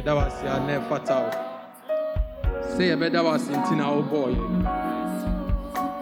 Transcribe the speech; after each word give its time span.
yɛda 0.00 0.14
wo 0.14 0.20
ase 0.20 0.46
a 0.48 0.60
na 0.60 0.78
ɛfata 0.80 1.16
wo. 1.20 1.30
Sɛ 2.72 2.82
yɛbɛda 2.90 3.22
wo 3.24 3.30
ase 3.34 3.52
nti 3.52 3.76
na 3.76 3.84
wobɔɔ 3.92 4.28
yɛn. 4.36 4.54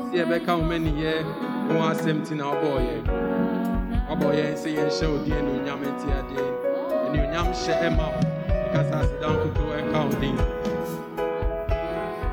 Sɛ 0.06 0.14
yɛbɛka 0.22 0.52
wo 0.56 0.62
maniyɛ 0.62 1.12
ho 1.68 1.74
asɛm 1.90 2.22
nti 2.22 2.34
na 2.36 2.44
wobɔɔ 2.52 2.78
yɛn. 2.86 3.02
Wabɔ 4.08 4.28
yɛn 4.38 4.54
sɛ 4.54 4.68
yɛnhyɛ 4.76 5.06
wo 5.10 5.18
din 5.24 5.34
anuonyam 5.34 5.80
nti 5.82 6.06
adeɛ. 6.18 6.44
Anuonyam 7.06 7.48
hyɛ 7.50 7.74
ɛma 7.86 8.06
wo. 8.14 8.20
Ɛkasa 8.64 8.94
aseda 9.02 9.28
nkoto 9.34 9.62
ɛnka 9.78 10.00
wo 10.06 10.12
din. 10.20 10.36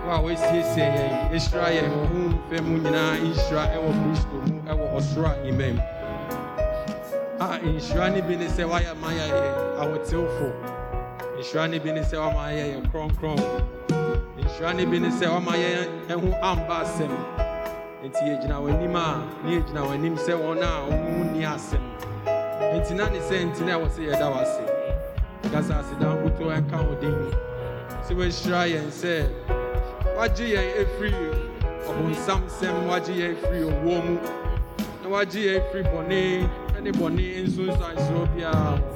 Wo 0.05 0.11
a 0.13 0.19
woasiesie 0.21 0.85
yɛn, 0.85 1.13
ɛhyira 1.33 1.67
yɛn 1.73 1.89
wɔ 1.89 2.05
ho 2.11 2.17
mfɛ 2.29 2.57
mu 2.63 2.77
nyinaa 2.77 3.17
nhyira 3.25 3.63
ɛwɔ 3.73 3.89
Kristo 4.01 4.37
mu 4.45 4.61
ɛwɔ 4.69 4.85
ɔsoro 4.97 5.27
ahemma 5.33 5.67
mu. 5.73 5.81
A 7.41 7.57
nhyira 7.57 8.13
no 8.13 8.21
bi 8.21 8.35
ne 8.35 8.45
sɛ 8.45 8.63
woayɛ 8.69 8.93
ma 9.01 9.09
yɛyɛ 9.09 9.41
ahotewfo. 9.81 10.64
Nhyira 11.55 11.71
no 11.71 11.79
bi 11.79 11.91
ne 11.93 12.01
sɛ 12.01 12.17
woama 12.17 12.51
yɛyɛ 12.51 12.91
kronkron. 12.91 13.39
Nhyira 14.35 14.75
no 14.75 14.85
bi 14.91 14.99
ne 14.99 15.07
sɛ 15.07 15.25
woama 15.31 15.53
yɛn 15.55 15.87
ɛho 16.09 16.41
amba 16.43 16.83
asɛm. 16.83 17.11
Nti 18.03 18.19
yɛgyina 18.27 18.59
w'anim 18.59 18.95
a 18.95 19.23
ne 19.45 19.55
yɛgyina 19.55 19.81
w'anim 19.87 20.17
sɛ 20.17 20.33
wɔn 20.35 20.61
a 20.61 20.83
wɔn 20.83 20.99
ho 21.15 21.23
nni 21.23 21.45
asɛm. 21.45 21.79
Nti 22.75 22.95
na 22.95 23.07
ne 23.07 23.19
sɛ 23.19 23.45
nti 23.47 23.61
na 23.65 23.77
ɛwɔ 23.79 23.87
sɛ 23.87 24.01
yɛda 24.03 24.31
wo 24.31 24.37
ase. 24.41 24.63
Kasa 25.49 25.73
aseda 25.79 26.11
nkoto 26.11 26.51
ɛnka 26.51 26.77
wo 26.89 26.95
din. 26.99 27.31
Sɛ 28.03 28.11
woahyira 28.17 28.67
yɛn 28.67 28.91
sɛ 28.91 29.29
wagye 30.17 30.55
yɛn 30.55 30.67
ɛfiri 30.83 31.13
ɔbonsam 31.87 32.41
nsɛm, 32.49 32.87
wagye 32.89 33.15
yɛn 33.15 33.35
ɛfiri 33.35 33.63
owuo 33.63 34.03
mu. 34.03 34.19
Na 35.03 35.07
wagye 35.09 35.41
yɛn 35.47 35.61
ɛfiri 35.61 35.83
bɔne 35.87 36.49
ne 36.83 36.91
bɔne 36.91 37.47
nsonsansoɔ 37.47 38.27
biara. 38.35 38.94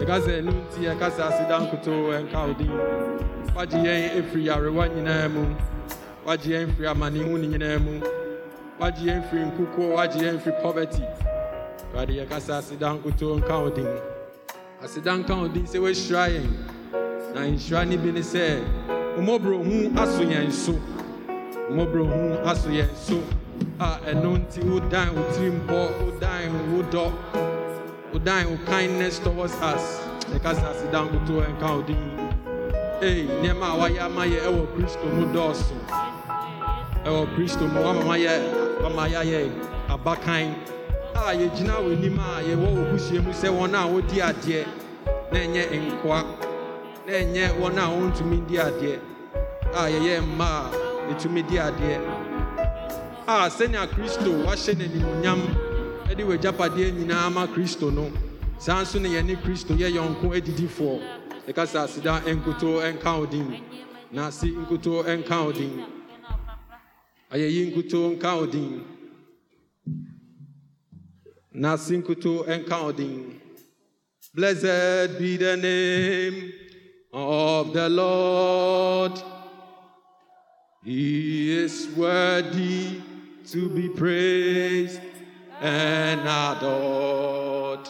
Ɛka 0.00 0.16
sɛ 0.24 0.32
ɛno 0.40 0.50
nti 0.52 0.78
yɛka 0.86 1.06
sɛ 1.16 1.22
aseda 1.28 1.56
nkoto 1.60 1.92
ɛnka 2.18 2.38
wo 2.46 2.52
din. 2.58 2.70
Wagye 3.54 3.78
yɛn 3.78 4.10
ɛfiri 4.18 4.44
yarewa 4.48 4.88
nyinaa 4.88 5.28
mu. 5.32 5.42
Wagye 6.26 6.50
yɛn 6.58 6.74
firi 6.74 6.86
amanehunu 6.88 7.46
nyinaa 7.46 7.78
mu. 7.78 8.00
Wagye 8.80 9.06
yɛn 9.12 9.22
firi 9.30 9.44
nkukuo, 9.46 9.94
wagye 9.94 10.22
yɛn 10.26 10.40
firi 10.40 10.60
poverty. 10.62 11.02
Awurade 11.94 12.12
yɛka 12.18 12.38
sɛ 12.42 12.58
aseda 12.58 12.90
nkoto 12.98 13.38
nka 13.38 13.58
wo 13.62 13.70
din. 13.70 13.86
Aseda 14.82 15.16
nka 15.16 15.34
wo 15.40 15.48
din 15.48 15.64
sɛ 15.64 15.78
woahyira 15.78 16.28
yɛn. 16.34 16.48
Na 17.34 17.40
nhyira 17.46 17.86
no 17.88 17.96
bi 17.96 18.10
ne 18.10 18.20
sɛ, 18.20 18.60
wo 19.16 19.22
mmɔborɔhu 19.22 19.96
aso 19.96 20.22
yɛn 20.24 20.50
so. 20.50 20.72
Wo 21.70 21.86
mmɔborɔhu 21.86 22.44
aso 22.44 22.68
yɛn 22.68 22.90
so. 22.96 23.22
A 23.78 24.00
ɛno 24.10 24.38
nti 24.42 24.60
wodan 24.66 25.14
wo 25.14 25.22
tirimpɔ, 25.32 25.80
wodan 26.02 26.50
wo 26.72 26.82
wodan 28.14 28.46
wo 28.46 28.56
kindness 28.64 29.18
towards 29.18 29.54
us. 29.54 30.00
Yɛka 30.30 30.54
sɛ 30.54 30.66
aseda 30.70 31.02
nkoto 31.02 31.42
nka 31.50 31.66
wo 31.74 31.82
din. 31.82 31.98
Ei, 33.02 33.26
nneɛma 33.26 33.66
a 33.74 33.76
wayɛ 33.80 34.00
ama 34.06 34.22
yɛ 34.24 34.38
ɛwɔ 34.46 34.66
Kristo 34.74 35.04
mu 35.14 35.26
dɔɔso. 35.34 35.74
Ɛwɔ 37.04 37.34
Kristo 37.34 37.66
mu, 37.66 37.80
wama 37.82 38.04
ma 38.06 38.14
yɛ, 38.16 38.34
wama 38.82 39.08
yɛayɛ 39.10 39.50
abakan 39.88 40.54
a 41.14 41.34
yɛgyina 41.34 41.74
w'anim 41.82 42.18
a 42.18 42.42
yɛwɔ 42.42 42.68
wo 42.76 42.82
busua 42.92 43.20
mu 43.20 43.32
sɛ 43.32 43.48
wɔn 43.50 43.74
a 43.74 43.82
wɔdi 43.90 44.22
adeɛ 44.22 44.64
na 45.32 45.38
ɛnyɛ 45.38 45.62
nkoa, 45.90 46.22
na 47.06 47.12
ɛnyɛ 47.12 47.50
wɔn 47.58 47.78
a 47.78 47.84
wɔntumi 47.90 48.46
di 48.46 48.54
adeɛ, 48.58 48.98
a 49.74 49.90
yɛyɛ 49.90 50.22
mma 50.22 50.46
a 50.46 50.70
yɛtumi 51.12 51.42
di 51.48 51.56
adeɛ. 51.58 51.98
A 53.26 53.50
sɛnea 53.50 53.88
Kristo 53.88 54.30
wahyɛ 54.46 54.72
n'animuonyam 54.78 55.40
de 56.14 56.22
w'agyapadeɛ 56.22 56.92
nyinaa 56.92 57.30
ma 57.30 57.46
Kristo 57.46 57.90
no, 57.90 58.10
saa 58.58 58.82
nso 58.82 59.00
na 59.00 59.08
yɛne 59.08 59.42
Kristo 59.42 59.74
yɛ 59.74 59.88
yɔnko 59.96 60.34
adidifoɔ. 60.36 61.00
Yɛka 61.46 61.64
sɛ 61.66 61.78
aseda 61.84 62.20
nkoto 62.34 62.80
nka 62.92 63.18
wo 63.18 63.26
din. 63.26 63.60
Na 64.12 64.28
ase 64.28 64.46
nkoto 64.46 65.02
nka 65.04 65.44
wo 65.44 65.52
din. 65.52 65.84
Ayɛyi 67.32 67.70
nkoto 67.70 68.16
nka 68.16 68.36
wo 68.38 68.46
din. 68.46 68.84
Na 71.52 71.74
ase 71.74 71.96
nkoto 71.98 72.46
nka 72.46 72.82
wo 72.82 72.92
din. 72.92 73.40
Blessed 74.34 75.18
be 75.18 75.36
the 75.36 75.56
name 75.56 76.52
of 77.12 77.72
the 77.72 77.88
Lord. 77.88 79.12
He 80.84 81.52
is 81.64 81.88
worthy 81.96 83.00
to 83.46 83.68
be 83.68 83.88
praised 83.88 85.00
and 85.64 86.20
adored. 86.20 87.88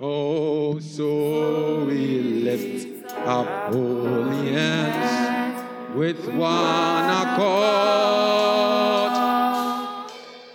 Oh, 0.00 0.80
so 0.80 1.84
we 1.84 2.20
lift 2.42 3.04
up 3.24 3.72
holy 3.72 4.50
hands 4.52 5.94
with 5.94 6.26
one 6.34 7.08
accord. 7.22 7.86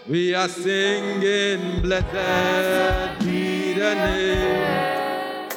We 0.09 0.35
are 0.35 0.49
singing, 0.49 1.81
Blessed 1.81 3.19
be 3.23 3.73
the 3.73 3.95
name. 3.95 5.49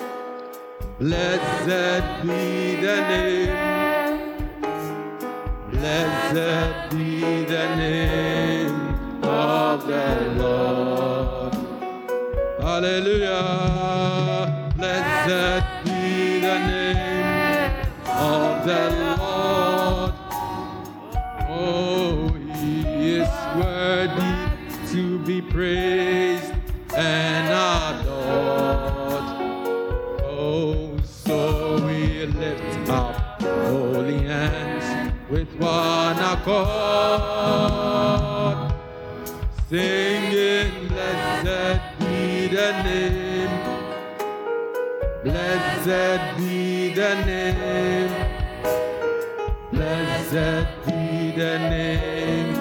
Blessed 1.00 2.22
be 2.22 2.76
the 2.76 2.96
name. 3.10 3.56
Blessed 5.72 6.90
be 6.92 7.44
the 7.44 7.66
name 7.76 8.43
the 9.94 10.06
Lord. 10.42 11.54
Hallelujah. 12.60 13.42
Blessed 14.76 15.64
be 15.84 16.40
the 16.40 16.58
name 16.72 17.72
of 18.06 18.50
the 18.66 18.84
Lord. 19.18 20.12
Oh, 21.48 22.28
he 22.58 22.74
is 23.18 23.32
worthy 23.56 24.36
to 24.92 25.02
be 25.20 25.38
praised 25.40 26.52
and 26.96 27.46
adored. 27.68 29.28
Oh, 30.24 30.96
so 31.04 31.38
we 31.86 32.26
lift 32.26 32.88
up 32.90 33.14
holy 33.42 34.20
hands 34.22 34.86
with 35.30 35.50
one 35.58 36.18
accord, 36.32 36.62
singing, 39.74 40.86
Blessed 40.88 41.98
be 41.98 42.46
the 42.46 42.68
name, 42.86 43.54
blessed 45.24 46.36
be 46.36 46.94
the 46.94 47.14
name, 47.26 48.12
blessed 49.72 50.68
be 50.86 51.32
the 51.34 51.58
name 51.74 52.54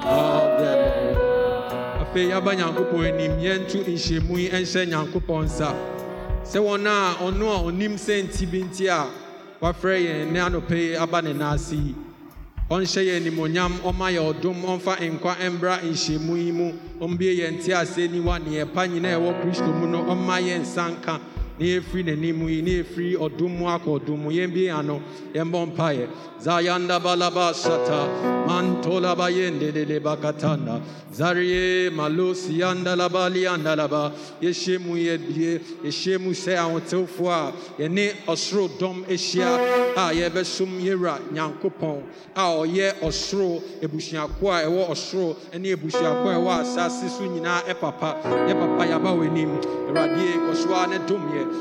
of 0.00 0.44
the 0.60 0.72
Lord. 1.16 2.04
Afei, 2.04 2.28
yaba 2.32 2.52
Nyankopɔn 2.54 3.04
anim, 3.14 3.32
yɛnto 3.40 3.78
nhyɛmu 3.88 4.36
yi 4.36 4.48
nhyɛ 4.50 4.82
Nyankopɔn 4.92 5.44
nsa. 5.48 5.72
Sɛ 6.44 6.58
wɔn 6.60 6.86
a 6.86 7.16
ɔno 7.24 7.46
a 7.48 7.58
ɔnim 7.72 7.94
sɛ 7.96 8.28
nti 8.28 8.44
nti 8.46 8.86
a 8.88 9.08
wafrɛ 9.62 9.96
yɛn 10.04 10.32
ne 10.32 10.38
anɔpɛ 10.38 11.00
aba 11.00 11.22
ne 11.22 11.32
nan 11.32 11.54
ase 11.54 11.72
yi. 11.76 11.94
Ɔnhyɛ 12.70 13.00
yɛn 13.02 13.16
animonyam 13.22 13.72
ɔma 13.84 14.10
yɛ 14.12 14.20
ɔdom 14.20 14.62
ɔmfa 14.64 15.00
nkwa 15.00 15.32
mbra 15.52 15.80
nhyɛmu 15.82 16.36
yi 16.36 16.52
mu 16.52 16.72
ɔmbie 17.00 17.32
yɛn 17.40 17.64
te 17.64 17.72
ase 17.72 18.08
niwa 18.08 18.38
ne 18.38 18.58
yɛpa 18.60 18.86
nyinaa 18.86 19.16
ɛwɔ 19.16 19.40
kristo 19.40 19.72
mu 19.72 19.86
no 19.86 20.04
ɔmma 20.04 20.36
yɛn 20.40 20.60
nsa 20.60 20.90
nka 20.92 21.18
na 21.58 21.66
yɛfiri 21.66 22.02
n'anim 22.04 22.48
yi 22.48 22.62
na 22.62 22.70
yɛfiri 22.70 23.16
ɔdom 23.16 23.50
mu 23.58 23.66
akɔ 23.66 24.00
ɔdom 24.00 24.22
zayanda 26.40 27.00
balaba 27.00 27.52
shata 27.52 28.06
mantolaba 28.46 29.28
yendedele 29.30 30.00
bakatanda. 30.00 30.80
Zarie 31.12 31.90
malosi 31.90 32.62
andalaba 32.62 33.28
liandalaba 33.28 34.12
yɛhyɛ 34.40 34.78
mu 34.78 34.94
yɛbie 34.94 35.60
yɛhyɛ 35.82 36.20
mu 36.20 36.30
sɛ 36.32 36.54
ahotewfoɔ 36.56 37.28
a 37.30 37.52
yɛne 37.82 38.12
ɔsoro 38.26 38.68
dɔm 38.78 39.04
ahyia 39.08 39.50
a 39.96 40.12
yɛbɛsom 40.14 40.78
yɛwura 40.80 41.18
nyankopɔn 41.32 42.02
a 42.36 42.42
ɔyɛ 42.62 43.00
ɔsoro 43.02 43.60
ebusuako 43.82 44.46
a 44.52 44.62
ɛwɔ 44.68 44.88
ɔsoro 44.90 45.36
ne 45.58 45.74
ebusuako 45.74 46.28
a 46.28 46.34
ɛwɔ 46.38 46.60
asase 46.60 47.08
so 47.08 47.24
nyinaa 47.24 47.62
ɛpapa 47.66 48.22
yɛ 48.46 48.54
papa 48.54 48.86
yaba 48.86 49.10
wɔ 49.10 49.26
anim 49.26 49.50
awurade 49.88 50.38
kɔsoa 50.46 50.88
ne 50.90 50.98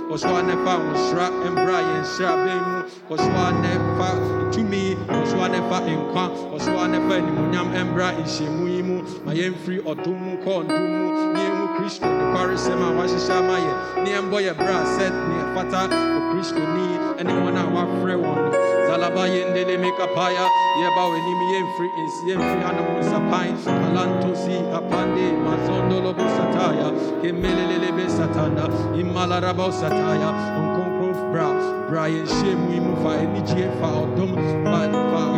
kɔsoa 0.10 0.42
ne 0.48 0.54
fa 0.63 0.74
nhyira 0.78 1.25
mbra 1.51 1.78
yɛn 1.89 2.04
hyirabɛn 2.13 2.60
mu 2.68 2.80
kɔsoa 3.10 3.45
ne 3.62 3.72
fa 3.98 4.10
tumi 4.51 4.95
kɔsoa 5.07 5.48
ne 5.51 5.60
fa 5.69 5.78
nkwa 5.81 6.24
kɔsoa 6.51 6.86
ne 6.92 6.98
fa 7.07 7.13
animonyam 7.19 7.68
mbra 7.92 8.07
nhyiamu 8.18 8.66
yi 8.68 8.81
mu 8.84 8.98
ma 9.25 9.31
yɛmfiri 9.34 9.80
ɔdom 9.92 10.18
mu 10.24 10.31
kɔɔ 10.44 10.60
ndom 10.66 10.84
mu 10.92 11.34
ne 11.34 11.39
yɛhu 11.48 11.66
kristo 11.78 12.06
nokwaresɛm 12.07 12.81
a 12.86 12.89
wahyehyɛ 12.98 13.34
ama 13.38 13.56
yɛ 13.66 13.74
ne 14.04 14.10
yɛmbɔ 14.16 14.38
yɛ 14.45 14.54
bra 14.57 14.78
sɛ 14.95 15.06
ne 15.28 15.36
ɛfata 15.45 15.81
okristoni 16.18 16.88
ne 17.25 17.34
wɔn 17.34 17.57
a 17.57 17.63
wafrɛ 17.75 18.16
wɔn 18.24 18.38
no 18.51 18.76
zalaba 18.97 19.27
yɛndele 19.29 19.77
mekapaya 19.77 20.45
yɛba 20.81 21.03
w'anim 21.09 21.41
yɛmfiri 21.53 21.89
nsi 22.05 22.21
yɛmfiri 22.29 22.61
hanom 22.65 22.89
nsapan 22.99 23.53
kalantosi 23.63 24.55
apande 24.73 25.25
mazondolobo 25.45 26.25
sataya. 26.38 26.89
Kemelelelebe 27.21 28.09
satanda 28.09 28.65
imalaraba 28.97 29.69
sataya. 29.71 30.29
Nkonkron 30.57 31.13
bra 31.31 31.49
bra 31.89 32.03
yɛnhyɛ 32.09 32.51
mu 32.57 32.69
yi 32.73 32.79
mu 32.79 32.94
fa 33.03 33.11
anigye 33.21 33.69
fa 33.79 33.88
ɔdom 34.01 34.31
fa 34.65 35.37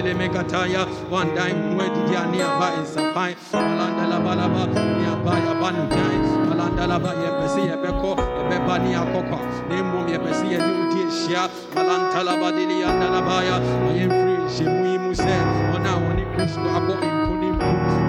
yɛdele 0.00 0.14
mekataya 0.16 0.86
wandan 1.12 1.52
mu 1.76 1.80
adidi 1.80 2.16
a 2.16 2.24
ne 2.32 2.40
aba 2.42 2.68
nsapan 2.82 3.34
alandalabalaba 3.52 4.62
ne 4.72 5.04
aba 5.12 5.32
yɛaba 5.44 5.68
no 5.76 5.84
gyan 5.92 6.20
alandalaba 6.52 7.10
yɛpɛ 7.22 7.44
sɛ 7.54 7.60
yɛbɛkɔ 7.68 8.10
yɛbɛba 8.38 8.74
ne 8.82 8.90
akɔkɔ 9.02 9.38
na 9.68 9.74
mmom 9.82 10.06
yɛpɛ 10.08 10.30
sɛ 10.38 10.46
yɛne 10.52 10.70
wo 10.76 10.84
di 10.92 11.00
ahyia 11.04 11.42
alantalabadele 11.76 12.76
yandalabaya 12.82 13.56
ma 13.84 13.90
yɛmfiri 13.98 14.34
nhyɛmu 14.40 14.84
yi 14.92 14.98
mu 15.04 15.12
sɛ 15.12 15.34
wɔn 15.72 15.84
a 15.86 15.92
wɔne 16.02 16.24
kristo 16.32 16.68
abɔ 16.76 16.94
mponimpo 16.96 17.29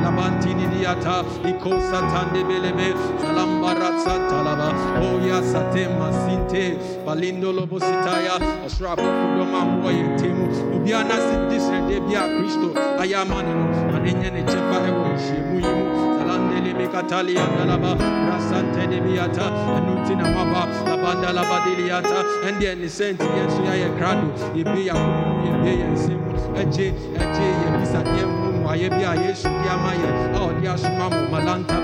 labantini 0.03 0.65
diata 0.67 1.23
iko 1.49 1.69
satande 1.91 2.43
belebe 2.43 2.93
salambarat 3.21 3.97
santalaba 4.05 4.69
oya 5.09 5.41
sate 5.43 5.87
masinte 5.99 6.63
balindolo 7.05 7.65
bositaya 7.65 8.35
ɔsoro 8.65 8.87
abɔfo 8.93 9.25
dɔm 9.37 9.53
ahoɔ 9.59 9.89
yɛ 9.97 10.03
ntɛmu 10.13 10.43
obiara 10.75 11.03
na 11.09 11.15
se 11.25 11.35
de 11.49 11.57
srɛdeɛ 11.65 11.99
bi 12.07 12.13
a 12.15 12.23
kristo 12.35 12.67
ayɛ 13.01 13.15
ama 13.21 13.41
ne 13.45 13.53
no 13.53 13.65
ma 13.91 13.97
ne 13.99 14.11
nyɛ 14.19 14.29
ne 14.33 14.41
kyɛfa 14.49 14.77
ɛwɔ 14.87 15.05
nhyɛmu 15.15 15.55
yi 15.65 15.71
mu 15.77 15.85
salandele 16.17 16.71
mikatali 16.79 17.33
andalaba 17.43 17.91
rasante 18.29 18.81
de 18.89 18.97
biata 19.05 19.45
ɛno 19.77 19.91
nti 20.01 20.13
na 20.17 20.25
maba 20.35 20.61
labandalaba 20.89 21.57
deliata 21.65 22.19
ɛndeɛ 22.47 22.73
ne 22.79 22.87
sɛ 22.87 23.05
nti 23.13 23.27
yɛn 23.37 23.49
so 23.53 23.61
yɛayɛ 23.67 23.89
krado 23.97 24.27
yɛbie 24.55 24.83
yɛ 24.87 24.93
akoma 24.93 25.21
mu 25.29 25.41
yɛbie 25.47 25.73
yɛn 25.81 25.93
nsɛm 25.93 26.19
mu 26.25 26.33
agye 26.59 26.87
agye 27.21 28.40
yɛbisadeɛ 28.75 28.89
mu 28.89 28.89
mmuayɛ 28.89 28.89
bi 28.89 29.03
a 29.03 29.13
yesu 29.27 29.49
di 29.49 29.67
ama 29.69 29.91
yɛ 30.01 30.09
a 30.35 30.39
ɔde 30.47 30.67
asoma 30.73 31.09
mo 31.09 31.21
malanta 31.31 31.81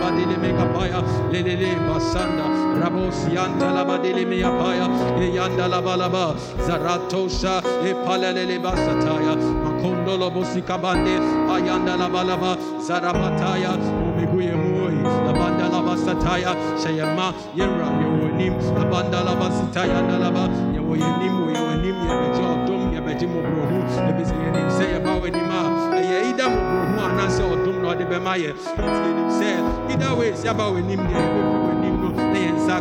lelele 1.31 1.75
basanda 1.87 2.45
epalelele 7.85 8.59
basataya. 8.59 9.35
Makondolo 9.63 10.31
bosikabande 10.31 11.19
ayanda 11.51 11.97
labalaba 11.97 12.57
zarabataya 12.79 13.71
omiguye 14.07 14.55
muoi 14.55 14.97
labanda 15.25 15.69
labasataya 15.69 16.55
shayama 16.81 17.33
yɛwura 17.55 17.89
yɛwɔ 17.99 18.25
anim 18.33 18.53
labanda 18.75 19.19
labasitaya 19.27 20.01
ndalaba 20.01 20.43
yɛwɔ 20.75 20.93
yɛnim 21.03 21.35
wɔ 21.39 21.49
yɛwɔ 21.55 21.69
anim 21.73 21.97
yɛbɛgye 22.07 22.43
ɔdom 22.53 22.81
yɛbɛgye 22.95 23.27
mmɔborɔhu 23.27 23.77
ɛfiri 23.85 24.23
sɛ 24.29 24.35
yɛnim 24.43 24.67
sɛ 24.77 24.85
yɛba 24.93 25.11
w'anim 25.21 25.51
a 25.57 25.61
ɛyɛ 25.97 26.17
ida 26.29 26.45
mmɔborɔhu 26.49 26.76
anaasɛ 27.17 27.43
ɔdom 27.53 27.77
na 27.81 27.87
ɔde 27.91 28.05
bɛma 28.11 28.33
yɛ 28.43 28.49
nti 28.53 28.99
yɛnim 29.05 29.29
sɛ 29.39 29.47
ida 29.93 30.09
wei 30.17 30.31
sɛ 30.41 30.49
no 32.01 32.09
na 32.33 32.41
nsa 32.55 32.75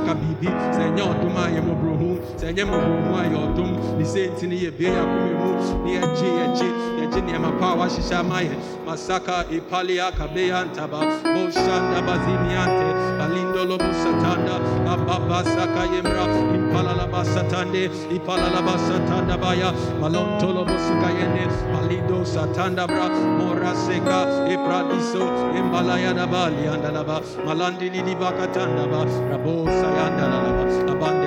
sɛ 2.38 2.44
ɛnyɛ 2.50 2.64
mmɔborɔhu 2.64 3.12
a 3.20 3.22
yɛ 3.32 3.38
ɔdom 3.46 3.70
ne 3.98 4.04
sɛ 4.04 4.20
nti 4.32 4.44
no 4.50 4.56
yɛbie 4.64 4.90
yɛ 4.94 5.00
akoma 5.02 5.30
mu. 5.40 5.50
Ne 5.84 5.90
yɛgye 5.98 6.28
yɛgye 6.40 6.68
yɛgye 7.00 7.20
nneɛma 7.22 7.50
pa 7.58 7.72
a 7.72 7.76
wahyehyɛ 7.78 8.16
ama 8.20 8.38
yɛ. 8.42 8.54
Masaka 8.86 9.44
ipalia 9.50 10.10
kabeya 10.18 10.64
ntaba 10.68 11.00
boshanda 11.34 12.00
baziniante 12.06 12.88
balindolo 13.18 13.76
busatanda 13.78 14.56
ababa 14.92 15.42
saka 15.44 15.82
yemra 15.92 16.24
impalala 16.54 17.06
basatande 17.10 17.90
ipalala 18.14 18.60
basatanda 18.66 19.36
baya 19.40 19.72
malontolo 20.00 20.64
busuka 20.68 21.08
yende 21.18 21.44
balido 21.72 22.24
satanda 22.24 22.86
bra 22.86 23.08
mora 23.38 23.72
seka 23.74 24.18
ipradiso 24.54 25.24
imbalaya 25.58 26.14
da 26.14 26.26
bali 26.26 26.68
andalaba 26.68 27.20
malandi 27.44 27.90
lili 27.90 28.14
bakatanda 28.14 28.84
ba 28.90 29.00
rabo 29.30 29.64
sayanda 29.66 30.24
laba 30.32 30.52
abande 30.92 31.26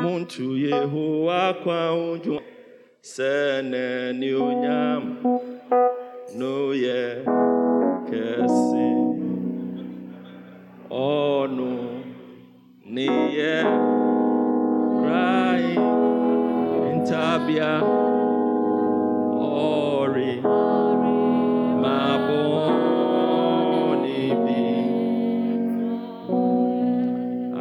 Muntu 0.00 0.56
Yehowa 0.56 1.54
kwa 1.54 2.10
uju 2.10 2.40
sene 3.00 4.12
ni 4.12 4.34
unyam. 4.34 5.16
No 6.38 6.74
kesi. 8.10 8.88
Onu 10.90 12.02
ni 12.84 13.06
ye 13.06 13.62
cry 15.00 15.78
intabia. 16.92 17.82
Ori. 19.40 20.42
Maboni 21.82 22.95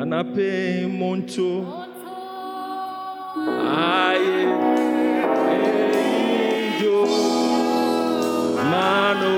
anape 0.05 0.85
muntu 0.99 1.65
aye. 4.05 4.41
Ejo. 6.61 6.97
Mano 8.71 9.33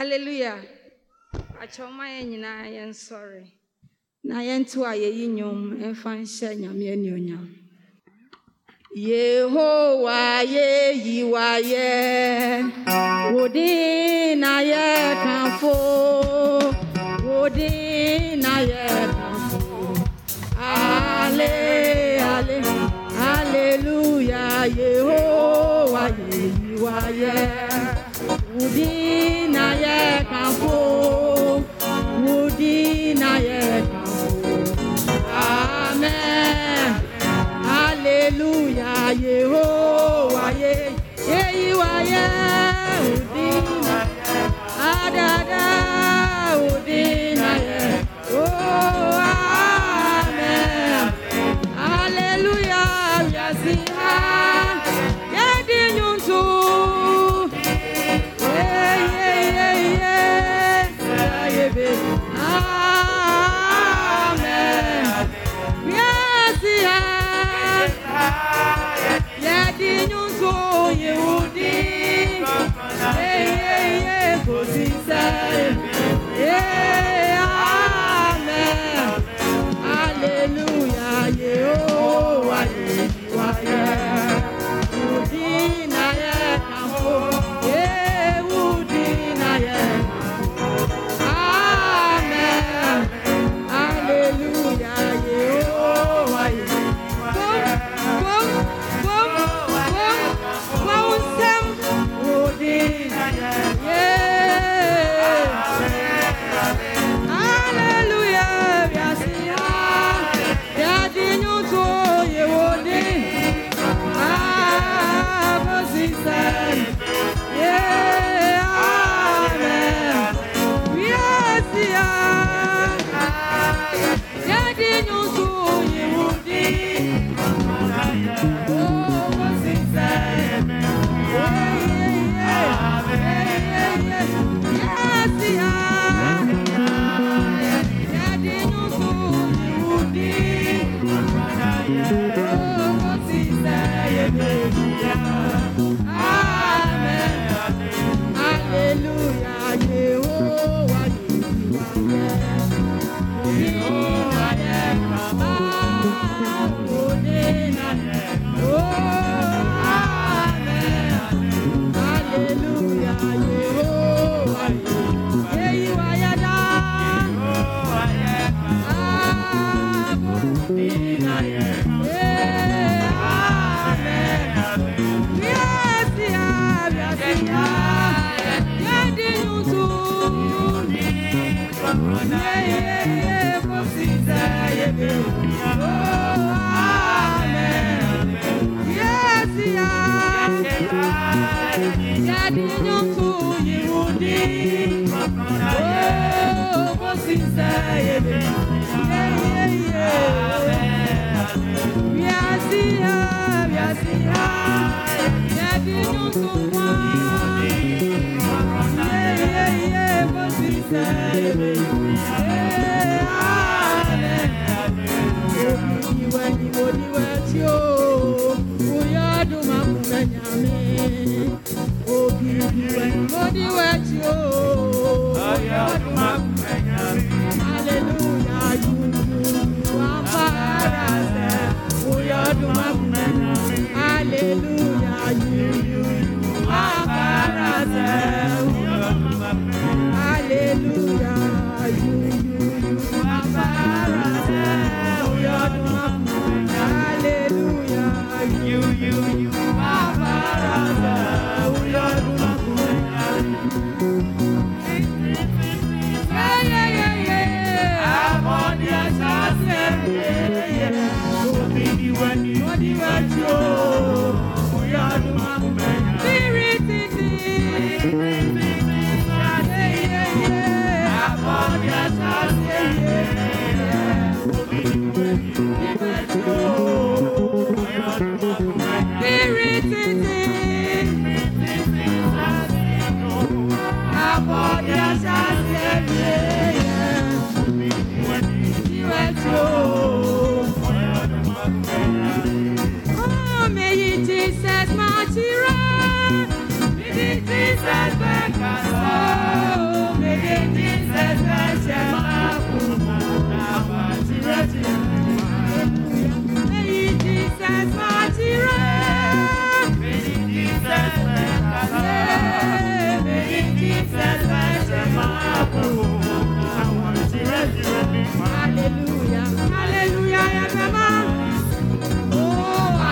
Hallelujah. 0.00 0.56
Achọma 1.62 2.08
ya 2.08 2.22
nyinaa 2.24 2.64
yɛnsɔre 2.74 3.42
na 4.24 4.36
yɛnto 4.48 4.78
a 4.90 4.92
yɛyi 5.02 5.24
nnwom 5.28 5.60
mfa 5.92 6.10
nhyɛ 6.20 6.48
nyame 6.60 6.84
anuonyam. 6.94 7.44
Yehowa 8.96 10.40
yeyi 10.54 11.16
wa 11.32 11.48
yɛ, 11.72 11.88
wo 13.34 13.46
din 13.48 14.40
na 14.40 14.52
yɛkamfo, 14.72 15.74
wo 17.26 17.48
din 17.50 17.89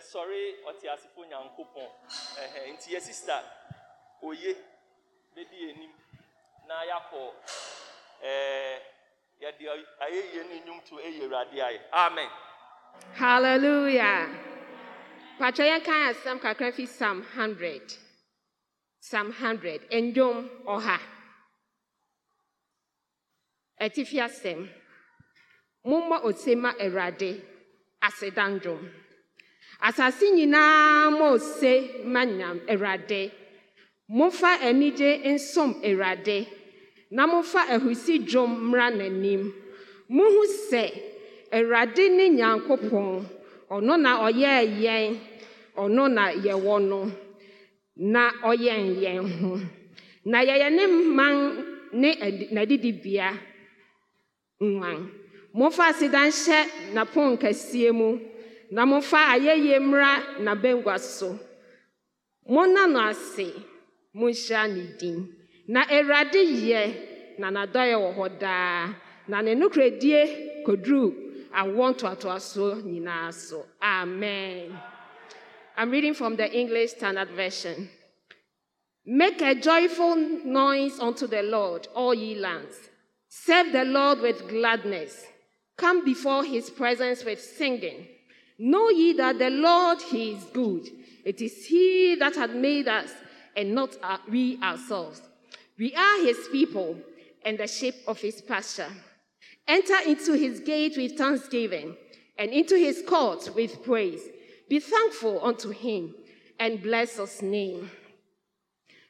yɛbɛsɔre 0.00 0.40
ɔte 0.68 0.86
asefo 0.94 1.20
nyankopɔn 1.24 1.88
ɛhɛ 2.42 2.72
nti 2.72 2.90
yɛ 2.94 3.00
sista 3.00 3.36
oye 4.22 4.56
bɛdi 5.34 5.70
anim 5.70 5.92
na 6.66 6.84
yɛakɔ 6.84 7.34
ɛɛ 8.22 8.80
yɛde 9.40 9.64
ayɛyie 10.00 10.42
no 10.48 10.54
nnwom 10.60 10.80
to 10.84 10.94
ɛyɛ 10.96 11.22
awurade 11.24 11.60
ayɛ 11.60 11.80
amen 11.92 12.30
Hallelujah. 13.14 14.28
Patro 15.38 15.64
yɛn 15.64 15.84
kan 15.84 16.12
asɛm 16.12 16.38
kakra 16.40 16.72
fi 16.72 16.86
Psalm 16.86 17.22
100. 17.22 17.96
Psalm 19.00 19.32
100. 19.32 19.88
Ndwom 19.90 20.64
ɔha. 20.66 20.98
Ɛtifi 23.80 24.20
asɛm. 24.20 24.68
Mommɔ 25.86 26.24
ose 26.24 26.54
ma 26.56 26.72
Awurade 26.72 27.40
aseda 28.02 28.44
ndwom. 28.48 28.99
Asase 29.88 30.26
nyinaa 30.36 31.10
mmɔ 31.10 31.26
ose 31.36 31.72
ma 32.12 32.22
nyam 32.38 32.56
Awurade. 32.72 33.20
Momfa 34.16 34.50
anigye 34.68 35.10
nsom 35.34 35.70
Awurade. 35.88 36.36
Na 37.10 37.22
momfa 37.26 37.60
ahurusi 37.74 38.14
dwom 38.28 38.50
mmra 38.64 38.86
n'anim. 38.98 39.42
Muhu 40.14 40.42
sɛ 40.70 40.84
Awurade 41.56 42.04
ne 42.16 42.24
Nyankopɔn, 42.38 43.08
ɔno 43.74 43.94
na 44.04 44.10
ɔyɛɛ 44.26 44.62
yɛn, 44.84 45.16
ɔno 45.82 46.02
na 46.16 46.24
yɛwɔ 46.44 46.74
no, 46.88 47.00
na 47.96 48.22
ɔyɛn 48.50 48.84
yɛn 49.02 49.18
ho. 49.40 49.50
Na 50.24 50.38
yɛyɛ 50.48 50.68
ne 50.76 50.86
man 50.86 51.36
ne 51.92 52.10
adi- 52.26 52.48
n'adidibea 52.54 53.28
nwan. 54.60 54.98
Momfa 55.54 55.84
aseda 55.90 56.20
nhyɛ 56.28 56.58
n'apon 56.94 57.36
kɛseɛ 57.42 57.92
mu, 57.92 58.08
na 58.70 58.86
momfa 58.86 59.18
ayɛyie 59.34 59.78
mmra 59.80 60.38
n'abengua 60.38 60.98
so. 60.98 61.38
Monna 62.48 62.86
no 62.86 63.00
ase, 63.00 63.52
monhyira 64.14 64.68
ne 64.68 64.96
din. 64.98 65.36
Na 65.68 65.84
Awurade 65.84 66.42
yɛ, 66.68 67.38
na 67.38 67.50
n'adɔeɛ 67.50 67.96
wɔ 67.96 68.10
hɔ 68.16 68.38
daa, 68.38 68.94
na 69.28 69.40
ne 69.40 69.54
nokoredie 69.54 70.64
koduru 70.64 71.14
awoɔ 71.52 71.94
ntoatoasoɔ 71.94 72.82
nyinaa 72.82 73.32
so. 73.32 73.66
Amen. 73.82 74.78
I'm 75.76 75.90
reading 75.90 76.14
from 76.14 76.36
the 76.36 76.50
English 76.52 76.90
Standard 76.90 77.30
Version. 77.30 77.88
Make 79.06 79.40
a 79.42 79.54
joyful 79.54 80.16
noise 80.16 80.98
unto 81.00 81.26
the 81.26 81.42
Lord, 81.42 81.88
all 81.94 82.14
ye 82.14 82.34
lands. 82.34 82.76
Serve 83.28 83.72
the 83.72 83.84
Lord 83.84 84.20
with 84.20 84.48
gladness. 84.48 85.24
Come 85.76 86.04
before 86.04 86.44
his 86.44 86.68
presence 86.68 87.24
with 87.24 87.40
singing. 87.40 88.06
Know 88.62 88.90
ye 88.90 89.14
that 89.14 89.38
the 89.38 89.48
Lord, 89.48 90.02
he 90.02 90.32
is 90.32 90.44
good. 90.52 90.86
It 91.24 91.40
is 91.40 91.64
he 91.64 92.14
that 92.16 92.36
hath 92.36 92.50
made 92.50 92.88
us, 92.88 93.10
and 93.56 93.74
not 93.74 93.96
we 94.28 94.58
ourselves. 94.62 95.22
We 95.78 95.94
are 95.94 96.22
his 96.22 96.46
people, 96.52 96.98
and 97.42 97.56
the 97.56 97.66
sheep 97.66 97.94
of 98.06 98.20
his 98.20 98.42
pasture. 98.42 98.92
Enter 99.66 99.96
into 100.06 100.34
his 100.34 100.60
gate 100.60 100.98
with 100.98 101.16
thanksgiving, 101.16 101.96
and 102.36 102.50
into 102.50 102.76
his 102.76 103.02
courts 103.08 103.48
with 103.48 103.82
praise. 103.82 104.20
Be 104.68 104.78
thankful 104.78 105.42
unto 105.42 105.70
him, 105.70 106.14
and 106.58 106.82
bless 106.82 107.16
his 107.16 107.40
name. 107.40 107.90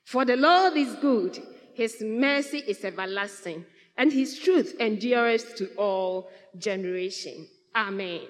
For 0.05 0.25
the 0.25 0.37
Lord 0.37 0.77
is 0.77 0.95
good, 1.01 1.43
his 1.75 2.01
mercy 2.01 2.59
is 2.59 2.85
everlasting, 2.85 3.65
and 3.97 4.13
his 4.13 4.39
truth 4.39 4.77
endureth 4.79 5.57
to 5.57 5.75
all 5.75 6.31
generation. 6.57 7.49
Amen. 7.75 8.29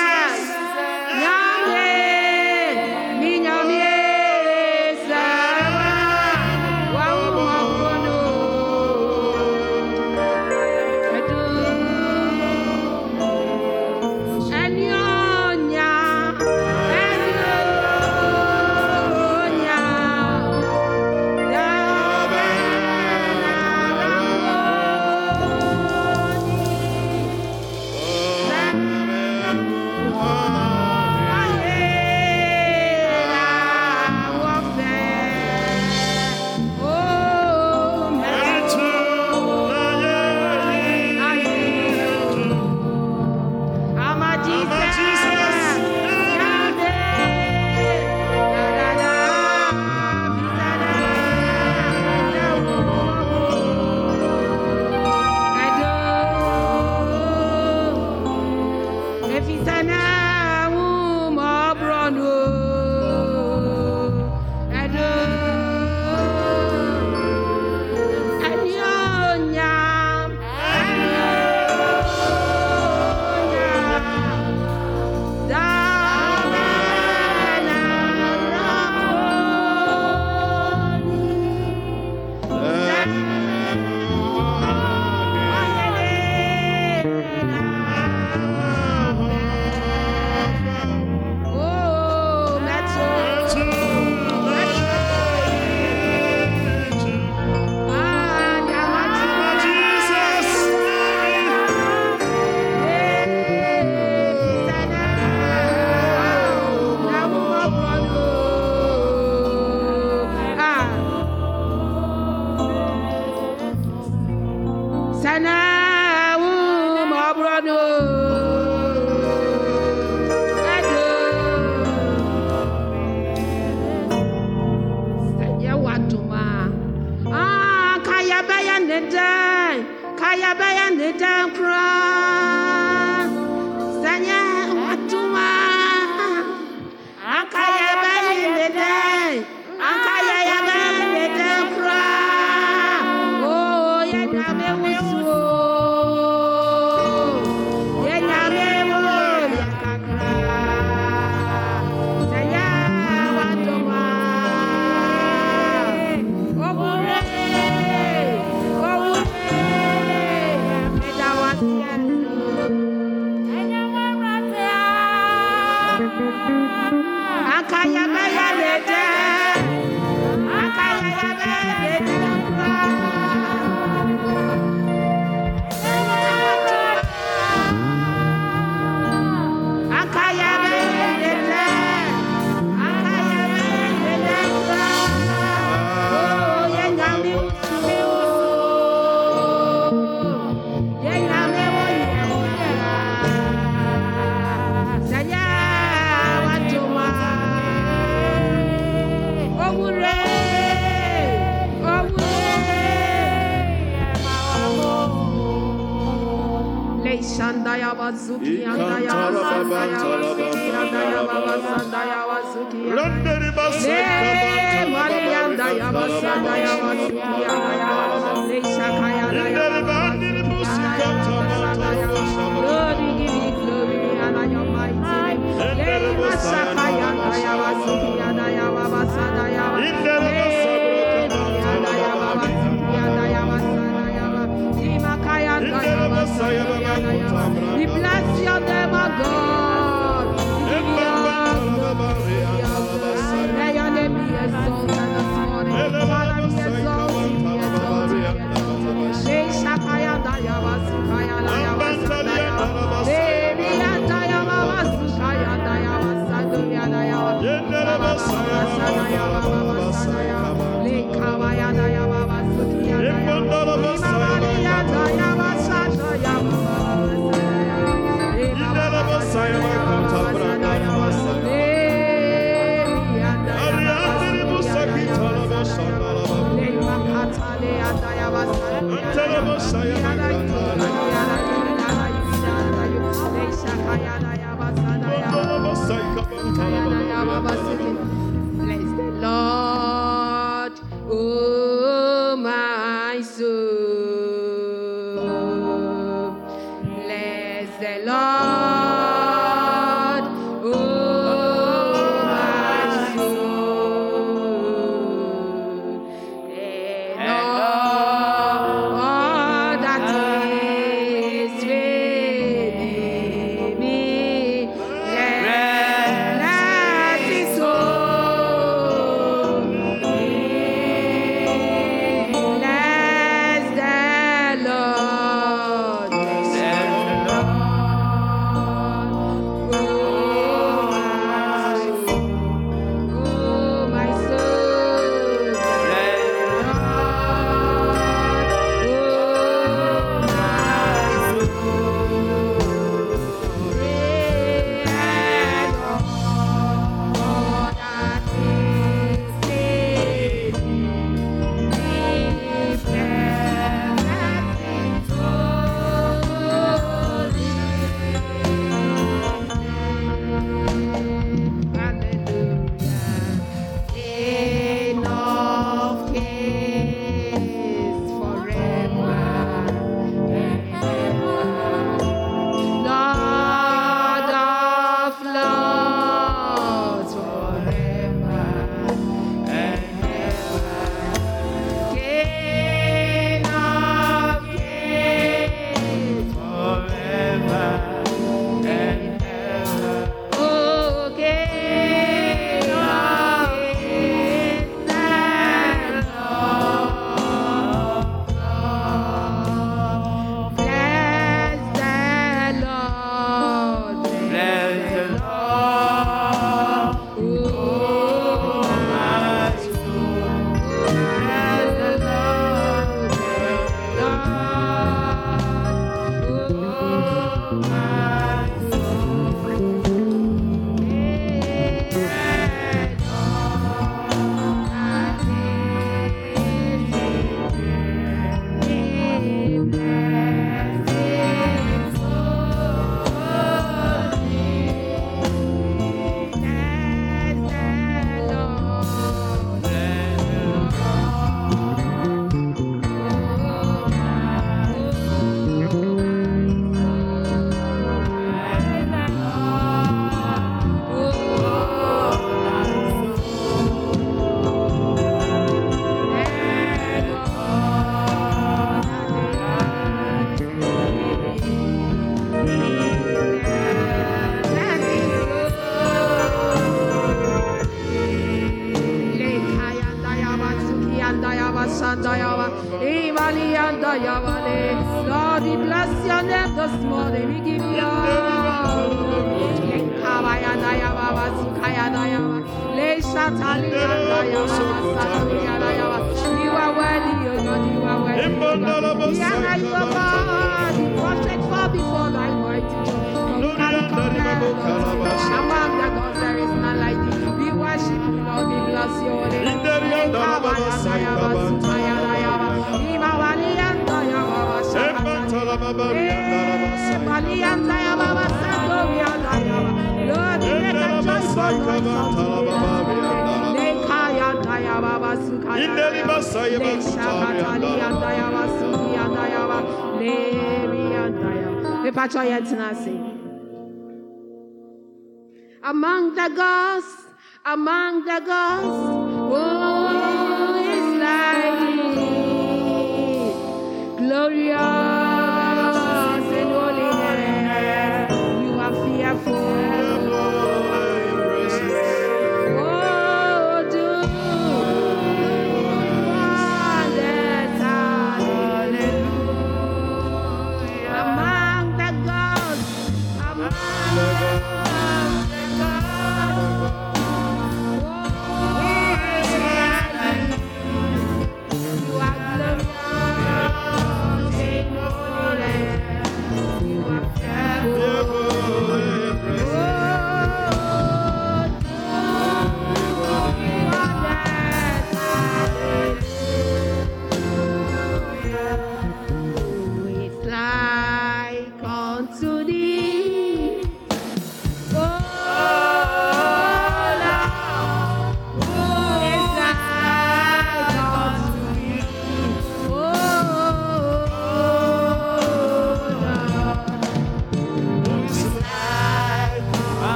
try 522.17 522.35
it 522.35 522.47
tonight. 522.47 522.96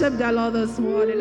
worship 0.00 0.18
the 0.18 0.32
Lord 0.32 0.54
this 0.54 0.78
morning. 0.78 1.18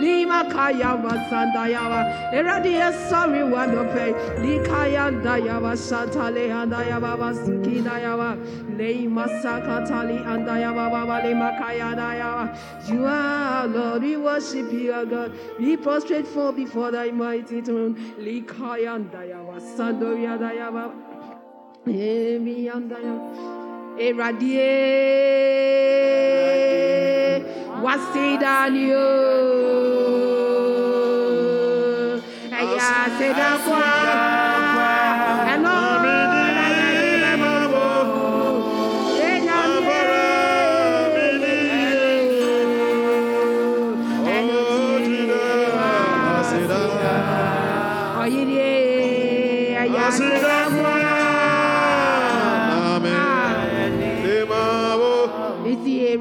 Lima 0.00 0.44
kaya 0.50 0.96
wasanda 0.96 1.66
yawa. 1.68 2.32
Eradia 2.32 2.92
sorry 3.08 3.42
one 3.42 3.70
of 3.76 3.92
pay. 3.92 4.12
Likaya 4.38 5.10
dayawa 5.22 5.74
shatale 5.76 6.48
andayawa 6.48 7.16
wasuki 7.18 7.82
dayawa. 7.82 8.38
Lima 8.78 9.26
sakatali 9.42 10.24
andayawa 10.24 10.90
baba 10.90 11.26
lima 11.26 11.56
kaya 11.58 11.94
dayawa. 11.96 12.88
You 12.88 13.04
are 13.04 13.66
Lord, 13.66 14.02
we 14.02 14.16
worship 14.16 14.72
you, 14.72 14.92
our 14.92 15.04
God. 15.04 15.32
We 15.58 15.76
prostrate 15.76 16.26
fall 16.26 16.52
before 16.52 16.90
thy 16.92 17.10
mighty 17.10 17.60
throne. 17.60 17.96
Likaya 18.18 18.98
dayawa 19.10 19.60
sandoya 19.60 20.38
dayawa. 20.38 20.94
Emi 21.86 22.70
andayawa. 22.70 23.59
Eradier. 24.00 24.60
Wasidanio. 27.84 29.08
Eya 32.60 32.90
sedankwa. 33.18 34.49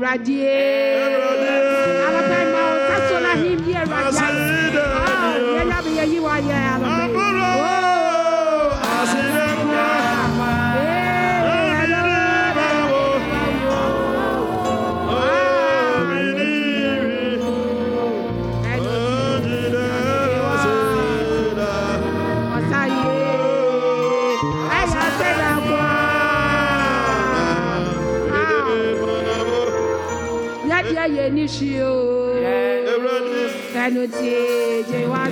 Radie. 0.09 1.38
ye 31.19 31.29
ni 31.35 31.45
you. 31.59 31.83
o. 31.83 32.09
Ẹnu 33.83 34.03
tí 34.15 34.27
èjè 34.35 34.99
wá 35.11 35.23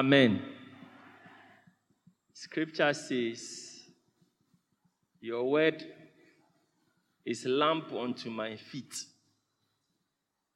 Amen. 0.00 0.40
Scripture 2.32 2.94
says, 2.94 3.59
Your 5.30 5.48
word 5.48 5.84
is 7.24 7.46
lamp 7.46 7.92
unto 7.92 8.30
my 8.30 8.56
feet 8.56 8.92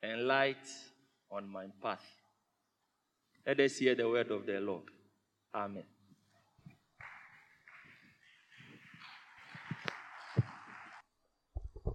and 0.03 0.27
light 0.27 0.67
on 1.31 1.49
my 1.49 1.67
path. 1.81 2.05
Let 3.47 3.61
us 3.61 3.77
hear 3.77 3.95
the 3.95 4.09
word 4.09 4.33
of 4.33 4.45
the 4.47 4.59
Lord. 4.59 4.83
Amen. 5.55 5.85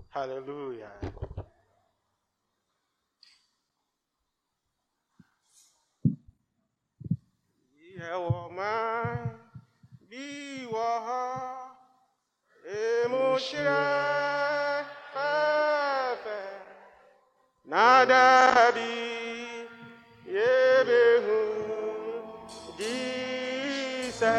Hallelujah. 0.08 0.92
Nadabi 17.66 18.96
yebehu 20.26 21.40
disa 22.78 24.34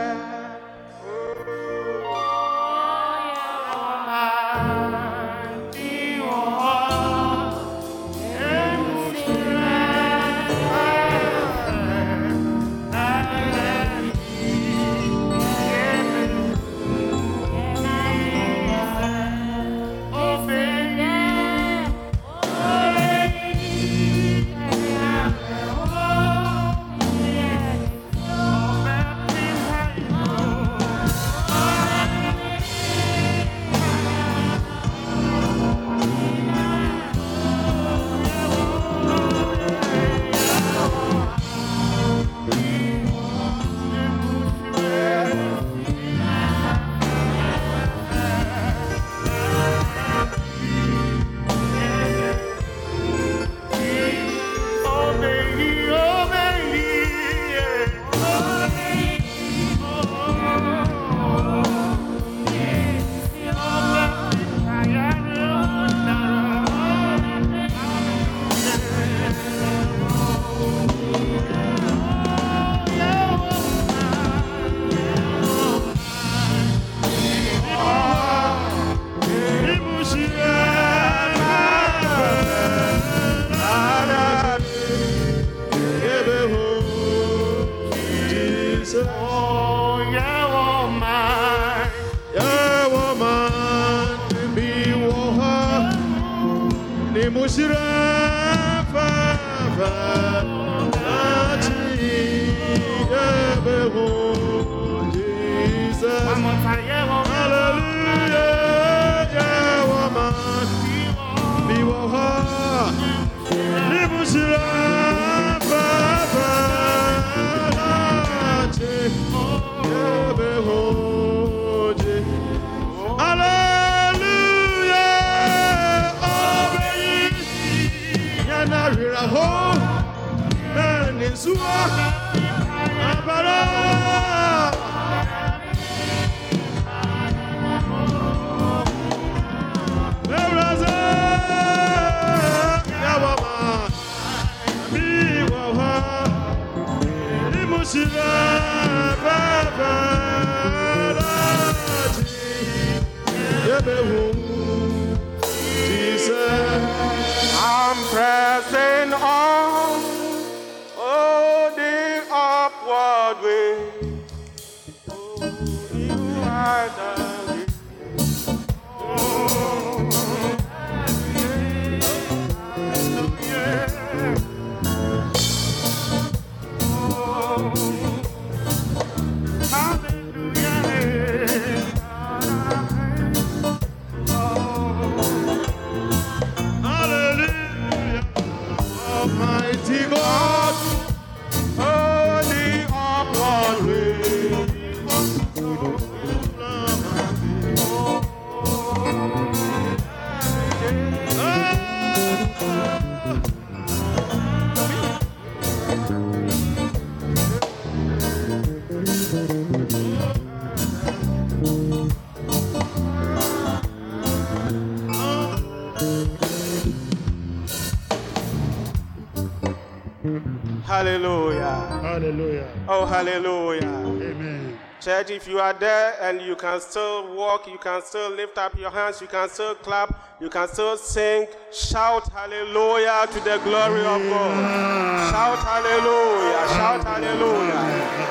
Hallelujah. 221.11 221.99
Hallelujah. 222.03 222.69
Oh, 222.87 223.05
hallelujah. 223.05 223.83
Amen. 223.83 224.79
Church, 225.01 225.31
if 225.31 225.49
you 225.49 225.59
are 225.59 225.73
there 225.73 226.15
and 226.21 226.41
you 226.41 226.55
can 226.55 226.81
still 226.81 227.35
walk, 227.35 227.67
you 227.67 227.79
can 227.79 228.01
still 228.03 228.31
lift 228.31 228.57
up 228.59 228.79
your 228.79 228.91
hands, 228.91 229.21
you 229.21 229.27
can 229.27 229.49
still 229.49 229.75
clap, 229.75 230.39
you 230.41 230.49
can 230.49 230.69
still 230.69 230.97
sing, 230.97 231.49
shout 231.73 232.31
hallelujah 232.31 233.27
to 233.33 233.41
the 233.41 233.59
glory 233.65 234.03
of 234.03 234.23
God. 234.31 235.31
Shout 235.33 235.59
hallelujah, 235.59 236.69
shout 236.69 237.03
hallelujah. 237.03 238.31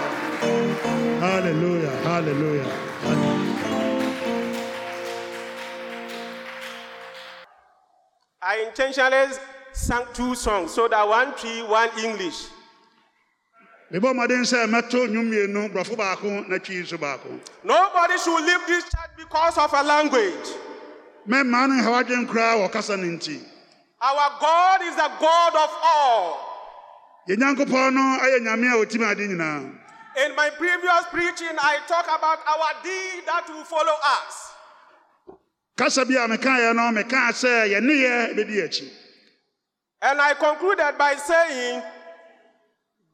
Hallelujah. 1.19 1.89
Hallelujah. 2.03 2.71
I 8.41 8.63
intentionally 8.65 9.33
sang 9.73 10.05
two 10.13 10.33
songs 10.33 10.73
so 10.73 10.87
that 10.87 11.05
one 11.05 11.33
Twi, 11.35 11.63
one 11.67 11.89
English. 12.01 12.47
Mebɔ 13.91 14.13
mmɔden 14.13 14.43
sɛ 14.45 14.65
mɛto 14.69 15.07
nnwom 15.07 15.71
borɔfo 15.73 15.95
baako 15.97 16.47
na 16.47 16.57
twi 16.59 16.75
nso 16.83 16.97
baako 16.97 17.39
Nobody 17.63 18.17
should 18.19 18.43
leave 18.45 18.67
this 18.67 18.83
church 18.83 19.11
because 19.17 19.57
of 19.57 19.73
a 19.73 19.83
language. 19.83 20.47
mɛmmaa 21.27 21.67
no 21.69 21.75
nhaw 21.81 22.03
adwen 22.03 22.27
koraa 22.27 22.55
wɔ 22.69 22.97
no 22.97 23.17
nti 23.17 23.41
Our 24.01 24.39
God 24.39 24.81
is 24.83 24.95
the 24.95 25.11
God 25.19 25.55
of 25.55 25.71
all. 25.83 26.39
yɛn 27.27 27.37
nyankopɔn 27.37 27.93
no 27.93 28.01
ayɛ 28.21 28.39
nyame 28.41 28.67
a 28.73 28.85
ɔtumi 28.85 29.11
ade 29.11 29.27
nyinaa 29.29 29.75
In 30.25 30.35
my 30.35 30.49
previous 30.49 31.05
preaching, 31.11 31.55
I 31.59 31.77
talk 31.87 32.05
about 32.05 32.39
our 32.45 32.83
deed 32.83 33.25
that 33.25 33.47
will 33.49 33.63
follow 33.63 33.93
us. 34.03 34.51
kasa 35.77 36.05
bi 36.05 36.13
a 36.13 36.27
mekaeɛ 36.27 36.75
no 36.75 36.91
mekaa 37.01 37.29
sɛ 37.31 37.69
yɛnneyɛ 37.73 38.35
bɛdi 38.37 38.63
akyi 38.67 38.89
And 40.01 40.21
I 40.21 40.33
concluded 40.33 40.95
by 40.97 41.15
saying, 41.15 41.83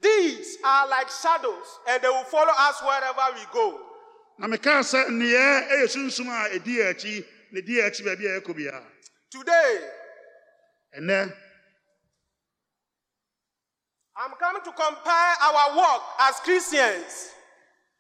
Deeds 0.06 0.58
are 0.64 0.88
like 0.88 1.10
shadows, 1.10 1.80
and 1.90 2.02
they 2.04 2.10
will 2.10 2.24
follow 2.26 2.54
us 2.58 2.82
wherever 2.84 3.36
we 3.36 3.42
go. 3.52 3.80
na 4.38 4.48
mekaa 4.48 4.84
sɛ 4.84 5.08
nneyɛɛ 5.10 5.70
ɛyɛ 5.72 5.88
sunsum 5.90 6.28
a 6.30 6.50
ɛdi 6.60 6.74
akyi 6.90 7.26
na 7.52 7.60
ɛdi 7.62 7.74
akyi 7.86 8.02
baabi 8.06 8.26
a 8.28 8.42
ɛkɔ 8.42 8.54
biara 8.56 8.84
Today, 9.32 9.80
I'm 14.18 14.32
coming 14.40 14.62
to 14.64 14.72
compare 14.72 15.36
our 15.42 15.78
work 15.78 16.02
as 16.20 16.36
Christians 16.42 17.32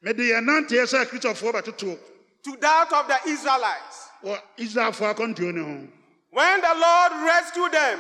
mede 0.02 0.20
yɛn 0.20 0.46
nanteɛ 0.46 0.86
sɛ 0.86 1.06
kristofoɔ 1.10 1.52
bɛtoto 1.54 1.98
to 2.44 2.58
that 2.58 2.92
of 2.94 3.08
the 3.08 3.20
Israelites. 3.30 3.98
wɔ 4.24 4.42
israelfoɔ 4.58 5.16
akɔntuo 5.16 5.54
ne 5.54 5.62
ho. 5.64 5.88
When 6.32 6.62
the 6.62 6.76
Lord 6.76 7.12
rescued 7.26 7.72
them 7.72 8.00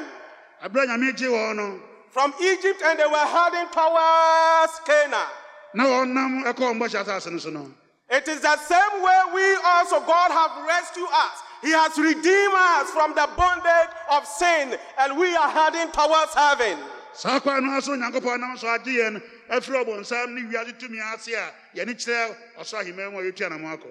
aberɛ 2.15 2.23
a 2.23 2.23
nyame 2.23 2.23
gye 2.23 2.23
wɔn 2.23 2.23
no 2.23 2.23
from 2.23 2.33
Egypt 2.41 2.81
and 2.83 2.99
they 2.99 3.07
were 3.07 3.17
heading 3.17 3.67
towards 3.71 4.79
Canaan, 4.85 5.27
na 5.73 5.83
wɔnam 5.85 6.43
ɛkɔ 6.45 6.79
wɔn 6.79 6.79
asase 6.79 7.31
no 7.31 7.37
so 7.37 7.49
no 7.49 7.71
it 8.09 8.27
is 8.27 8.41
the 8.41 8.57
same 8.57 9.01
way 9.01 9.21
we 9.33 9.55
also, 9.65 9.99
God, 10.01 10.29
have 10.29 10.63
rescued 10.67 11.07
us. 11.11 11.41
He 11.63 11.71
has 11.71 11.97
redeemed 11.97 12.53
us 12.55 12.91
from 12.91 13.15
the 13.15 13.27
bondage 13.35 13.89
of 14.11 14.27
sin, 14.27 14.77
and 14.99 15.17
we 15.17 15.35
are 15.35 15.49
heading 15.49 15.91
towards 15.91 16.33
heaven. 16.35 16.77
saa 17.13 17.39
kwan 17.39 17.65
no 17.65 17.71
aso 17.79 17.95
onyankopɔn 17.97 18.39
nam 18.39 18.57
so 18.57 18.67
agye 18.67 18.99
yɛn 18.99 19.21
afiri 19.49 19.83
ɔbɔnsam 19.85 20.33
ne 20.35 20.41
wiase 20.51 20.77
tumi 20.77 20.99
ase 21.13 21.29
a 21.33 21.51
yɛne 21.75 21.95
kyerɛ 21.95 22.35
ɔsoro 22.59 22.83
ahemman 22.83 23.11
mu 23.13 23.19
a 23.19 23.23
yɛtua 23.23 23.49
nam 23.49 23.63
akɔ 23.77 23.87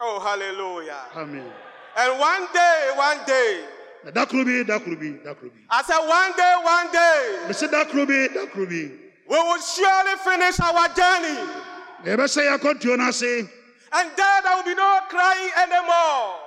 Oh, 0.00 0.18
hallelujah. 0.18 1.04
amen 1.14 1.52
And 1.96 2.18
one 2.18 2.48
day, 2.54 2.90
one 2.96 3.18
day, 3.26 3.64
na 4.04 4.10
da 4.10 4.26
koro 4.26 4.44
bi 4.44 4.62
da 4.64 4.78
koro 4.78 4.96
bi 4.96 5.18
da 5.24 5.34
koro 5.34 5.50
I 5.70 5.82
said, 5.82 5.98
one 5.98 6.32
day, 6.36 6.54
one 6.62 6.92
day, 6.92 7.46
mese 7.48 7.66
da 7.70 7.84
koro 7.84 8.06
bi 8.06 8.28
da 8.32 8.46
koro 8.46 8.66
bi 8.66 8.90
we 9.28 9.38
will 9.38 9.60
surely 9.60 10.16
finish 10.24 10.58
our 10.60 10.88
journey. 10.88 11.38
yɛbɛsɛ 12.04 12.42
yɛ 12.48 12.58
akɔntuo 12.58 12.96
no 12.98 13.08
ase 13.08 13.48
And 13.94 14.10
then 14.16 14.42
there 14.42 14.56
will 14.56 14.64
be 14.64 14.74
no 14.74 15.00
crying 15.10 15.50
anymore. 15.62 16.40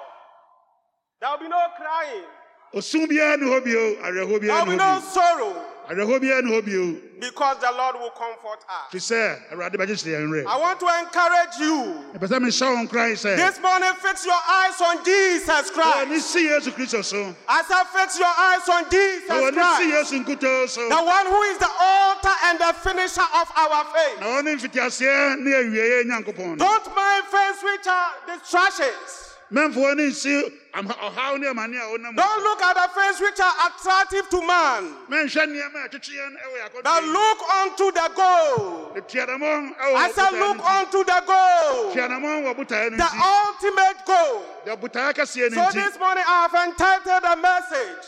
There 1.22 1.30
will 1.30 1.38
be 1.38 1.48
no 1.48 1.62
crying. 1.78 2.26
osum 2.74 3.08
biara 3.08 3.38
ne 3.40 3.46
hɔ 3.46 3.64
bio 3.64 3.96
awerɛhoɔ 4.04 4.42
There 4.42 4.54
will 4.60 4.66
be 4.72 4.76
no 4.76 5.00
sorrow 5.12 5.56
awerɛhoɔ 5.90 6.20
biara 6.22 6.42
ne 6.44 6.52
hɔ 6.52 6.66
bio 6.66 7.02
because 7.20 7.58
the 7.60 7.72
Lord 7.72 7.96
will 7.96 8.10
comfort 8.12 8.60
us. 8.68 8.92
firi 8.92 9.00
sɛ 9.02 9.52
awurade 9.54 9.76
bɛgye 9.76 9.96
kyerɛ 9.96 10.20
yɛn 10.20 10.30
werɛ 10.30 10.46
I 10.48 10.58
want 10.58 10.80
to 10.80 10.88
encourage 11.00 11.56
you. 11.60 12.06
ɛpɛ 12.18 12.28
sɛ 12.28 12.38
mehyɛ 12.44 12.76
wo 12.76 12.88
nkran 12.88 13.36
This 13.38 13.60
morning, 13.62 13.94
fix 14.02 14.26
your 14.26 14.42
eyes 14.48 14.82
on 14.82 15.04
Jesus 15.06 15.72
ɛwɔ 15.72 15.74
Christ. 15.74 16.10
ne 16.10 16.20
si 16.20 16.48
yesu 16.48 16.72
kristo 16.72 17.04
so 17.04 17.36
I 17.48 17.64
said, 17.64 17.84
fix 17.94 18.20
your 18.20 18.28
eyes 18.28 18.68
on 18.70 18.90
Jesus 18.90 19.28
si 19.28 19.52
Christ. 19.52 20.12
yesu 20.12 20.26
nkutoo 20.26 20.68
so 20.70 20.90
The 20.90 21.04
one 21.04 21.26
who 21.28 21.42
is 21.44 21.58
the 21.58 21.70
author 21.70 22.36
and 22.46 22.60
the 22.60 22.74
finisher 22.84 23.22
of 23.42 23.48
our 23.56 23.86
faith. 23.86 24.20
na 24.20 24.26
ɔne 24.42 24.56
mfitiaseɛ 24.60 25.40
ne 25.40 25.52
awieɛ 25.52 26.04
nyankopɔn 26.04 26.48
no 26.48 26.56
Don't 26.58 26.96
mind 26.96 27.24
things 27.32 27.64
which 27.64 27.88
are 27.88 28.12
distractions. 28.28 29.25
Mɛmfoɔ 29.52 29.96
ne 29.96 30.04
nsi 30.10 30.52
am- 30.74 30.88
ɔhaw 30.88 31.40
ne 31.40 31.48
amane 31.48 31.78
a 31.78 31.98
ɔnam 31.98 32.16
Don't 32.16 32.44
look 32.44 32.62
at 32.62 32.74
the 32.76 33.00
things 33.00 33.20
which 33.22 33.40
are 33.40 33.54
attractive 33.68 34.28
to 34.30 34.42
man, 34.42 34.96
mɛnhwɛ 35.10 35.46
nneɛma 35.48 35.86
a 35.86 35.90
ɛtwetwe 35.90 36.14
yɛn 36.16 36.36
ɛwɔ 36.42 36.84
but 36.84 37.04
look 37.04 37.50
unto 37.50 37.92
the 37.92 38.12
goal. 38.16 38.92
I 38.96 40.12
said, 40.12 40.32
look 40.34 40.60
unto 40.66 41.04
the 41.04 41.24
goal, 41.26 41.94
tuadamɔn 41.94 42.44
wɔ 42.44 42.56
botaeɛ 42.56 42.92
no 42.92 42.98
the 42.98 43.10
ultimate 43.24 44.06
goal. 44.06 44.46
deɛ 44.66 44.82
botaeɛ 44.82 45.14
kɛseɛ 45.14 45.52
no 45.52 45.70
So 45.70 45.72
this 45.80 46.00
morning 46.00 46.24
I 46.28 46.48
have 46.50 46.70
entitled 46.70 47.24
a 47.24 47.36
message. 47.38 48.08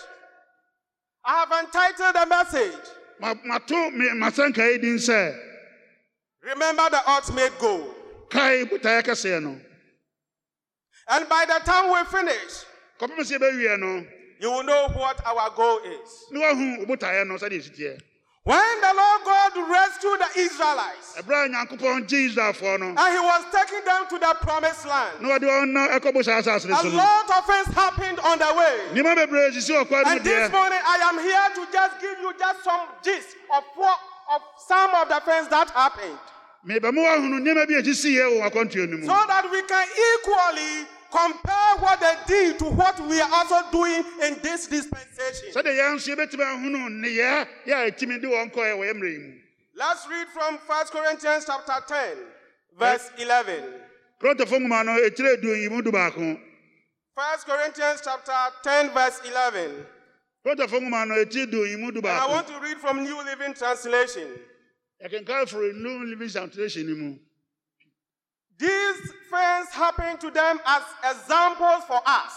I 1.24 1.40
have 1.46 1.66
entitled 1.66 2.16
a 2.16 2.26
message. 2.26 2.90
Ma- 3.20 3.34
mato 3.44 3.90
me- 3.92 4.10
masankae 4.10 4.82
din 4.82 4.98
sɛ 4.98 5.38
Remember 6.42 6.90
the 6.90 7.10
ultimate 7.12 7.58
goal. 7.60 7.94
kae 8.30 8.66
botaeɛ 8.66 9.04
kɛseɛ 9.04 9.44
no 9.44 9.60
And 11.10 11.28
by 11.30 11.46
the 11.46 11.60
time 11.66 11.90
we 11.92 12.04
finish, 12.06 12.66
kɔpem 13.00 13.20
sɛ 13.20 13.38
yɛbɛwie 13.40 13.80
no 13.80 14.06
you 14.40 14.52
will 14.52 14.64
know 14.64 14.88
what 14.94 15.20
our 15.26 15.50
goal 15.52 15.80
is. 15.80 16.26
ne 16.32 16.40
wahu 16.40 16.80
wo 16.80 16.86
botaeɛ 16.96 17.26
no 17.28 17.36
sɛdeɛ 17.36 17.60
ɛsiteɛ 17.64 18.02
When 18.44 18.80
the 18.82 18.94
Lord 18.96 19.22
God 19.26 19.70
rescued 19.70 20.20
the 20.20 20.40
Israelites, 20.40 21.16
ɛberɛ 21.18 21.46
a 21.46 21.50
nyankopɔn 21.50 22.08
gye 22.08 22.28
israelfoɔ 22.30 22.80
no 22.80 22.88
and 22.90 23.14
He 23.14 23.20
was 23.20 23.46
taking 23.54 23.84
them 23.86 24.08
to 24.10 24.18
the 24.20 24.36
promised 24.42 24.86
land, 24.86 25.22
na 25.22 25.30
wɔde 25.30 25.44
wɔn 25.48 25.68
na 25.72 25.88
ɛkɔbɔ 26.00 26.24
saa 26.26 26.42
asase 26.42 26.66
no 26.68 26.76
a 26.76 26.84
lot 26.92 27.32
of 27.38 27.46
things 27.46 27.68
happened 27.76 28.20
on 28.20 28.38
the 28.40 28.54
way. 28.54 28.80
nneɛma 28.94 29.16
bebree 29.16 29.52
sisi 29.52 29.72
wɔ 29.72 29.88
kwa 29.88 30.02
no 30.04 30.12
And 30.12 30.24
this 30.24 30.52
morning, 30.52 30.80
I 30.84 30.98
am 31.08 31.20
here 31.20 31.66
to 31.66 31.72
just 31.72 32.02
give 32.02 32.20
you 32.20 32.34
just 32.38 32.64
some 32.64 32.82
gist 33.02 33.36
of 33.56 33.64
what 33.76 34.00
of 34.36 34.42
some 34.68 34.94
of 34.96 35.08
the 35.08 35.22
things 35.22 35.48
that 35.48 35.70
happened, 35.70 36.20
meba 36.68 36.94
ma 36.94 37.02
woahunu 37.02 37.40
nneɛma 37.40 37.66
bi 37.68 37.74
a 37.76 37.82
ɛsisiiɛ 37.82 38.42
wɔ 38.42 38.52
akwantuo 38.52 38.90
no 38.90 38.98
mu 38.98 39.06
so 39.06 39.26
that 39.28 39.50
we 39.50 39.62
can 39.64 39.88
equally 39.88 40.86
compare 41.12 41.76
what 41.80 42.00
they 42.00 42.16
did 42.28 42.60
to 42.60 42.66
what 42.66 43.00
we 43.08 43.20
are 43.22 43.30
also 43.32 43.60
doing 43.72 44.04
in 44.24 44.38
this 44.42 44.68
dispensation. 44.68 45.50
sɛdeɛ 45.54 45.74
yɛn 45.78 45.96
nso 45.96 46.16
yɛbɛtumi 46.16 46.44
ahunu 46.44 46.90
nneyɛɛ 46.90 47.48
yɛ 47.68 47.74
a 47.88 47.92
ɛtumi 47.92 48.22
de 48.22 48.28
wɔn 48.28 48.52
kɔɛ 48.54 48.78
wɔ 48.78 48.84
yɛ 48.90 48.94
mmerɛ 48.94 49.12
yi 49.14 49.20
mu 49.20 49.34
Let's 49.76 50.08
read 50.10 50.28
from 50.30 50.58
1 50.66 50.86
Corinthians 50.88 51.46
chapter 51.46 51.74
10, 51.88 52.18
verse 52.80 53.12
11. 53.20 53.64
korɔntɔfo 54.22 54.58
nwoma 54.60 54.86
no 54.86 54.92
ɛkyerɛ 54.98 55.42
du 55.42 55.54
yi 55.56 55.70
mu 55.70 55.82
du 55.82 55.92
baako 55.92 56.40
1 57.14 57.38
Corinthians 57.46 58.02
chapter 58.04 58.34
10, 58.64 58.90
verse 58.94 59.22
11. 59.26 59.86
korɔntɔfo 60.46 60.80
nwoma 60.82 61.08
no 61.08 61.16
ɛkyerɛ 61.16 61.52
du 61.52 61.64
yi 61.66 61.76
mu 61.78 61.92
du 61.92 62.00
And 62.00 62.08
I 62.08 62.28
want 62.28 62.48
to 62.48 62.60
read 62.60 62.78
from 62.78 63.04
New 63.04 63.18
Living 63.24 63.54
Translation. 63.54 64.28
yɛkenkan 65.04 65.48
foro 65.48 65.72
new 65.74 66.06
living 66.06 66.30
translation 66.30 66.88
no 66.90 66.96
mu 66.96 67.16
These 68.58 69.02
things 69.30 69.68
happen 69.72 70.18
to 70.18 70.32
them 70.32 70.60
as 70.66 70.84
examples 71.12 71.84
for 71.88 72.02
us. 72.06 72.34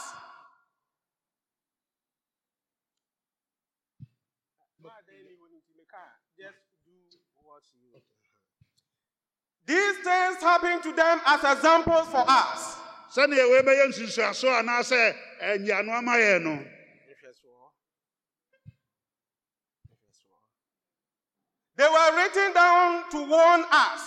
These 9.67 9.97
things 9.99 10.37
happen 10.43 10.83
to 10.83 10.93
them 10.93 11.21
as 11.27 11.45
examples 11.45 12.09
for 12.09 12.25
us. 12.27 12.77
sɛnea 13.11 13.45
wɔbɛyɛ 13.51 13.85
nsusuaso 13.91 14.47
anaasɛ 14.59 15.01
anyiano 15.43 15.93
ama 15.99 16.15
yɛn 16.17 16.43
no 16.43 16.55
They 21.77 21.89
were 21.89 22.17
written 22.17 22.53
down 22.53 23.11
to 23.11 23.19
warn 23.27 23.65
us 23.71 24.03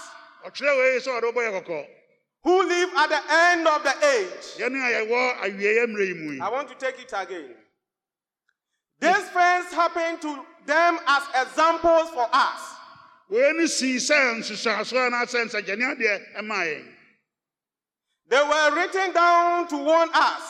ɔtwerɛ 0.45 0.77
wei 0.77 0.99
sɛ 0.99 1.19
ɔde 1.19 1.25
wobɔ 1.33 1.41
yɛ 1.43 1.51
kɔkɔ 1.59 2.02
who 2.43 2.67
live 2.67 2.89
at 2.97 3.07
the 3.09 3.21
end 3.33 3.67
of 3.67 3.83
the 3.83 3.93
age. 4.05 4.57
I 6.41 6.49
want 6.49 6.67
to 6.69 6.75
take 6.75 6.99
it 6.99 7.13
again. 7.15 7.55
These 8.99 9.29
things 9.31 9.73
happen 9.73 10.19
to 10.19 10.45
them 10.65 10.99
as 11.07 11.23
examples 11.47 12.09
for 12.09 12.27
us. 12.33 12.59
They 18.29 18.43
were 18.43 18.75
written 18.75 19.13
down 19.13 19.67
to 19.67 19.77
warn 19.77 20.09
us 20.13 20.41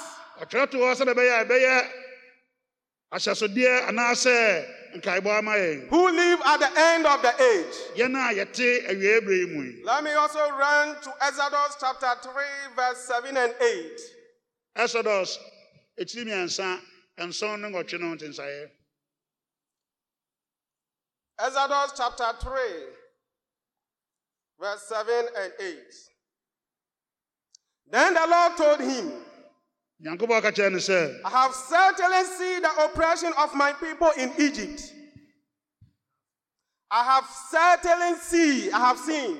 ɔtwerɛ 4.93 5.03
to 5.03 5.09
hɔ 5.09 5.23
sɛdeɛ 5.23 5.23
ɛbɛyɛ 5.23 5.33
a 5.33 5.33
ɛbɛyɛ 5.33 5.33
ahyɛsodeɛ 5.33 5.33
anaasɛ 5.33 5.33
nkaebɔ 5.33 5.37
ama 5.37 5.51
yɛn 5.51 5.87
who 5.89 6.09
live 6.11 6.41
at 6.45 6.59
the 6.59 6.79
end 6.79 7.05
of 7.05 7.21
the 7.21 7.43
age. 7.43 7.75
yɛn 7.97 8.15
a 8.15 8.45
yɛte 8.45 8.87
awie 8.89 9.19
berɛ 9.21 9.37
yi 9.39 9.45
mu 9.47 9.63
yi 9.63 9.83
Let 9.83 10.03
me 10.03 10.11
also 10.13 10.49
run 10.51 11.01
to 11.01 11.13
Exodus 11.21 11.75
chapter 11.79 12.15
3, 12.21 12.43
verse 12.75 12.99
7 13.07 13.37
and 13.37 13.55
8. 13.61 13.99
exodus 14.75 15.39
ɛkyiri 15.99 16.25
mmiɛnsa 16.25 16.81
nson 17.19 17.61
ne 17.61 17.67
nwɔtwe 17.69 17.99
no 17.99 18.15
ntensaeɛ 18.15 18.69
Exodus 21.39 21.93
chapter 21.97 22.31
3, 22.41 22.61
verse 24.59 24.83
7 24.87 25.25
and 25.35 25.53
8. 25.59 25.77
Then 27.89 28.13
the 28.13 28.27
Lord 28.27 28.55
told 28.57 28.79
him, 28.79 29.11
nyankopɔn 29.11 29.21
ka 29.21 29.21
kyerɛ 29.21 29.21
no 29.21 29.92
sɛ 29.92 29.92
I 30.05 31.29
have 31.29 31.53
certainly 31.53 32.23
seen 32.37 32.61
the 32.61 32.71
oppression 32.83 33.31
of 33.37 33.55
my 33.55 33.71
people 33.73 34.11
in 34.17 34.31
Egypt. 34.37 34.93
I 36.91 37.03
have 37.05 37.25
certainly 37.49 38.19
seen, 38.19 38.73
I 38.73 38.79
have 38.79 38.97
seen 38.99 39.37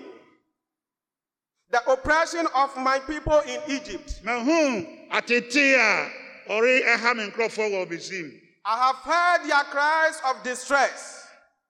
the 1.70 1.92
oppression 1.92 2.48
of 2.56 2.76
my 2.78 3.00
people 3.00 3.40
in 3.42 3.60
Egypt. 3.68 4.22
mahu 4.24 4.86
atete 5.12 5.76
a 5.76 6.10
ɔre 6.50 7.16
me 7.16 7.24
nkurɔfoɔ 7.30 7.72
wɔ 7.72 7.88
misrim 7.90 8.40
I 8.66 8.78
have 8.88 8.96
heard 8.98 9.50
their 9.50 9.64
cries 9.66 10.22
of 10.26 10.44
distress 10.44 11.28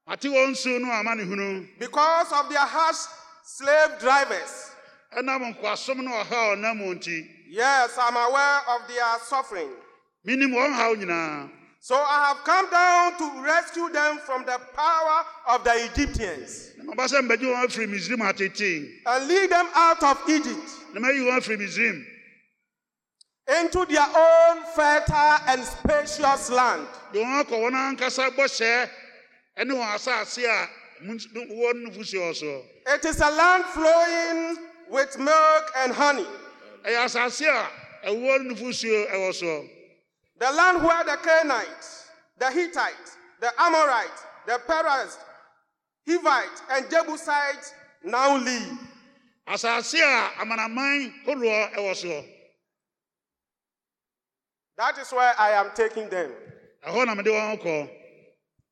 mate 0.07 0.21
wɔn 0.21 0.51
nsuo 0.51 0.79
no 0.81 0.91
ama 0.91 1.15
hunu 1.15 1.67
because 1.79 2.31
of 2.31 2.49
their 2.49 2.59
harsh 2.59 3.07
slave 3.43 3.99
drivers. 3.99 4.69
Ɛnam 7.53 7.87
nkoasom 7.87 7.93
no 7.93 7.93
ɔha 7.93 7.93
a 7.93 7.93
ɔnam 7.93 7.93
mu 7.93 7.93
nti 7.93 7.93
Yes, 7.93 7.97
I'm 7.97 8.15
aware 8.17 8.61
of 8.69 8.87
their 8.87 9.19
suffering. 9.25 9.69
menim 10.27 10.53
wɔn 10.53 10.73
haw 10.73 10.95
nyinaa 10.95 11.49
So 11.79 11.95
I 11.95 12.27
have 12.29 12.43
come 12.45 12.69
down 12.71 13.17
to 13.17 13.41
rescue 13.43 13.89
them 13.89 14.17
from 14.19 14.45
the 14.45 14.57
power 14.73 15.25
of 15.49 15.63
the 15.65 15.85
Egyptians. 15.91 16.71
Na 16.77 16.85
maba 16.93 17.03
sɛ 17.09 17.21
mbɛgye 17.27 17.43
wɔn 17.43 17.65
afiri 17.65 17.87
misrim 17.87 18.21
atete 18.21 18.89
and 19.05 19.27
lead 19.27 19.49
them 19.49 19.67
out 19.75 20.01
of 20.03 20.29
Egypt. 20.29 20.69
Na 20.93 21.01
mayi 21.01 21.19
wɔn 21.19 21.37
afiri 21.39 21.57
misrim. 21.59 22.05
Into 23.45 23.85
their 23.85 24.07
own 24.15 24.63
fertile 24.73 25.39
and 25.47 25.63
spacious 25.65 26.49
land. 26.49 26.87
de 27.11 27.19
wɔn 27.19 27.43
akɔ 27.43 27.49
wɔn 27.51 27.97
ankasa 27.97 28.29
bɔhyɛ 28.31 28.89
ne 29.65 29.73
wɔn 29.75 29.93
asase 29.95 30.45
a 30.45 30.69
mu- 31.03 31.17
wɔn 31.17 31.85
nufusi 31.85 32.15
wɔ 32.15 32.31
soɔ 32.41 32.63
It 32.95 33.05
is 33.05 33.19
a 33.19 33.29
land 33.29 33.65
flowing 33.65 34.57
with 34.89 35.17
milk 35.19 35.71
and 35.77 35.91
honey, 35.93 36.25
ɛyɛ 36.85 37.03
asase 37.05 37.47
a 37.47 37.69
ɛwɔ 38.09 38.47
nufusuo 38.47 39.09
ɛwɔ 39.11 39.29
soɔ 39.33 39.69
the 40.37 40.51
land 40.51 40.83
where 40.83 41.03
the 41.05 41.15
Canaanites, 41.17 42.09
the 42.37 42.51
Hittites, 42.51 43.17
the 43.39 43.51
Amorites, 43.61 44.23
the 44.47 44.59
Perizzite, 44.67 45.17
Hivites, 46.07 46.61
and 46.71 46.89
Jebusites 46.89 47.73
now 48.03 48.35
live. 48.37 48.77
asase 49.47 49.99
a 50.01 50.31
amanaman 50.43 51.13
horoɔ 51.25 51.73
ɛwɔ 51.75 51.93
soɔ 51.95 52.29
That 54.75 54.97
is 54.97 55.11
where 55.11 55.33
I 55.39 55.51
am 55.51 55.71
taking 55.75 56.09
them. 56.09 56.31
ɛhɔ 56.85 57.05
na 57.05 57.15
mede 57.15 57.27
wɔn 57.27 57.61
kɔ 57.61 57.99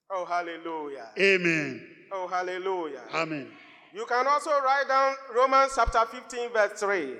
Oh, 0.09 0.25
hallelujah. 0.25 1.11
amen 1.17 2.07
Oh, 2.11 2.27
hallelujah. 2.27 3.03
amen 3.13 3.55
You 3.93 4.05
can 4.05 4.25
also 4.27 4.49
write 4.61 4.87
down 4.87 5.15
Romans 5.33 5.73
chapter 5.75 6.05
15, 6.05 6.49
verse 6.51 6.79
3. 6.79 7.17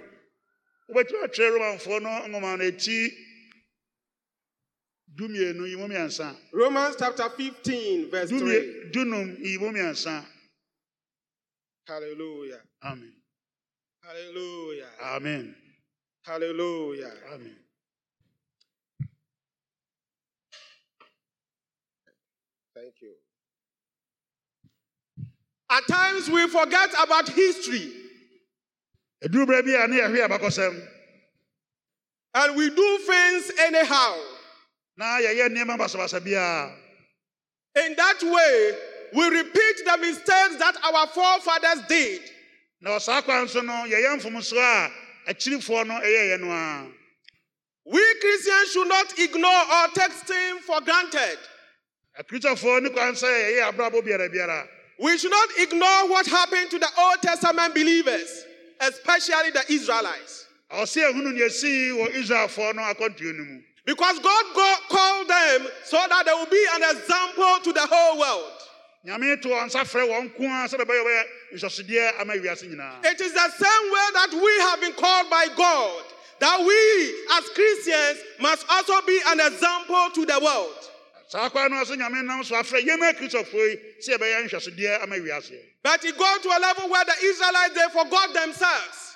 Wobɛtumi 0.91 1.23
atwerɛ 1.25 1.49
romanfoɔ 1.55 2.01
no 2.01 2.09
nwoma 2.27 2.57
no 2.57 2.63
akyi 2.65 2.97
dumienu 5.15 5.67
yi 5.69 5.75
mu 5.75 5.87
mmiɛnsa 5.87 6.35
Romans 6.53 6.95
chapter 6.97 7.29
15, 7.29 8.09
verse 8.11 8.29
3. 8.29 8.91
Dunum 8.91 9.37
yi 9.43 9.57
mu 9.57 9.71
mmiɛnsa 9.71 10.25
Hallelujah. 11.87 12.61
amen 12.83 13.13
Hallelujah. 14.03 14.89
amen 15.01 15.55
Hallelujah. 16.23 17.13
amen 17.33 17.57
Thank 22.75 23.01
you. 23.01 23.13
At 25.69 25.87
times 25.87 26.29
we 26.29 26.47
forget 26.47 26.89
about 27.01 27.29
history 27.29 27.57
ɛduru 27.59 27.59
berɛ 27.59 27.89
bi 27.89 27.89
a 27.89 27.89
ne 27.89 27.89
yɛhwe 27.89 27.89
abakɔsɛm 27.89 27.97
and 32.33 32.55
we 32.55 32.69
do 32.69 32.97
things 32.99 33.51
anyhow. 33.59 34.15
na 34.97 35.17
yɛyɛ 35.19 35.49
nneɛma 35.49 35.77
basabasa 35.77 36.19
biara 36.19 36.73
In 37.75 37.95
that 37.95 38.21
way, 38.21 38.77
we 39.13 39.29
repeat 39.29 39.75
the 39.85 39.97
mistakes 39.99 40.55
that 40.57 40.75
our 40.83 41.07
forefathers 41.07 41.85
did. 41.87 42.21
na 42.81 42.91
ɔsaa 42.97 43.23
kwan 43.23 43.45
no 43.65 43.73
yɛyɛ 43.87 44.19
mfomsoɔ 44.21 44.91
a 45.27 45.33
akyirifoɔ 45.33 45.87
no 45.87 45.93
ɛyɛeɛ 45.95 46.39
no 46.39 46.91
We 47.85 48.15
Christians 48.21 48.71
should 48.71 48.87
not 48.87 49.17
ignore 49.19 49.61
or 49.73 49.87
take 49.93 50.11
things 50.11 50.61
for 50.65 50.81
granted. 50.81 51.39
akristofoɔ 52.19 52.83
ne 52.83 52.89
kwan 52.89 53.13
sɛ 53.13 53.27
yɛyɛ 53.27 53.71
abrabɔ 53.71 54.01
biara 54.05 54.29
biara 54.33 54.67
We 54.99 55.17
should 55.17 55.31
not 55.31 55.49
ignore 55.57 56.09
what 56.09 56.27
happened 56.27 56.69
to 56.71 56.79
the 56.79 56.89
Old 56.97 57.21
Testament 57.21 57.73
believers, 57.73 58.45
especially 58.81 59.51
the 59.51 59.63
Israelites. 59.73 60.45
ɔse 60.71 60.97
ahunu 61.03 61.33
ne 61.33 61.41
asii 61.45 61.91
wɔ 61.91 62.13
israelfoɔ 62.15 62.75
no 62.75 62.81
akɔntuo 62.81 63.33
no 63.37 63.43
mu 63.43 63.61
Because 63.83 64.19
God 64.19 64.45
go- 64.53 64.75
called 64.89 65.27
them 65.27 65.67
so 65.85 65.97
that 66.07 66.23
they 66.25 66.31
will 66.33 66.45
be 66.45 66.65
an 66.75 66.83
example 66.95 67.59
to 67.63 67.73
the 67.73 67.85
whole 67.87 68.19
world. 68.19 68.53
nyame 69.05 69.41
to 69.41 69.47
wɔn 69.49 69.65
nsa 69.71 69.81
frɛ 69.81 70.07
wɔn 70.07 70.35
ko 70.37 70.43
a 70.43 70.67
sɛ 70.69 70.79
bɛbɛyɛ 70.79 71.03
wɔyɛ 71.03 71.23
nsɔsodeɛ 71.55 72.21
ama 72.21 72.33
wiase 72.33 72.63
nyinaa 72.69 73.03
It 73.05 73.19
is 73.21 73.33
the 73.33 73.49
same 73.49 73.91
way 73.91 74.07
that 74.13 74.29
we 74.33 74.59
have 74.61 74.79
been 74.81 74.93
called 74.93 75.29
by 75.29 75.47
God, 75.57 76.03
that 76.39 76.59
we 76.59 77.25
as 77.37 77.49
Christians 77.49 78.19
must 78.39 78.65
also 78.69 79.01
be 79.05 79.19
an 79.27 79.39
example 79.39 80.09
to 80.11 80.25
the 80.25 80.39
world. 80.39 80.90
Saa 81.31 81.47
kwan 81.49 81.71
no 81.71 81.77
ɔsɛ 81.77 81.95
nyame 81.95 82.25
nam 82.25 82.43
so 82.43 82.55
afrɛ 82.55 82.83
yɛma 82.83 83.13
yi 83.21 83.29
sɛ 83.29 84.17
yɛbɛyɛ 84.17 84.49
nhwɛsodeɛ 84.49 85.03
ama 85.03 85.15
wiase 85.15 85.57
But 85.81 86.03
it 86.03 86.17
got 86.17 86.43
to 86.43 86.49
a 86.49 86.59
level 86.59 86.89
where 86.89 87.05
the 87.05 87.15
Israelites 87.23 87.73
they 87.73 87.87
forgot 87.93 88.33
themselves. 88.33 89.15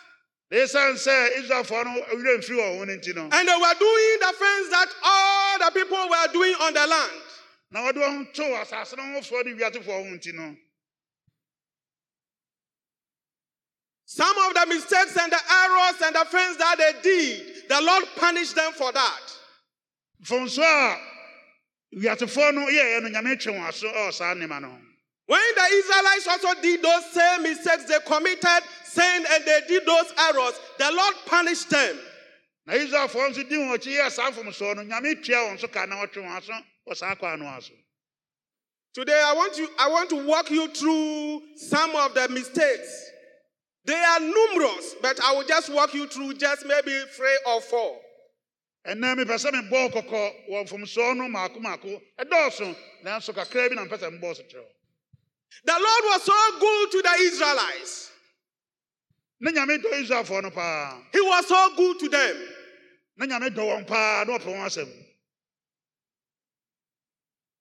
na 0.50 0.58
ɛsiane 0.60 0.96
sɛ 0.96 1.36
israelfoɔ 1.44 1.84
no 1.84 1.92
werɛ 2.16 2.38
mfiri 2.40 2.56
wɔn 2.56 2.78
ho 2.78 2.84
no 2.86 2.94
nti 2.96 3.16
no 3.16 3.30
And 3.34 3.48
they 3.50 3.56
were 3.58 3.74
doing 3.78 4.18
the 4.22 4.34
things 4.40 4.70
that 4.70 4.90
all 5.04 5.60
the 5.60 5.72
people 5.74 6.08
were 6.10 6.28
doing 6.32 6.56
on 6.62 6.74
the 6.74 6.88
land. 6.88 7.22
na 7.72 7.80
wɔde 7.82 7.98
wɔn 7.98 8.18
ho 8.28 8.32
too 8.32 8.44
asase 8.64 8.96
no 8.96 9.04
hofoɔ 9.04 9.46
ne 9.46 9.52
wiasefoɔ 9.54 9.86
ho 9.86 10.16
nti 10.16 10.34
no 10.34 10.56
Some 14.06 14.38
of 14.38 14.54
the 14.54 14.66
mistakes 14.68 15.18
and 15.18 15.32
the 15.34 15.42
errors 15.52 16.02
and 16.02 16.16
the 16.16 16.26
things 16.32 16.56
that 16.58 16.78
they 16.78 16.94
did, 17.02 17.68
the 17.68 17.82
Lord 17.82 18.06
punished 18.16 18.56
them 18.56 18.72
for 18.72 18.94
that. 18.94 19.22
Wiasefoɔ 21.96 22.54
no 22.54 22.62
yɛɛ 22.68 23.02
no 23.04 23.10
nyame 23.10 23.40
twe 23.42 23.54
wɔn 23.54 23.68
aso 23.68 23.88
ɛwɔ 23.88 24.14
saa 24.14 24.34
nnema 24.36 24.62
no 24.62 24.70
ho 24.70 24.80
When 25.28 25.42
the 25.56 25.64
Israelites 25.64 26.28
also 26.28 26.62
did 26.62 26.84
those 26.84 27.12
same 27.12 27.42
mistakes, 27.44 27.86
they 27.86 27.98
committed 28.06 28.64
sin 28.84 29.26
and 29.28 29.44
they 29.44 29.62
did 29.68 29.84
those 29.84 30.14
errors, 30.20 30.54
the 30.78 30.92
Lord 30.92 31.16
punished 31.26 31.70
them. 31.70 32.00
na 32.68 32.74
israelfoɔ 32.74 33.30
nso 33.32 33.50
di 33.50 33.56
wɔn 33.56 33.76
akyi 33.76 33.98
yɛɛ 33.98 34.12
saa 34.12 34.32
mfomsoɔ 34.32 34.76
no 34.76 34.84
nyame 34.84 35.24
tua 35.24 35.38
wɔn 35.38 35.60
so 35.60 35.68
ka 35.68 35.86
na 35.86 35.96
wɔtwe 35.96 36.22
wɔn 36.24 36.38
aso 36.38 36.54
wɔ 36.88 36.96
saa 36.98 37.16
kwan 37.16 37.40
no 37.40 37.46
aso 37.46 37.74
Today, 38.96 39.22
I 39.26 39.34
want, 39.34 39.58
you, 39.58 39.68
I 39.78 39.90
want 39.90 40.10
to 40.12 40.26
walk 40.26 40.50
you 40.50 40.70
through 40.70 41.42
some 41.58 41.94
of 41.98 42.14
the 42.14 42.30
mistakes. 42.30 43.12
They 43.84 43.94
are 43.94 44.22
numerous, 44.22 44.96
but 45.02 45.20
I 45.22 45.34
will 45.36 45.44
just 45.44 45.70
walk 45.70 45.94
you 45.94 46.08
through 46.08 46.36
just 46.36 46.66
maybe 46.66 46.98
three 47.12 47.38
or 47.46 47.60
four. 47.60 47.98
Ɛnɛ 48.88 49.16
mepɛ 49.18 49.36
sɛ 49.40 49.52
mebɔɔ 49.52 49.92
kɔkɔ 49.94 50.50
wɔ 50.50 50.64
mfomsoɔ 50.66 51.18
no 51.18 51.28
maako 51.28 51.60
maako 51.60 52.02
ɛdɔɔso 52.20 52.76
nanso 53.04 53.34
kakraa 53.34 53.70
bi 53.70 53.76
na 53.76 53.86
mpɛ 53.86 53.98
sɛ 54.00 54.20
mbɔɔ 54.20 54.36
so 54.36 54.44
kyerɛ 54.44 54.66
The 55.64 55.72
Lord 55.72 56.04
was 56.06 56.24
so 56.24 56.60
good 56.60 56.92
to 56.92 57.02
the 57.02 57.14
Israelites. 57.22 58.12
na 59.40 59.52
nyame 59.52 59.78
dɔ 59.82 60.04
israelfoɔ 60.04 60.44
no 60.44 60.50
paa 60.52 61.02
He 61.12 61.22
was 61.22 61.48
so 61.48 61.76
good 61.76 62.00
to 62.00 62.10
them. 62.10 62.38
na 63.18 63.26
nyame 63.26 63.50
dɔ 63.50 63.58
wɔn 63.64 63.88
paa 63.88 64.24
na 64.28 64.38
ɔpɛ 64.38 64.46
wɔn 64.46 64.66
asɛm 64.66 65.02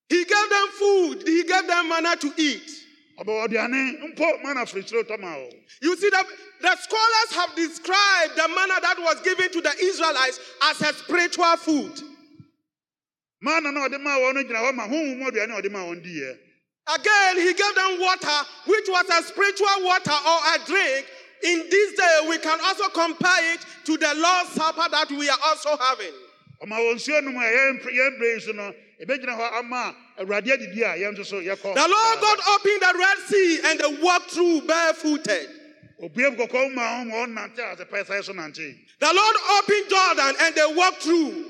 He 0.08 0.24
gave 0.24 0.50
them 0.50 0.68
food, 0.72 1.26
He 1.26 1.42
gave 1.44 1.66
them 1.66 1.88
manna 1.88 2.16
to 2.16 2.32
eat. 2.36 2.70
ɔbɛwɔ 3.18 3.48
aduane 3.48 4.14
mpo 4.14 4.42
mana 4.42 4.66
firi 4.66 4.82
soro 4.88 5.02
tɔma 5.04 5.36
o 5.36 5.50
You 5.82 5.96
see, 5.96 6.10
the, 6.10 6.26
the 6.64 6.76
scholars 6.76 7.30
have 7.34 7.54
described 7.54 8.36
the 8.36 8.48
manna 8.48 8.80
that 8.80 8.96
was 8.98 9.20
given 9.22 9.50
to 9.52 9.60
the 9.60 9.74
Israelites 9.82 10.40
as 10.62 10.80
a 10.80 10.92
spiritual 10.94 11.56
food. 11.58 12.00
mana 13.40 13.70
na 13.72 13.86
ɔde 13.86 14.00
maa 14.00 14.18
wɔn 14.18 14.34
no 14.34 14.42
gyina 14.44 14.60
hɔ 14.64 14.74
ma 14.74 14.86
honhom 14.88 15.18
mu 15.18 15.30
aduane 15.30 15.52
a 15.52 15.60
ɔde 15.60 15.70
maa 15.70 15.84
wɔn 15.84 16.00
diiɛ 16.02 16.38
Again, 16.86 17.36
he 17.36 17.54
gave 17.54 17.74
them 17.74 17.98
water, 17.98 18.38
which 18.66 18.86
was 18.88 19.08
a 19.08 19.22
spiritual 19.22 19.66
water 19.80 20.12
or 20.12 20.38
a 20.54 20.58
drink. 20.66 21.06
In 21.42 21.64
this 21.70 21.96
day, 21.96 22.18
we 22.28 22.36
can 22.36 22.58
also 22.62 22.88
compare 22.90 23.54
it 23.54 23.60
to 23.86 23.96
the 23.96 24.14
Lord's 24.14 24.50
Supper 24.50 24.88
that 24.90 25.08
we 25.10 25.28
are 25.30 25.38
also 25.46 25.76
having. 25.78 26.12
ɔma 26.62 26.76
wɔn 26.78 26.94
nsuo 26.96 27.24
nom 27.24 27.36
a 27.36 27.40
yɛn 27.40 27.80
yɛn 27.84 28.18
bere 28.18 28.34
yi 28.34 28.40
so 28.40 28.52
no 28.52 28.74
ebɛgyina 29.02 29.36
hɔ 29.36 29.58
ama 29.58 29.94
awurade 30.18 30.46
adidi 30.46 30.80
a 30.82 30.96
yɛn 30.98 31.16
nso 31.16 31.24
so 31.26 31.40
yɛkɔ 31.40 31.74
The 31.74 31.88
Lord 31.88 32.20
God 32.20 32.38
opened 32.54 32.82
the 32.82 32.98
Red 32.98 33.18
Sea 33.28 33.60
and 33.64 33.80
they 33.80 34.02
walked 34.02 34.30
through 34.30 34.60
barefooted. 34.62 35.48
Obue 36.04 36.30
kɔkɔɔ 36.36 36.74
ma 36.74 36.98
ho 36.98 37.04
ma 37.04 37.14
ɔnante 37.26 37.58
a 37.60 37.76
sɛ 37.76 37.84
pɛɛ 37.88 38.06
sɛ 38.06 38.24
so 38.24 38.32
nante 38.32 38.76
The 39.00 39.12
Lord 39.12 39.36
opened 39.58 39.88
Jordan 39.90 40.34
and 40.40 40.54
they 40.54 40.74
walked 40.74 41.02
through. 41.02 41.44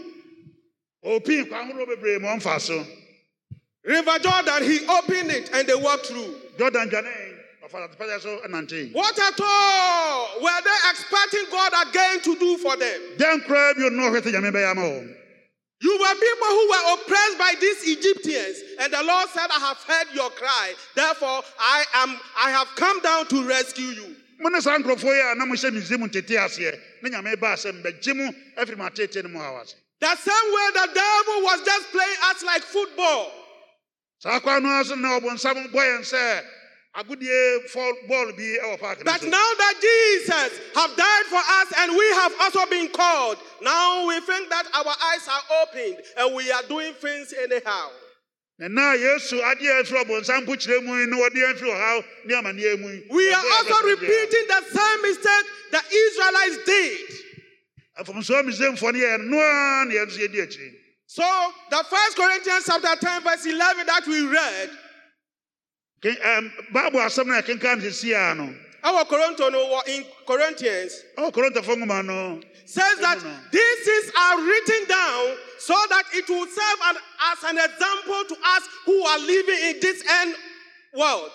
opii 1.05 1.49
kwan 1.49 1.71
ahorow 1.71 1.87
bebree 1.87 2.21
ma 2.21 2.37
ɔmfa 2.37 2.61
so 2.61 2.87
River 3.85 4.19
Jordan, 4.21 4.63
he 4.63 4.87
opened 4.89 5.31
it 5.31 5.51
and 5.53 5.69
they 5.69 5.75
walked 5.75 6.07
through. 6.07 6.41
jordan 6.59 6.89
dwane 6.89 7.13
ɔfa 7.65 7.89
sɛ 7.91 7.97
pɛɛ 7.97 8.09
sɛ 8.19 8.21
so 8.23 8.41
nante 8.49 8.93
What 8.93 9.19
at 9.19 9.41
all 9.41 10.41
were 10.41 10.61
they 10.65 10.79
expecting 10.91 11.45
God 11.51 11.73
again 11.89 12.21
to 12.23 12.37
do 12.39 12.57
for 12.59 12.77
them? 12.77 13.01
dɛn 13.19 13.45
koraa 13.47 13.75
bio 13.77 13.89
no 13.91 14.11
ɔhwɛ 14.11 14.21
sɛ 14.23 14.33
nyame 14.33 14.53
bɛyɛ 14.53 14.71
ama 14.71 14.83
wɔn 14.83 15.17
You 15.81 15.99
were 15.99 16.15
people 16.15 16.47
who 16.49 16.69
were 16.71 16.95
oppressed 16.95 17.37
by 17.39 17.53
these 17.61 17.99
Egyptians, 17.99 18.57
and 18.79 18.91
the 18.91 19.03
Lord 19.03 19.29
said, 19.35 19.49
I 19.51 19.59
have 19.59 19.77
heard 19.83 20.07
your 20.15 20.31
cry. 20.31 20.73
Therefore, 20.95 21.43
I 21.59 21.85
am 21.95 22.19
I 22.39 22.51
have 22.53 22.69
come 22.77 23.01
down 23.03 23.27
to 23.27 23.45
rescue 23.47 23.89
you. 23.93 24.17
Mo 24.41 24.49
ne 24.49 24.61
saa 24.61 24.79
nkurɔfoɔ 24.79 25.15
yi 25.15 25.21
a 25.33 25.35
na 25.35 25.45
mohyɛ 25.45 25.71
misraim 25.73 26.11
tete 26.13 26.37
aseɛ 26.37 26.79
ne 27.03 27.11
nyame 27.11 27.39
baa 27.41 27.55
sɛ 27.57 27.73
mbɛgye 27.83 28.15
mo 28.17 28.35
afiri 28.57 28.77
mo 28.77 28.85
atete 28.85 29.23
no 29.23 29.29
mu 29.29 29.39
haw 29.39 29.61
ase 29.63 29.75
The 30.01 30.17
same 30.17 30.53
way 30.53 30.69
the 30.75 30.89
devil 30.93 31.43
was 31.43 31.61
just 31.65 31.91
playing 31.93 32.17
us 32.31 32.43
like 32.43 32.63
football. 32.63 33.33
saa 34.19 34.41
kwan 34.41 34.63
no 34.63 34.83
so 34.83 34.95
na 34.97 35.19
ɔbonsam 35.21 35.71
bɔ 35.73 35.81
yɛn 35.81 36.01
sɛ 36.03 36.45
agodie 36.97 37.69
fɔ 37.73 38.09
bɔɔl 38.09 38.37
bi 38.37 38.59
wɔ 38.65 38.79
paake 38.81 38.99
no 38.99 39.13
But 39.13 39.23
now 39.23 39.49
that 39.59 39.75
Jesus 39.81 40.61
have 40.75 40.97
died 40.97 41.27
for 41.27 41.43
us 41.43 41.73
and 41.79 41.93
we 41.97 42.07
have 42.21 42.33
also 42.41 42.67
been 42.71 42.89
called, 42.89 43.39
now 43.63 44.07
we 44.07 44.21
think 44.21 44.49
that 44.51 44.67
our 44.75 44.95
eyes 45.11 45.29
are 45.29 45.63
opened 45.63 45.99
and 46.19 46.35
we 46.35 46.51
are 46.53 46.63
doing 46.65 46.93
things 46.95 47.33
anyhow. 47.43 47.91
We 48.59 48.67
are 48.67 48.77
also 53.53 53.87
repeating 53.87 54.47
the 54.47 54.63
same 54.71 55.03
mistake 55.03 55.47
the 55.73 55.83
Israelites 55.93 56.59
did. 56.65 57.11
afomsoɔ 57.99 58.43
misraimfoɔ 58.47 58.93
no 58.93 58.99
yɛ 58.99 59.19
no 59.25 59.39
ara 59.39 59.85
na 59.87 59.95
yɛn 59.95 60.07
nso 60.07 60.19
yɛdi 60.19 60.39
akyiri 60.47 60.75
So 61.07 61.53
the 61.71 61.85
first 61.89 62.17
Corinthians 62.17 62.65
chapter 62.67 62.97
10, 62.97 63.23
verse 63.23 63.47
11 63.47 63.87
that 63.87 64.07
we 64.07 64.27
read, 64.27 64.71
bible 66.73 67.01
asɛm 67.01 67.27
no 67.27 67.35
a 67.35 67.43
ɛkenka 67.43 67.77
no 67.77 67.85
a 68.15 68.35
no 68.35 68.55
our 68.85 69.83
in 69.89 70.05
Corinthians 70.27 71.03
ɔwɔ 71.17 71.33
korintofo 71.33 71.75
nwoma 71.77 72.05
no. 72.05 72.41
says 72.67 72.99
that 73.01 73.19
these 73.51 73.85
things 73.85 74.13
are 74.17 74.41
written 74.43 74.87
down 74.87 75.37
so 75.59 75.75
that 75.91 76.05
it 76.13 76.29
will 76.29 76.47
serve 76.47 76.79
an, 76.85 76.97
as 77.33 77.45
an 77.45 77.59
example 77.59 78.25
to 78.29 78.37
us 78.45 78.69
who 78.87 79.03
are 79.05 79.19
living 79.19 79.59
in 79.71 79.81
this 79.81 80.03
end 80.09 80.35
world. 80.95 81.33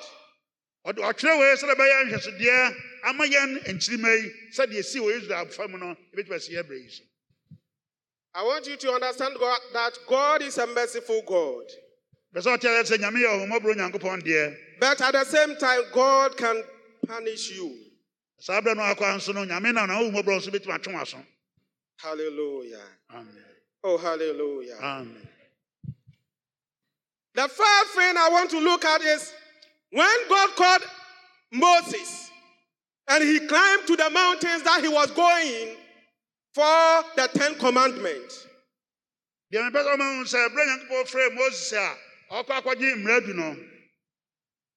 ɔde 0.86 0.98
wei 1.00 1.56
sɛdeɛ 1.56 1.76
ɛbɛyɛ 1.76 2.12
nhwɛsodeɛ 2.12 2.76
ama 3.06 3.24
yɛn 3.26 3.64
nkyirima 3.66 4.10
yi 4.24 4.32
sɛdeɛ 4.56 4.84
si 4.84 5.00
wɔ 5.00 5.18
israel 5.22 5.46
fa 5.48 5.68
no 5.68 5.96
ɛbɛtumi 6.16 6.36
asi 6.36 6.54
yɛ 6.54 6.64
berɛ 6.64 6.84
yi 6.84 6.90
so 6.90 7.04
I 8.32 8.44
want 8.44 8.68
you 8.68 8.78
to 8.78 8.92
understand 8.94 9.36
God, 9.40 9.60
that 9.74 9.98
God 10.08 10.42
is 10.44 10.58
a 10.60 10.68
merciful 10.68 11.22
God. 11.26 11.66
pɛ 12.34 12.42
sɛ 12.42 12.58
ɔte 12.58 12.66
ayɛ 12.70 12.84
sɛ 12.84 12.98
nyame 12.98 13.20
yɛ 13.24 13.48
ɔhomɔborɔ 13.50 13.76
onyankopɔn 13.76 14.22
deɛ 14.24 14.58
But 14.80 15.02
at 15.02 15.12
the 15.12 15.26
same 15.26 15.58
time, 15.58 15.82
God 15.92 16.38
can 16.38 16.64
punish 17.06 17.52
you. 17.52 17.76
saa 18.40 18.62
berɛ 18.62 18.76
no 18.78 18.84
akɔ 18.84 19.16
nso 19.18 19.34
no 19.34 19.46
nyame 19.46 19.74
na 19.74 19.86
nawohomɔborɔ 19.88 20.40
nso 20.40 20.50
bɛtumi 20.50 20.80
atwe 20.80 20.94
w'aso 20.94 21.26
Hallelujah. 21.98 22.86
amen 23.12 23.46
Oh, 23.84 23.98
hallelujah. 23.98 24.76
amen 24.82 25.28
The 27.36 27.48
first 27.48 27.92
thing 27.96 28.18
I 28.18 28.30
want 28.32 28.50
to 28.52 28.60
look 28.60 28.84
at 28.84 29.02
is 29.02 29.32
when 29.92 30.18
God 30.28 30.50
called 30.56 30.82
Moses 31.54 32.30
and 33.08 33.24
he 33.24 33.40
climbed 33.48 33.88
to 33.88 33.96
the 33.96 34.10
mountains 34.10 34.64
that 34.64 34.82
he 34.82 34.88
was 34.90 35.10
going 35.12 35.76
for 36.54 37.04
the 37.16 37.30
Ten 37.34 37.56
Commandments. 37.56 38.46
deɛ 39.54 39.62
mepɛ 39.72 39.82
sɛ 39.84 39.96
ɔma 39.96 40.18
hu 40.18 40.24
sɛ 40.26 40.50
berɛ 40.50 40.64
nyankopɔn 40.68 41.06
frɛ 41.12 41.34
moses 41.36 41.74
a 41.74 41.96
ɔkɔ 42.32 42.62
akɔgye 42.62 42.96
mmara 42.98 43.26
du 43.26 43.34
no 43.34 43.56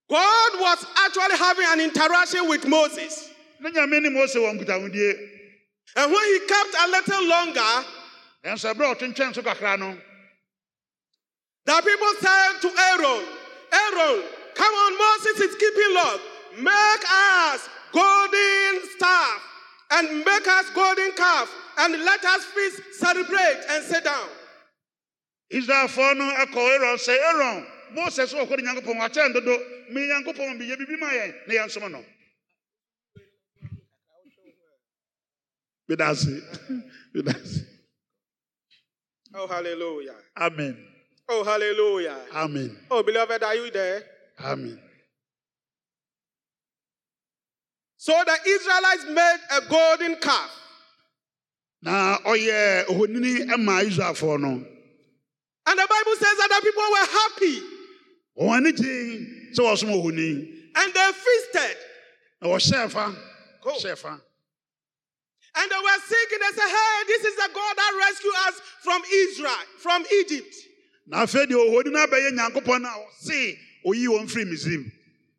God 0.09 0.61
was 0.61 0.87
actually 1.05 1.37
having 1.39 1.67
an 1.69 1.81
interaction 1.81 2.49
with 2.49 2.67
Moses. 2.67 3.31
ne 3.61 3.71
nyame 3.71 4.01
ne 4.03 4.09
mose 4.11 4.35
wɔ 4.37 4.59
nkutahodie 4.59 5.29
And 5.97 6.13
when 6.13 6.25
he 6.25 6.39
kept 6.47 6.75
a 6.79 6.89
little 6.89 7.25
longer, 7.29 7.85
ɛnso 8.45 8.75
ɛberɛ 8.75 8.91
a 8.91 8.95
ɔtwentwɛn 8.95 9.35
so 9.35 9.43
kakra 9.43 9.79
no 9.79 9.99
the 11.65 11.73
people 11.85 12.13
said 12.21 12.61
to 12.61 12.69
Aaron, 12.69 13.25
Aaron, 13.73 14.25
come 14.55 14.75
on, 14.75 14.99
Moses 14.99 15.41
is 15.49 15.55
keeping 15.57 15.95
log. 15.95 16.21
Make 16.59 17.05
us 17.09 17.69
golden 17.93 18.89
staff 18.97 19.43
and 19.93 20.25
make 20.25 20.49
us 20.49 20.71
golden 20.75 21.13
calf 21.13 21.51
and 21.79 21.93
let 22.05 22.25
us 22.25 22.45
feast, 22.47 22.83
celebrate, 22.95 23.61
and 23.71 23.85
sit 23.85 24.05
down. 24.05 24.29
israelfoɔ 25.53 26.17
no 26.17 26.25
ɛkɔ 26.25 26.57
aaron? 26.57 26.97
Sɛ 26.99 27.17
aaron 27.19 27.67
Moses 27.95 28.33
mose 28.33 28.47
so 28.47 28.47
ɔkɔde 28.47 28.61
nyankopɔn 28.65 28.99
wakyɛn 28.99 29.33
dodo. 29.35 29.59
Me 29.91 30.09
nyankopɔn 30.09 30.59
bi 30.59 30.65
yɛ 30.65 30.79
bibi 30.79 30.97
ma 30.97 31.07
yɛn 31.11 31.35
na 31.47 31.55
yɛnsom 31.55 31.91
no. 31.91 32.05
Medase 35.89 36.43
medase 37.15 37.72
Oh, 39.35 39.47
hallelujah. 39.47 40.15
amen 40.37 40.77
Oh, 41.29 41.45
hallelujah. 41.45 42.17
amen 42.35 42.77
Oh, 42.91 43.03
beloved, 43.03 43.43
are 43.43 43.55
you 43.55 43.71
there? 43.71 44.03
amen 44.45 44.79
So 47.97 48.13
the 48.27 48.37
Israelites 48.51 49.05
made 49.09 49.39
a 49.53 49.61
golden 49.69 50.17
calf. 50.21 50.51
na 51.83 52.19
ɔyɛ 52.19 52.87
ohonini 52.87 53.47
ma 53.59 53.81
israelfoɔ 53.81 54.41
no 54.41 54.67
And 55.65 55.79
the 55.79 55.87
Bible 55.89 56.17
says 56.17 56.37
that 56.39 56.49
the 56.51 56.61
people 56.63 56.83
were 56.91 57.07
happy 57.19 57.63
ani 58.55 58.73
gye 58.73 59.55
sɛ 59.55 59.61
wɔsom 59.63 59.91
ohoni 59.91 60.59
and 60.75 60.95
they 60.95 61.11
feasted 61.13 61.77
na 62.41 62.49
wɔhyɛɛ 62.49 62.91
fa 62.91 63.15
Cool. 63.63 63.73
hyɛɛ 63.75 64.21
and 65.55 65.71
they 65.71 65.77
were 65.77 66.01
singing. 66.07 66.32
They 66.43 66.53
said, 66.59 66.69
Hey, 66.69 67.05
this 67.07 67.25
is 67.25 67.37
the 67.37 67.49
God 67.55 67.75
that 67.77 67.93
rescued 68.11 68.35
us 68.49 68.61
from 68.83 69.03
Israel, 69.13 69.63
from 69.79 70.05
Egypt. 70.21 70.55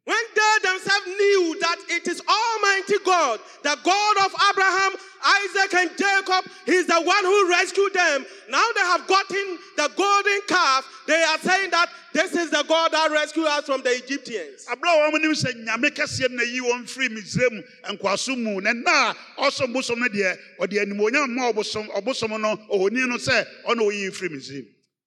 When 0.06 0.18
they 0.36 0.68
themselves 0.68 1.08
knew 1.08 1.58
that 1.62 1.78
it 1.88 2.08
is 2.10 2.22
Almighty 2.28 2.99
God, 3.06 3.39
the 3.64 3.78
God 3.84 4.18
of 4.26 4.36
Abraham, 4.51 4.91
Isaac, 5.24 5.74
and 5.76 5.89
Jacob, 5.97 6.51
He's 6.66 6.88
the 6.88 7.01
one 7.01 7.24
who 7.24 7.49
rescued 7.49 7.93
them. 7.93 8.26
Now 8.49 8.66
they 8.76 8.82
have 8.82 9.08
gotten 9.08 9.58
the 9.78 9.89
golden 9.95 10.41
calf. 10.49 10.86
They 11.08 11.24
are 11.24 11.39
saying 11.39 11.72
that 11.72 11.88
this 12.12 12.34
is 12.34 12.51
the 12.51 12.66
God 12.68 12.91
that 12.91 13.12
rescued 13.12 13.47
us 13.47 13.66
from 13.66 13.82
the 13.82 13.91
Egyptians. 13.91 14.66
aberɛ 14.68 14.91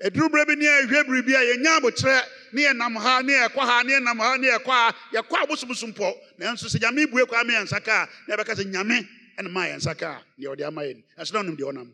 ɛduru 0.05 0.29
berɛ 0.29 0.47
bi 0.47 0.55
ne 0.57 0.67
ɛhwɛ 0.67 1.05
biribi 1.09 1.33
a 1.35 1.57
yɛnya 1.57 1.81
abokyerɛ 1.81 2.23
ne 2.53 2.63
yɛnam 2.65 2.97
ha 3.01 3.21
ne 3.23 3.33
yɛkɔ 3.33 3.61
ha 3.61 3.83
ne 3.83 3.93
yɛnam 3.95 4.19
ha 4.19 4.37
ne 4.37 4.49
yɛkɔ 4.49 4.67
ha 4.67 4.95
yɛkɔ 5.15 5.47
abosomsom 5.47 5.93
mpɔ 5.95 6.15
nanso 6.39 6.67
sɛ 6.69 6.81
nyame 6.81 7.11
bue 7.11 7.25
kɔ 7.25 7.41
ama 7.41 7.53
yɛn 7.53 7.63
nsa 7.65 7.81
ka 7.83 8.03
a 8.05 8.09
na 8.31 8.37
yɛbɛka 8.37 8.55
sɛ 8.57 8.71
nyame 8.71 9.09
ɛne 9.39 9.51
maa 9.51 9.65
yɛn 9.69 9.77
nsa 9.81 9.95
ka 9.97 10.21
a 10.21 10.41
deɛ 10.41 10.49
ɔde 10.55 10.67
ama 10.67 10.83
yɛn 10.83 11.03
ɛso 11.19 11.33
na 11.33 11.41
ɔnim 11.41 11.57
deɛ 11.57 11.73
ɔnam 11.73 11.91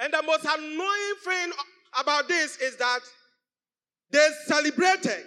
And 0.00 0.12
the 0.12 0.22
most 0.22 0.44
annoying 0.44 1.14
thing 1.24 1.52
about 1.98 2.28
this 2.28 2.56
is 2.58 2.76
that 2.76 3.00
they 4.10 4.28
celebrated, 4.46 5.24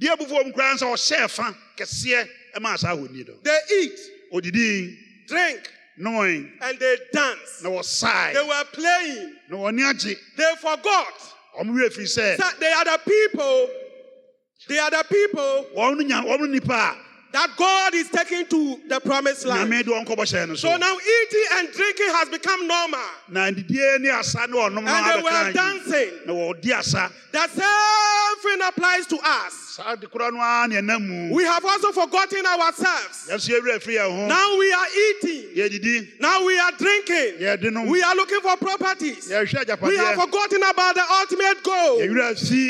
deɛ 0.00 0.16
abufuo 0.16 0.44
mu 0.46 0.52
koraa 0.52 0.74
sɛ 0.76 0.86
ɔhyɛɛ 0.92 1.30
fa 1.30 1.54
kɛseɛ 1.76 2.28
ɛmaa 2.56 2.78
saa 2.78 2.94
ahoni 2.94 3.26
no 3.26 3.34
they 3.42 3.58
eat, 3.72 3.98
drink, 5.28 5.70
noe 5.96 6.22
and 6.60 6.78
they 6.78 6.96
dance. 7.12 7.60
They 7.62 7.68
were 7.68 8.64
playing. 8.72 9.36
na 9.48 9.56
wɔne 9.56 9.80
agye 9.92 10.16
They 10.36 10.54
forgot. 10.58 11.14
Ɔmo 11.60 11.70
werɛ 11.72 11.92
firi 11.92 12.36
sɛ 12.36 12.58
they 12.58 12.72
are 12.72 12.84
the 12.84 13.00
people. 13.06 13.70
They 14.66 14.78
are 14.78 14.90
the 14.90 15.04
people 15.08 15.66
wɔn 17.34 17.42
no 17.42 17.42
nya 17.42 17.42
wɔn 17.42 17.42
no 17.42 17.42
nipa 17.42 17.42
a 17.42 17.44
that 17.46 17.50
God 17.56 17.94
is 17.94 18.08
taking 18.10 18.46
to 18.46 18.80
the 18.88 19.00
promised 19.00 19.46
land. 19.46 19.70
nyame 19.70 19.84
de 19.84 19.90
wɔn 19.90 20.06
kɔ 20.06 20.16
bɔhyɛ 20.16 20.48
no 20.48 20.54
So 20.54 20.76
now 20.76 20.94
eating 20.96 21.44
and 21.52 21.72
drinking 21.72 22.08
has 22.08 22.28
become 22.28 22.66
normal. 22.66 23.00
na 23.28 23.50
didie 23.50 24.00
ne 24.00 24.10
asa 24.10 24.46
ne 24.46 24.56
ɔnom 24.56 24.82
no 24.84 24.86
And 24.86 25.18
they 25.18 25.22
were 25.22 25.52
dancing. 25.52 26.10
na 26.26 26.32
wɔdi 26.32 26.72
asa 26.72 27.10
The 27.32 27.48
same 27.48 28.36
thing 28.42 28.66
applies 28.66 29.06
to 29.06 29.18
us. 29.22 29.54
saa 29.76 29.94
de 29.96 30.06
korɔ 30.06 30.32
no 30.32 30.40
ara 30.40 30.68
ne 30.68 30.76
ɛnam 30.76 31.06
mu 31.06 31.34
We 31.34 31.44
have 31.44 31.64
also 31.64 31.92
forgotten 31.92 32.46
ourselves. 32.46 33.28
yɛnso 33.30 33.50
yɛwerɛ 33.60 33.78
afiri 33.80 33.94
yɛn 33.96 34.10
ho 34.10 34.26
Now 34.26 34.56
we 34.58 34.72
are 34.72 34.86
eating. 35.08 36.08
Now 36.20 36.44
we 36.44 36.58
are 36.58 36.72
drinking. 36.72 37.38
We 37.90 38.02
are 38.02 38.14
looking 38.14 38.40
for 38.40 38.56
properties. 38.56 39.28
We 39.28 39.96
have 39.96 40.14
forgotten 40.16 40.62
about 40.62 40.94
the 40.94 41.04
ultimate 41.20 41.62
goal. 41.62 41.98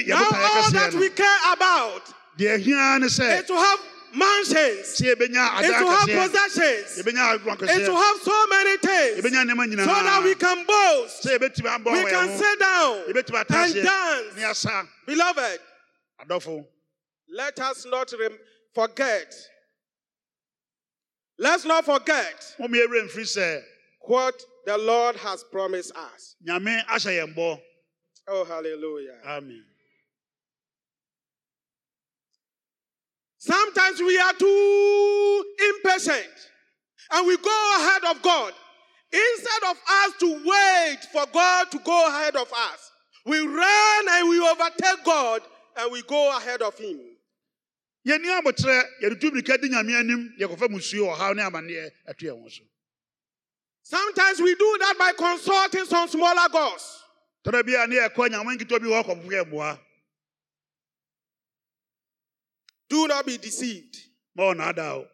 Now 0.06 0.24
all 0.24 0.70
that 0.70 0.94
we 0.94 1.08
care 1.10 1.52
about 1.52 2.02
deɛ 2.38 2.58
hia 2.60 2.98
ne 2.98 3.06
is 3.06 3.16
to 3.16 3.54
have 3.54 3.78
mansions, 4.14 5.00
sɛ 5.00 5.14
yɛbɛnya 5.14 5.62
is 5.62 5.70
ada 5.70 5.78
to 5.78 5.86
have 5.90 6.08
possessions, 6.08 7.02
agorɔ 7.06 7.58
to 7.58 7.94
have 7.94 8.20
so 8.22 8.46
many 8.46 8.76
things 8.78 9.22
so 9.22 9.84
that 10.02 10.20
we 10.24 10.34
can 10.34 10.64
boast. 10.66 11.24
sɛ 11.24 11.38
yɛbɛtumi 11.38 11.84
abɔ 11.84 12.04
We 12.04 12.10
can 12.10 12.38
sit 12.38 12.58
down 12.58 13.04
and 13.48 13.74
dance. 14.36 14.66
Beloved, 15.06 15.60
let 17.28 17.58
us 17.60 17.86
not 17.86 18.12
forget. 18.74 19.34
Let's 21.38 21.64
not 21.64 21.84
forget 21.84 22.54
mom 22.60 22.72
yɛwerɛ 22.72 23.08
mfiri 23.10 23.24
sɛ 23.24 23.62
what 24.02 24.40
the 24.66 24.78
Lord 24.78 25.16
has 25.16 25.42
promised 25.44 25.92
us. 25.96 26.36
nyame 26.46 26.84
ahyɛ 26.86 27.26
yɛn 27.26 27.34
bɔ 27.34 27.60
Oh, 28.26 28.44
hallelujah. 28.44 29.20
amen 29.26 29.64
Sometimes 33.44 34.00
we 34.00 34.16
are 34.18 34.32
too 34.32 35.44
impatient 35.76 36.32
and 37.12 37.26
we 37.26 37.36
go 37.36 37.76
ahead 37.78 38.16
of 38.16 38.22
God. 38.22 38.54
Instead 39.12 39.70
of 39.70 39.76
us 39.76 40.12
to 40.20 40.42
wait 40.46 40.98
for 41.12 41.26
God 41.30 41.70
to 41.72 41.78
go 41.84 42.08
ahead 42.08 42.36
of 42.36 42.50
us, 42.50 42.90
we 43.26 43.38
run 43.40 44.04
and 44.12 44.28
we 44.30 44.40
overtake 44.40 45.04
God 45.04 45.42
and 45.76 45.92
we 45.92 46.00
go 46.04 46.34
ahead 46.38 46.62
of 46.62 46.74
Him. 46.78 46.98
yɛni 48.06 48.28
abotrɛ 48.40 48.82
yɛde 49.02 49.20
tu 49.20 49.30
mirika 49.30 49.60
di 49.60 49.68
nyame 49.68 49.94
anim 49.98 50.34
yɛkɔfa 50.40 50.68
musuo 50.68 51.14
ɔhaw 51.14 51.36
ne 51.36 51.42
amanneɛ 51.42 51.90
atu 52.08 52.24
yɛn 52.26 52.42
ho 52.42 52.48
so 52.48 52.62
Sometimes 53.82 54.40
we 54.40 54.54
do 54.54 54.76
that 54.80 54.94
by 54.98 55.12
consulting 55.12 55.84
some 55.84 56.08
smaller 56.08 56.48
gods. 56.50 57.02
tɔrɔ 57.44 57.66
bi 57.66 57.82
a 57.82 57.86
ne 57.86 57.96
yɛkɔ 57.96 58.28
nyame 58.30 58.56
nketewa 58.56 58.80
bi 58.80 58.86
hɔ 58.88 59.04
kɔpo 59.04 59.26
yɛ 59.30 59.44
mmoa 59.50 59.78
Do 62.88 63.06
not 63.08 63.26
be 63.26 63.38
deceived. 63.38 63.96
ma 64.36 64.52
ɔnaada 64.52 64.78
o 64.94 65.06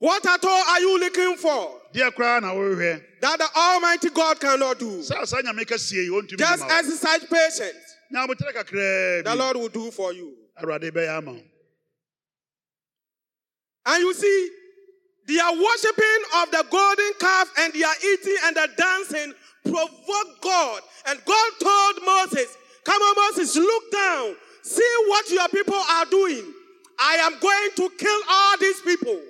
What 0.00 0.24
at 0.26 0.44
all 0.44 0.64
are 0.68 0.80
you 0.80 0.98
looking 1.00 1.36
for 1.36 1.80
that 1.92 3.38
the 3.38 3.48
Almighty 3.56 4.10
God 4.10 4.38
cannot 4.40 4.78
do? 4.78 5.02
saa 5.02 5.24
saa 5.24 5.42
nyame 5.42 5.64
kɛseɛ 5.64 6.04
yi 6.04 6.10
ɔntumi 6.10 6.38
Just 6.38 6.64
exercise 6.64 7.24
patience. 7.24 7.84
The 8.10 9.34
Lord 9.36 9.56
will 9.56 9.68
do 9.68 9.90
for 9.90 10.12
you. 10.12 10.34
awurade 10.62 10.90
bɛyɛ 10.92 11.18
ama 11.18 11.32
wo 11.32 11.42
And 13.86 14.02
you 14.02 14.12
see, 14.14 14.50
their 15.26 15.50
worshiping 15.52 16.22
of 16.36 16.50
the 16.50 16.64
golden 16.70 17.12
calf 17.18 17.50
and 17.58 17.72
their 17.72 17.94
eating 18.12 18.36
and 18.44 18.56
the 18.56 18.68
dancing 18.76 19.34
provoked 19.64 20.42
God. 20.42 20.82
And 21.06 21.18
God 21.24 21.50
told 21.60 22.04
Moses, 22.04 22.56
Come 22.84 23.00
on, 23.02 23.14
Moses, 23.16 23.56
look 23.56 23.90
down. 23.92 24.36
See 24.68 24.94
what 25.06 25.30
your 25.30 25.48
people 25.48 25.74
are 25.74 26.04
doing. 26.06 26.52
I 27.00 27.14
am 27.22 27.38
going 27.40 27.70
to 27.76 27.96
kill 27.96 28.20
all 28.28 28.58
these 28.58 28.80
people. 28.82 29.20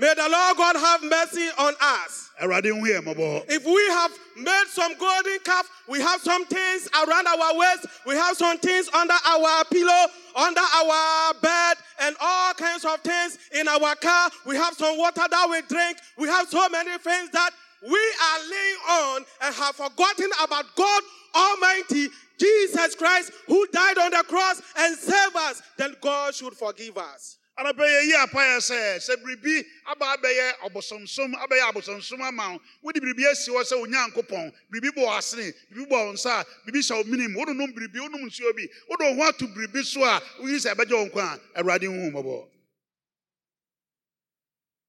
Anɔpɛ 0.00 0.06
mebɔ 0.06 0.06
mpayɛ 0.06 0.06
sɛ 0.06 0.06
May 0.06 0.14
the 0.14 0.28
Lord 0.28 0.56
God 0.56 0.76
have 0.76 1.02
mercy 1.02 1.48
on 1.58 1.74
us. 1.80 2.30
awurade 2.40 2.66
hu 2.66 2.86
yɛ 2.86 3.00
mmɔbɔ 3.04 3.44
If 3.50 3.64
we 3.64 3.86
have 3.88 4.12
made 4.36 4.64
some 4.70 4.94
golden 4.94 5.38
calf, 5.40 5.68
we 5.88 6.00
have 6.00 6.20
some 6.22 6.46
things 6.46 6.88
around 7.06 7.26
our 7.26 7.54
waist, 7.56 7.86
we 8.06 8.14
have 8.14 8.36
some 8.36 8.58
things 8.58 8.88
under 8.94 9.14
our 9.26 9.64
pillow, 9.66 10.06
under 10.36 10.60
our 10.60 11.34
bed, 11.34 11.76
and 12.00 12.16
all 12.20 12.54
kinds 12.54 12.84
of 12.84 13.00
things 13.00 13.38
in 13.52 13.68
our 13.68 13.94
car. 13.96 14.30
We 14.46 14.56
have 14.56 14.74
some 14.74 14.96
water 14.96 15.22
that 15.30 15.46
we 15.50 15.60
drink. 15.62 15.98
We 16.16 16.28
have 16.28 16.48
so 16.48 16.66
many 16.70 16.96
things 16.98 17.30
that 17.30 17.50
we 17.82 17.98
are 17.98 18.38
laying 18.50 18.76
on 18.90 19.24
and 19.42 19.54
have 19.54 19.76
forgotten 19.76 20.30
about 20.42 20.64
God 20.76 21.02
Almighty, 21.34 22.08
Jesus 22.38 22.94
Christ, 22.94 23.32
who 23.46 23.66
died 23.68 23.98
on 23.98 24.10
the 24.10 24.24
cross 24.26 24.62
and 24.78 24.96
saved 24.96 25.36
us. 25.36 25.62
Then 25.76 25.94
God 26.00 26.34
should 26.34 26.54
forgive 26.54 26.96
us. 26.96 27.36
Anɔpɛ 27.60 27.84
yɛyi 27.84 28.14
apayɛ 28.24 28.56
sɛ 28.60 28.98
sɛ 29.00 29.16
biribi 29.22 29.66
aba 29.86 30.16
abɛyɛ 30.16 30.58
ɔbosomsom 30.66 31.34
abɛyɛ 31.34 31.68
abosomsom 31.70 32.20
ama 32.22 32.52
wo. 32.52 32.60
Wode 32.82 33.00
biribi 33.00 33.26
asi 33.30 33.50
hɔ 33.50 33.62
sɛ 33.62 33.76
onyankopɔn 33.84 34.52
biribi 34.72 34.90
bɔ 34.96 35.18
asene 35.18 35.52
biribi 35.70 35.88
bɔ 35.90 36.06
wo 36.06 36.12
nsa 36.12 36.44
biribi 36.66 36.80
hyɛ 36.80 36.96
wo 36.96 37.04
menim 37.04 37.34
wodonom 37.36 37.74
biribi 37.74 37.98
wonom 38.00 38.24
nsuo 38.24 38.56
bi. 38.56 38.66
Wode 38.88 39.00
wo 39.00 39.14
ho 39.14 39.28
ato 39.28 39.46
biribi 39.46 39.84
so 39.84 40.02
a 40.02 40.20
woyi 40.40 40.56
sɛ 40.56 40.74
ɛbɛgye 40.74 40.92
wo 40.92 41.06
nkwa 41.08 41.40
a 41.54 41.62
awurade 41.62 41.84
hu 41.84 41.92
wo 41.92 42.10
mmɔbɔ. 42.22 42.48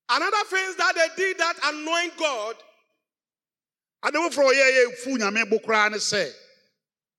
Another 0.10 0.44
things 0.50 0.76
that 0.76 0.96
they 0.96 1.08
did 1.16 1.38
that 1.38 1.56
anoint 1.64 2.18
God, 2.18 2.56
ade 4.04 4.14
foforɔ 4.14 4.54
ɔyɛ 4.54 4.72
yɛ 4.72 4.98
fu 4.98 5.18
nyame 5.18 5.50
bo 5.50 5.60
koraa 5.60 5.92
ne 5.92 5.98
sɛ 5.98 6.34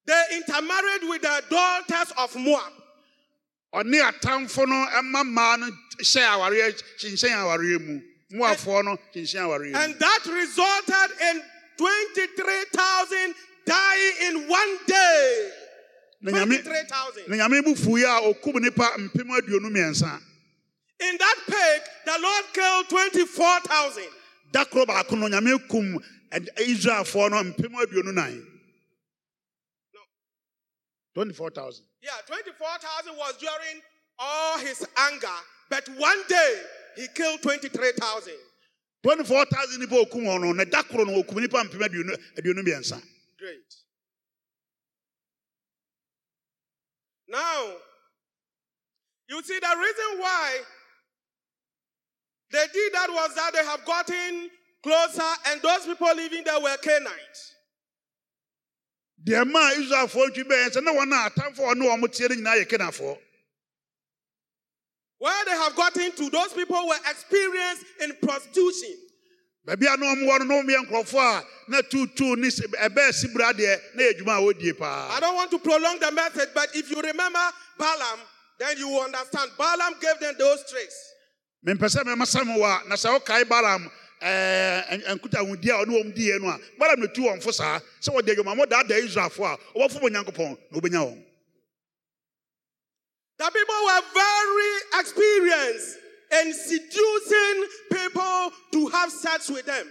they 0.05 0.25
intermarried 0.33 1.05
with 1.05 1.23
the 1.23 1.45
daughters 1.49 2.13
of 2.19 2.35
Moab. 2.37 2.82
Ɔne 3.75 4.01
atamfo 4.11 4.67
no 4.69 4.75
ɛma 4.93 5.23
mmaa 5.25 5.59
no 5.59 5.67
hyɛ 5.99 6.27
awareɛ 6.29 6.83
kyenhyɛn 6.99 7.37
awareɛ 7.43 7.81
mu 7.87 8.01
moafoɔ 8.39 8.85
no 8.85 8.99
kyenhyɛn 9.15 9.43
awareɛ 9.47 9.73
mu 9.73 9.79
And 9.79 9.99
that 9.99 10.27
resulted 10.27 11.19
in 11.29 11.43
23,000 11.79 13.35
dying 13.67 14.13
in 14.29 14.49
one 14.49 14.77
day. 14.87 15.51
na 16.21 16.33
nyame 16.33 16.63
23,000. 16.63 17.29
na 17.29 17.37
nyame 17.49 17.65
bu 17.65 17.75
fuiɛ 17.75 18.05
a 18.05 18.35
ɔkum 18.35 18.55
nnipa 18.61 18.97
mpem 18.99 19.29
aduonu 19.41 19.71
mmiɛnsa 19.71 20.21
In 21.01 21.17
that 21.19 21.37
plague, 21.47 21.83
the 22.07 22.19
Lord 22.23 22.45
killed 22.53 22.89
24,000. 22.91 24.05
da 24.53 24.65
koro 24.65 24.85
baako 24.87 25.19
no 25.19 25.29
nyame 25.29 25.69
kum 25.69 25.99
ɛd- 26.31 26.49
israelfoɔ 26.59 27.31
no 27.31 27.43
mpem 27.43 27.75
aduonu 27.75 28.15
nan 28.15 28.47
24000 31.15 31.85
Yeah, 32.03 32.11
24,000 32.27 33.17
was 33.17 33.37
during 33.39 33.81
all 34.19 34.59
his 34.59 34.87
anger, 34.99 35.27
but 35.71 35.89
one 35.99 36.23
day 36.29 36.63
he 36.97 37.07
killed 37.15 37.43
23,000. 37.43 38.33
24000 39.03 39.81
nipa 39.81 39.95
okum 39.97 40.25
wɔn 40.25 40.41
no 40.41 40.53
na 40.53 40.65
da 40.65 40.83
koro 40.83 41.05
no 41.05 41.23
okum 41.23 41.41
nipa 41.41 41.59
mpem 41.65 41.81
aduonu 41.83 42.17
aduonu 42.39 42.63
mmiɛnsa 42.63 43.03
Great. 43.39 43.75
Now, 47.29 47.73
you 49.29 49.43
see, 49.43 49.59
the 49.59 49.77
reason 49.81 50.21
why 50.21 50.59
they 52.53 52.67
did 52.73 52.93
that 52.93 53.09
was 53.11 53.35
that 53.35 53.53
they 53.55 53.65
have 53.65 53.85
gotten 53.85 54.51
closer, 54.83 55.31
and 55.47 55.61
those 55.63 55.87
people 55.87 56.15
living 56.15 56.45
there 56.45 56.61
were 56.61 56.77
Canaanites. 56.77 57.52
Deɛ 59.25 59.45
maa 59.51 59.71
israelfoɔ 59.75 60.29
ntwi 60.31 60.45
bɛyɛ 60.45 60.71
sɛ 60.75 60.83
na 60.83 60.93
wɔn 60.93 61.13
a 61.13 61.31
atamfoɔ 61.31 61.77
ne 61.77 61.87
wɔn 61.87 62.13
tie 62.13 62.29
no 62.29 62.35
nyinaa 62.35 62.57
yɛ 62.65 62.67
kenafoɔ 62.69 63.19
Where 65.19 65.45
they 65.45 65.53
have 65.53 65.77
gotten 65.77 66.11
to, 66.17 66.31
those 66.31 66.53
people 66.53 66.89
were 66.89 66.99
experienced 67.09 67.85
in 68.01 68.13
prostitution. 68.21 68.97
baabi 69.67 69.87
a 69.87 69.97
na 69.97 70.07
ɔmwɔ 70.15 70.39
no 70.41 70.45
na 70.45 70.55
ɔmyɛ 70.63 70.87
nkurɔfoɔ 70.87 71.39
a 71.41 71.47
na 71.71 71.81
tuutuu 71.83 72.37
ne 72.39 72.51
si- 72.51 72.67
ɛbɛɛ 72.67 73.13
sibira 73.15 73.53
deɛ 73.53 73.81
na 73.95 74.03
yɛ 74.03 74.19
adwuma 74.19 74.39
a 74.39 74.53
wɔdie 74.53 74.81
I 74.83 75.21
don't 75.21 75.37
want 75.37 75.51
to 75.53 75.59
prolong 75.61 76.01
the 76.01 76.11
message, 76.11 76.49
but 76.55 76.75
if 76.75 76.91
you 76.91 77.01
remember 77.01 77.39
Balaam, 77.79 78.19
then 78.59 78.77
you 78.79 78.89
will 78.89 79.03
understand. 79.03 79.53
Balaam 79.57 79.95
gave 80.01 80.19
them 80.19 80.35
those 80.39 80.69
tricks. 80.69 80.95
mempɛ 81.65 81.87
sɛ 81.89 82.45
mo 82.45 82.59
wa 82.59 82.83
na 82.89 82.97
sɛ 82.97 83.17
wokae 83.21 83.45
balam 84.23 85.19
nkutahudi 85.19 85.69
a 85.71 85.85
ɔne 85.85 85.93
wɔm 85.93 86.15
diiɛ 86.15 86.41
no 86.41 86.49
a 86.49 86.59
balam 86.79 86.99
ne 87.01 87.07
tu 87.09 87.23
wɔn 87.23 87.43
fo 87.43 87.51
saa. 87.51 87.81
Sɛ 88.01 88.15
wɔde 88.15 88.35
adwumammɔ 88.35 88.67
daadaa 88.69 89.01
israelfoɔ 89.03 89.59
a 89.75 89.79
wɔbɛfo 89.79 90.01
bɔ 90.01 90.09
nyankopɔn 90.11 90.59
na 90.71 90.79
wobɛnya 90.79 91.07
wɔn 91.07 91.25
The 93.39 93.51
people 93.51 93.75
were 93.85 94.03
very 94.15 95.01
experienced 95.01 95.99
in 96.31 96.53
seducing 96.55 97.67
people 97.91 98.53
to 98.73 98.87
have 98.89 99.11
sex 99.11 99.49
with 99.51 99.67
them. 99.67 99.91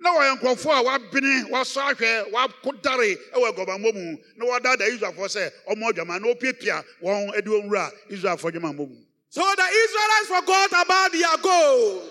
na 0.00 0.10
wɔyɛ 0.14 0.38
nkurɔfoɔ 0.40 0.72
a 0.80 0.84
wɔabene 0.84 1.50
wɔasɔ 1.50 1.94
ahwɛ 1.94 2.30
wɔakodare 2.32 3.18
wɔ 3.34 3.52
aguamammɔ 3.52 3.94
mu 3.94 4.16
na 4.36 4.44
wɔdaadaa 4.46 4.88
israelfoɔ 4.92 5.26
sɛ 5.26 5.50
ɔmɔ 5.70 5.92
adwama 5.92 6.20
na 6.20 6.28
wɔpiapia 6.28 6.84
wɔn 7.02 7.32
de 7.44 7.50
wɔn 7.50 7.68
wura 7.68 7.90
israelfoɔ 8.10 8.52
adwamammɔ 8.52 8.88
mu 8.88 8.96
So 9.28 9.42
the 9.42 9.62
Israelites 9.62 10.28
forgot 10.28 10.86
about 10.86 11.12
their 11.12 11.36
goal 11.42 12.02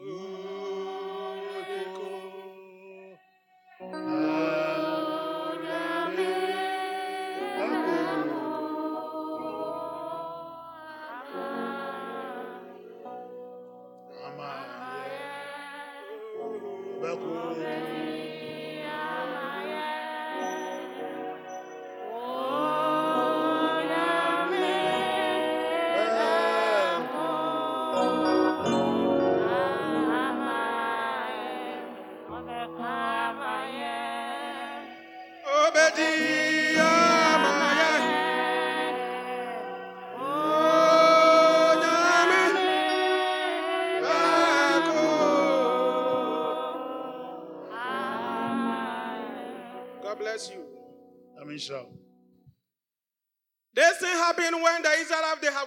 Obadiah, 0.06 0.53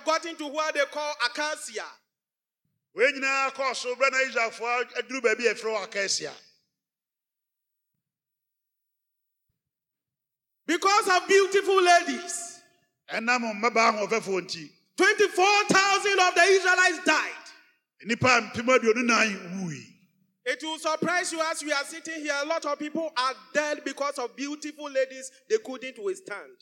gotten 0.07 0.37
to 0.37 0.47
what 0.49 0.73
they 0.75 0.85
call 0.91 1.13
Acacia. 1.27 1.85
wei 2.95 3.13
nyinaa 3.13 3.51
kɔɔ 3.53 3.75
so 3.77 3.95
berɛ 3.97 4.11
na 4.11 4.19
israelfoɔ 4.19 4.93
aduru 4.99 5.21
baabi 5.23 5.51
a 5.51 5.55
ɛfrɛ 5.55 5.71
wɔ 5.75 5.87
akasia 5.91 6.33
Because 10.67 11.09
of 11.09 11.29
beautiful 11.29 11.81
ladies, 11.83 12.61
ɛnam 13.13 13.43
mmabaa 13.55 13.93
ahoɔfɛfoɔ 13.93 14.41
nti 14.43 14.71
24,000 14.97 16.19
of 16.21 16.35
the 16.35 16.43
Israelites 16.43 17.05
died. 17.05 17.33
nnipa 18.05 18.51
mpem 18.53 18.67
aduonu 18.79 19.05
nan 19.05 19.65
wui 19.65 19.83
It 20.45 20.63
will 20.63 20.79
surprise 20.79 21.33
you 21.33 21.41
as 21.43 21.63
we 21.63 21.73
are 21.73 21.85
sitting 21.85 22.21
here. 22.23 22.35
A 22.43 22.47
lot 22.47 22.65
of 22.67 22.79
people 22.79 23.13
are 23.17 23.35
dead 23.53 23.83
because 23.85 24.17
of 24.19 24.35
beautiful 24.37 24.89
ladies 24.91 25.31
they 25.51 25.59
couldn't 25.59 25.99
withstand. 26.03 26.57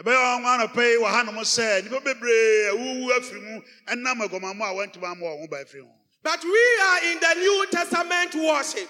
Ɛbɛyɛ 0.00 0.20
ɔn 0.36 0.44
anɔpɛ 0.44 0.82
yi 0.90 0.96
wɔ 0.98 1.08
hanom 1.10 1.36
sɛ 1.44 1.82
nnipa 1.82 2.00
bebree 2.04 2.68
awuwu 2.72 3.10
afiri 3.18 3.40
mu 3.42 3.60
ɛnam 3.88 4.24
a 4.24 4.28
wɔntumi 4.28 5.04
ama 5.10 5.24
wɔn 5.26 5.40
ho 5.40 5.46
ba 5.48 5.56
afiri 5.64 5.80
ho 5.82 5.90
But 6.22 6.42
we 6.44 6.80
are 6.82 7.04
in 7.12 7.18
the 7.20 7.34
New 7.40 7.66
Testament 7.70 8.34
worship. 8.36 8.88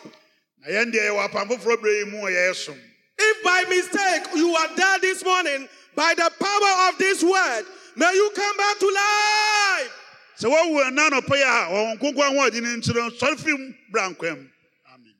na 0.58 0.68
yɛn 0.68 0.92
deɛ 0.92 1.08
yɛwɔ 1.10 1.28
apam 1.28 1.48
foforɔ 1.48 1.76
berɛ 1.76 1.98
yi 1.98 2.04
mu 2.10 2.26
a 2.26 2.30
yɛyɛ 2.30 2.54
som 2.54 2.78
If 3.18 3.42
by 3.44 3.64
mistake 3.68 4.34
you 4.34 4.54
are 4.56 4.68
dead 4.76 5.00
this 5.02 5.22
morning, 5.24 5.68
by 5.94 6.14
the 6.14 6.30
power 6.40 6.88
of 6.88 6.98
this 6.98 7.22
word, 7.22 7.64
may 7.94 8.10
you 8.14 8.30
come 8.34 8.56
back 8.56 8.78
to 8.78 8.86
life. 8.86 9.92
sɛ 10.38 10.50
woawu 10.50 10.84
ɛna 10.88 11.10
anɔpɛ 11.10 11.36
yi 11.36 11.42
a 11.42 11.98
wɔn 11.98 11.98
ɔde 12.00 12.62
no 12.62 12.68
nti 12.76 12.94
no 12.94 13.10
sɔre 13.10 13.36
firi 13.40 13.58
mu 13.58 13.74
bra 13.90 14.08
nkwam 14.10 14.48
amen 14.94 15.14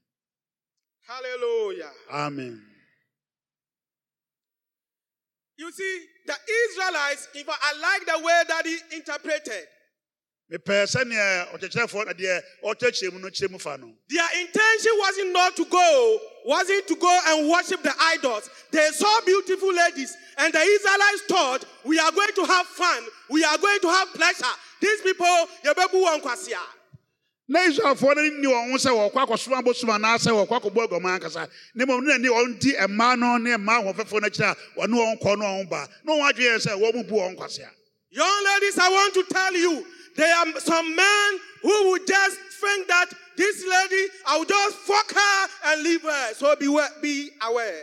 Hallelujah. 1.08 1.90
amen 2.10 2.62
You 5.62 5.70
see, 5.70 6.06
the 6.26 6.34
Israelites, 6.66 7.28
if 7.34 7.48
I, 7.48 7.54
like 7.78 8.04
the 8.04 8.24
way 8.24 8.42
that 8.48 8.66
he 8.66 8.96
interpreted, 8.96 9.62
mepɛ 10.50 10.90
sɛnea 10.90 11.54
ɔkyerɛkyerɛfoɔ 11.54 12.06
na 12.06 12.12
deɛ 12.12 12.42
ɔkyerɛkyerɛ 12.64 13.12
mu 13.12 13.18
no 13.20 13.28
kyerɛ 13.28 13.50
mu 13.52 13.58
fa 13.60 13.76
no 13.78 13.94
their 14.08 14.40
intention 14.40 14.92
wasn't 14.98 15.32
not 15.32 15.54
to 15.54 15.64
go, 15.66 16.18
wasn't 16.44 16.84
to 16.88 16.96
go 16.96 17.20
and 17.28 17.48
worship 17.48 17.80
the 17.84 17.94
idols. 18.00 18.50
They 18.72 18.90
saw 18.90 19.20
beautiful 19.24 19.72
ladies, 19.72 20.16
and 20.38 20.52
the 20.52 20.58
Israelites 20.58 21.22
thought, 21.28 21.64
we 21.84 21.96
are 22.00 22.10
going 22.10 22.34
to 22.34 22.44
have 22.44 22.66
fun, 22.66 23.04
we 23.30 23.44
are 23.44 23.56
going 23.56 23.78
to 23.82 23.88
have 23.88 24.08
pleasure. 24.14 24.54
These 24.80 25.00
people. 25.02 25.46
Na 27.48 27.60
israelfoɔ 27.66 28.40
no 28.40 28.50
wɔn 28.50 28.78
sɛ 28.78 28.90
wɔkɔ 28.90 29.26
akɔsom 29.26 29.58
abosom 29.58 29.90
anaasɛ 29.90 30.30
wɔkɔ 30.30 30.60
akɔbɔ 30.60 31.18
ankasa 31.18 31.48
ne 31.74 31.84
ani 32.12 32.28
wɔn 32.28 32.58
di 32.60 32.72
mmaa 32.72 33.18
no 33.18 33.36
ne 33.38 33.50
mmaa 33.56 33.82
ahoɔfɛfoɔ 33.82 34.40
a 34.40 34.56
wɔne 34.80 34.94
wɔn 34.94 35.20
kɔ 35.22 35.38
ne 35.38 35.44
wɔn 35.44 35.68
ba 35.68 35.88
wɔn 36.06 36.30
adwene 36.30 36.56
yɛ 36.56 36.66
sɛ 36.66 36.80
wɔn 36.80 37.08
bu 37.08 37.14
wɔn 37.14 37.68
Young 38.14 38.44
ladies, 38.44 38.78
I 38.78 38.88
want 38.90 39.14
to 39.14 39.24
tell 39.30 39.54
you, 39.54 39.86
there 40.16 40.36
are 40.36 40.60
some 40.60 40.94
men 40.94 41.40
who 41.62 41.88
would 41.90 42.06
just 42.06 42.36
think 42.60 42.86
that 42.86 43.06
this 43.38 43.64
lady, 43.66 44.12
I 44.28 44.36
will 44.36 44.44
just 44.44 44.76
fuck 44.76 45.12
her 45.12 45.48
and 45.68 45.82
leave 45.82 46.02
her. 46.02 46.34
So 46.34 46.54
be, 46.56 46.66
be 47.00 47.30
aware. 47.40 47.82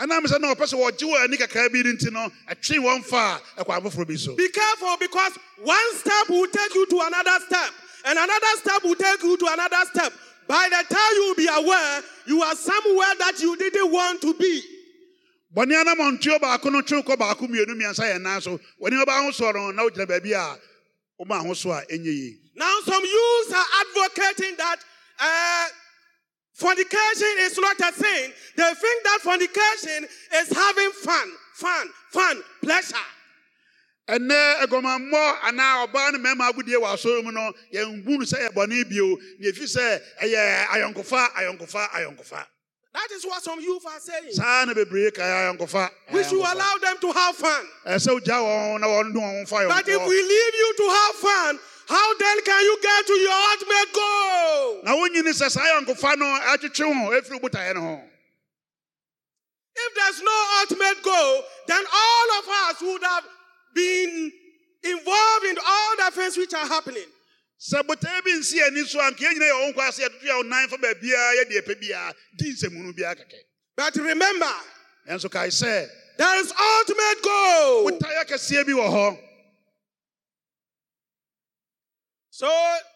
ɛnam 0.00 0.24
sɛ 0.26 0.40
na 0.40 0.54
wɔpɛ 0.54 0.64
sɛ 0.66 0.76
wɔgye 0.78 1.06
wɔ 1.08 1.24
ani 1.24 1.36
kakraa 1.36 1.72
bi 1.72 1.82
nti 1.82 2.10
no 2.12 2.30
ɛtwe 2.50 2.78
wɔn 2.78 3.04
fa 3.04 3.40
a 3.56 3.64
ɛkwan 3.64 3.82
foforɔ 3.82 4.06
bi 4.08 4.16
so 4.16 4.34
Be 4.36 4.48
careful 4.48 4.96
because 4.98 5.32
one 5.62 5.94
step 5.96 6.28
will 6.28 6.46
take 6.48 6.74
you 6.74 6.86
to 6.86 7.00
another 7.00 7.44
step, 7.46 7.70
and 8.04 8.18
another 8.18 8.52
step 8.62 8.82
will 8.84 8.94
take 8.94 9.22
you 9.22 9.36
to 9.36 9.46
another 9.52 9.84
step. 9.92 10.12
By 10.46 10.68
the 10.70 10.94
time 10.94 11.12
you 11.14 11.24
will 11.28 11.34
be 11.34 11.46
aware, 11.48 12.02
you 12.26 12.42
are 12.42 12.54
somewhere 12.54 13.14
that 13.18 13.34
you 13.40 13.56
didn't 13.56 13.92
want 13.92 14.22
to 14.22 14.34
be. 14.34 14.62
bɔne 15.54 15.74
anamɔntuo 15.82 16.38
baako 16.40 16.70
no 16.72 16.80
twe 16.82 17.02
kɔ 17.02 17.16
baako 17.16 17.48
mmienu 17.48 17.74
mmiɛnsa 17.74 18.04
yɛ 18.12 18.20
nan 18.20 18.40
so 18.40 18.58
wɔne 18.80 19.02
ɔba 19.02 19.12
ahosoɔ 19.18 19.54
no 19.54 19.70
na 19.72 19.82
wogyina 19.82 20.06
baabi 20.06 20.32
a 20.32 20.58
woma 21.20 21.42
ahosoɔ 21.42 21.82
a 21.82 21.86
ɛnyɛ 21.92 22.04
yie 22.04 22.38
Now, 22.58 22.74
some 22.84 23.04
youths 23.04 23.52
are 23.52 23.66
advocating 23.80 24.56
that 24.56 24.76
uh, 25.20 25.66
fornication 26.58 27.32
is 27.40 27.56
not 27.58 27.78
a 27.80 27.92
sin. 27.94 28.32
They 28.56 28.74
think 28.74 29.04
that 29.04 29.18
fornication 29.22 30.08
is 30.34 30.48
having 30.52 30.90
fun, 30.90 31.28
fun, 31.54 31.86
fun, 32.10 32.42
pleasure. 32.62 32.96
ɛnɛ 34.08 34.64
aguamammɔ 34.64 35.40
anaa 35.44 35.86
ɔbaa 35.86 36.12
ne 36.12 36.18
mmarima 36.18 36.50
agodie 36.50 36.76
wɔ 36.80 36.94
asɔre 36.94 37.22
mu 37.24 37.30
no 37.30 37.52
yɛnhu 37.74 38.06
no 38.06 38.24
sɛ 38.24 38.48
yɛ 38.48 38.54
bɔne 38.54 38.88
bio 38.88 39.06
na 39.38 39.48
ɛfi 39.50 39.64
sɛ 39.76 40.00
ɛyɛ 40.22 40.66
ayɔnkofa 40.68 41.32
ayɔnkofa 41.34 41.88
ayɔnkofa 41.90 42.46
That 42.94 43.10
is 43.12 43.24
what 43.26 43.42
some 43.44 43.60
youth 43.60 43.84
are 43.86 44.00
saying. 44.00 44.32
saa 44.32 44.64
na 44.64 44.72
bebree 44.72 45.14
ka 45.14 45.20
ayɔnkofa 45.22 45.90
We 46.10 46.24
should 46.24 46.40
allow 46.40 46.76
them 46.80 46.96
to 47.02 47.12
have 47.12 47.36
fun. 47.36 47.68
ɛsɛ 47.86 48.18
wogya 48.18 48.38
wɔn 48.40 48.80
na 48.80 48.86
wɔn 48.86 49.12
wɔn 49.12 49.46
fa 49.48 49.68
But 49.68 49.86
if 49.86 50.00
we 50.00 50.22
leave 50.22 50.54
you 50.54 50.74
to 50.78 50.88
have 50.88 51.14
fun, 51.16 51.58
how 51.88 52.14
then 52.18 52.40
can 52.44 52.62
you 52.64 52.78
get 52.82 53.06
to 53.06 53.12
your 53.14 53.32
ultimate 53.32 53.92
goal? 53.94 54.80
na 54.84 54.92
wonyini 54.94 55.32
sɛ 55.32 55.50
saa 55.50 55.60
ayɔnkofa 55.62 56.18
no 56.18 56.26
atwetwe 56.52 56.84
ho 56.94 57.10
ɛfiri 57.20 57.40
botaeɛ 57.40 57.74
no 57.74 57.80
ho 57.80 58.02
If 59.80 59.94
there's 59.94 60.20
no 60.22 60.36
ultimate 60.60 61.02
goal, 61.04 61.44
then 61.68 61.84
all 61.94 62.28
of 62.40 62.48
us 62.48 62.80
would 62.82 63.02
have 63.04 63.24
been 63.76 64.32
involved 64.82 65.44
in 65.46 65.56
all 65.64 65.96
the 66.04 66.10
things 66.16 66.36
which 66.36 66.52
are 66.52 66.66
happening. 66.66 67.06
sɛ 67.60 67.82
botaeɛ 67.82 68.24
bi 68.24 68.30
nsi 68.32 68.66
ani 68.66 68.84
so 68.84 69.00
a 69.00 69.10
nka 69.10 69.18
yɛn 69.18 69.32
nyina 69.34 69.46
yɛ 69.50 69.52
wɔn 69.54 69.74
nkɔ 69.74 69.88
ase 69.88 69.98
yɛtoto 70.02 70.24
yɛ 70.26 70.34
wɔn 70.42 70.46
nan 70.48 70.68
fa 70.68 70.76
baabiara 70.78 71.44
yɛde 71.44 71.62
ɛpɛ 71.62 71.80
biara 71.80 72.14
di 72.36 72.52
nsɛmunu 72.52 72.92
biara 72.96 73.14
kɛkɛ 73.16 73.38
But 73.76 73.94
remember, 73.96 74.52
ɛnso 75.08 75.30
kae 75.30 75.48
sɛ 75.48 75.88
there 76.18 76.40
is 76.40 76.52
ultimate 76.52 77.22
goal. 77.22 77.90
botaeɛ 77.90 78.24
kɛseɛ 78.28 78.66
bi 78.66 78.72
wɔ 78.72 78.88
hɔ 78.90 79.18
So 82.38 82.48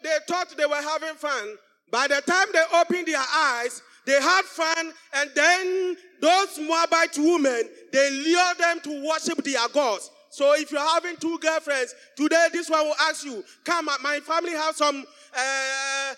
they 0.04 0.16
thought 0.28 0.56
they 0.56 0.66
were 0.66 0.76
having 0.76 1.16
fun. 1.16 1.56
By 1.90 2.06
the 2.06 2.22
time 2.24 2.46
they 2.52 2.62
opened 2.78 3.08
their 3.08 3.24
eyes, 3.34 3.82
they 4.06 4.20
had 4.22 4.42
fun, 4.42 4.92
and 5.14 5.30
then 5.34 5.96
those 6.20 6.60
Moabite 6.60 7.18
women, 7.18 7.68
they 7.92 8.10
lured 8.24 8.58
them 8.58 8.78
to 8.84 9.04
worship 9.04 9.42
their 9.42 9.66
gods. 9.70 10.12
So 10.30 10.54
if 10.54 10.70
you're 10.70 10.80
having 10.94 11.16
two 11.16 11.40
girlfriends, 11.40 11.92
today 12.16 12.50
this 12.52 12.70
one 12.70 12.84
will 12.84 12.94
ask 13.00 13.24
you, 13.24 13.42
come, 13.64 13.88
my 14.00 14.20
family 14.20 14.52
have 14.52 14.76
some 14.76 15.04
uh, 15.36 16.14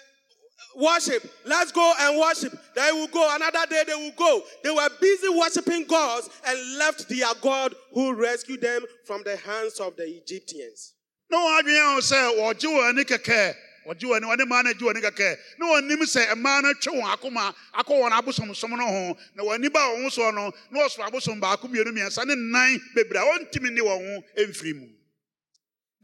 worship. 0.77 1.27
Let's 1.47 1.73
go 1.73 1.95
and 2.01 2.21
worship. 2.21 2.53
They 2.75 2.91
will 2.93 3.09
go. 3.09 3.35
Another 3.35 3.65
day 3.71 3.85
they 3.87 3.95
will 3.95 4.13
go. 4.19 4.43
They 4.63 4.71
were 4.71 4.91
busy 5.01 5.31
worshiping 5.31 5.87
gods 5.87 6.29
and 6.47 6.77
left 6.77 7.09
their 7.09 7.33
God 7.41 7.75
who 7.95 8.13
rescued 8.13 8.61
them 8.61 8.83
from 9.07 9.23
the 9.25 9.39
hands 9.39 9.81
of 9.81 9.97
the 9.97 10.05
Egyptians. 10.05 10.93
Na 11.31 11.37
wɔn 11.39 11.59
adwene 11.61 11.95
ho 11.95 12.01
sɛ 12.01 12.19
wɔgye 12.39 12.69
wɔn 12.75 12.89
ani 12.89 13.03
kɛkɛ 13.05 13.57
wɔgye 13.87 14.05
wɔn 14.09 14.17
ani 14.17 14.27
wɔne 14.27 14.45
mmaa 14.47 14.63
no 14.65 14.71
agye 14.71 14.87
wɔn 14.87 14.91
ani 14.97 15.01
kɛkɛ 15.01 15.39
na 15.59 15.67
wɔn 15.67 15.79
anim 15.85 16.01
sɛ 16.01 16.35
mmaa 16.35 16.63
no 16.63 16.73
twe 16.75 16.93
wɔn 16.93 17.15
akoma 17.17 17.55
akɔ 17.75 17.93
wɔn 18.03 18.13
abosomsom 18.13 18.71
no 18.71 18.87
ho 18.87 19.17
na 19.35 19.43
wɔn 19.45 19.55
ani 19.55 19.69
ba 19.69 19.79
wɔn 19.81 20.07
soɔ 20.11 20.35
no 20.35 20.53
na 20.71 20.81
wɔso 20.81 21.05
abosom 21.09 21.41
baako 21.41 21.69
mmienu 21.69 21.93
mmiɛnsa 21.93 22.27
ne 22.27 22.35
nan 22.35 22.81
bebree 22.95 23.19
a 23.19 23.25
wɔntumi 23.25 23.73
ne 23.73 23.81
wɔn 23.81 24.25
ho 24.37 24.43
mfiri 24.45 24.75
mu 24.81 24.89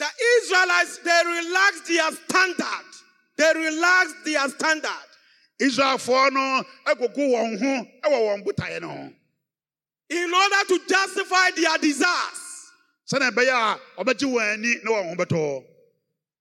The 0.01 0.07
Israelites, 0.39 0.97
they 1.05 1.23
relaxed 1.27 1.87
their 1.89 2.11
standard. 2.12 2.87
They 3.37 3.53
relaxed 3.55 4.25
their 4.25 4.49
standard. 4.49 5.09
israelfoɔ 5.61 6.33
no 6.33 6.64
agogo 6.87 7.16
wɔn 7.18 7.59
ho 7.61 7.87
wɔ 8.11 8.18
wɔn 8.27 8.45
botaeɛ 8.45 8.81
no 8.81 8.89
ho 8.89 9.12
in 10.09 10.35
order 10.35 10.64
to 10.68 10.81
justify 10.89 11.51
their 11.51 11.77
desires. 11.79 12.49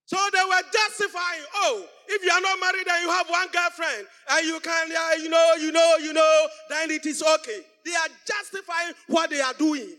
So 0.05 0.17
they 0.33 0.43
were 0.43 0.61
justifying, 0.71 1.45
oh, 1.55 1.85
if 2.07 2.23
you 2.23 2.31
are 2.31 2.41
not 2.41 2.59
married 2.59 2.87
and 2.87 3.03
you 3.03 3.09
have 3.09 3.29
one 3.29 3.47
girlfriend 3.51 4.07
and 4.31 4.45
you 4.45 4.59
can, 4.59 4.87
you 5.21 5.29
know, 5.29 5.53
you 5.59 5.71
know, 5.71 5.95
you 6.01 6.13
know, 6.13 6.47
then 6.69 6.91
it 6.91 7.05
is 7.05 7.21
okay. 7.21 7.61
They 7.85 7.91
are 7.93 8.09
justifying 8.25 8.93
what 9.07 9.29
they 9.29 9.41
are 9.41 9.53
doing. 9.53 9.89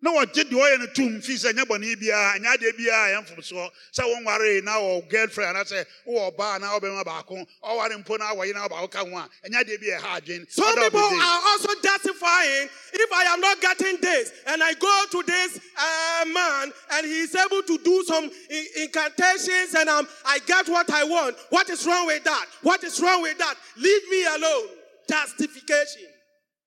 Na 0.00 0.10
wɔgye 0.12 0.44
deɛ 0.44 0.54
ɔyɛ 0.54 0.78
no 0.78 0.86
tom 0.86 1.20
fii 1.20 1.34
sɛ 1.36 1.52
ɛnyɛ 1.52 1.64
bɔne 1.66 1.96
biara 1.98 2.38
ɛnyɛ 2.38 2.48
adeɛ 2.54 2.76
biara 2.76 3.06
ɛyɛ 3.08 3.18
mfomsoɔ 3.26 3.70
sɛ 3.92 4.02
wɔnwaree 4.04 4.62
na 4.62 4.76
wɔ 4.78 5.08
girlfriend 5.08 5.56
anaasɛ 5.56 5.84
wowɔ 6.06 6.36
ɔbaa 6.36 6.60
na 6.60 6.78
wobɛma 6.78 7.04
baako 7.04 7.46
ɔware 7.64 7.98
mpo 7.98 8.18
na 8.18 8.34
wɔye 8.34 8.54
na 8.54 8.68
baako 8.68 8.88
ka 8.90 8.98
ho 9.00 9.16
a 9.16 9.28
ɛnyɛ 9.48 9.58
adeɛ 9.64 9.80
bi 9.80 9.86
a 9.88 9.98
ɛha 10.00 10.20
adwen 10.20 10.46
Some 10.50 10.74
people 10.76 11.00
are 11.00 11.42
also 11.50 11.74
justifying 11.82 12.68
if 12.92 13.12
I 13.12 13.24
am 13.24 13.40
not 13.40 13.60
getting 13.60 13.96
this 14.00 14.32
and 14.46 14.62
I 14.62 14.74
go 14.74 15.04
to 15.10 15.22
this 15.26 15.58
uh, 15.76 16.24
man 16.26 16.72
and 16.92 17.06
he 17.06 17.20
is 17.20 17.34
able 17.34 17.62
to 17.62 17.78
do 17.78 18.04
some 18.04 18.30
incantations 18.76 19.74
and 19.74 19.88
um, 19.88 20.06
I 20.24 20.38
get 20.46 20.68
what 20.68 20.90
I 20.90 21.04
want. 21.04 21.36
What 21.50 21.68
is 21.70 21.84
wrong 21.86 22.06
with 22.06 22.22
that? 22.24 22.46
What 22.62 22.84
is 22.84 23.00
wrong 23.00 23.22
with 23.22 23.38
that? 23.38 23.54
Leave 23.76 24.08
me 24.10 24.24
alone. 24.26 24.68
Justification. 25.08 26.17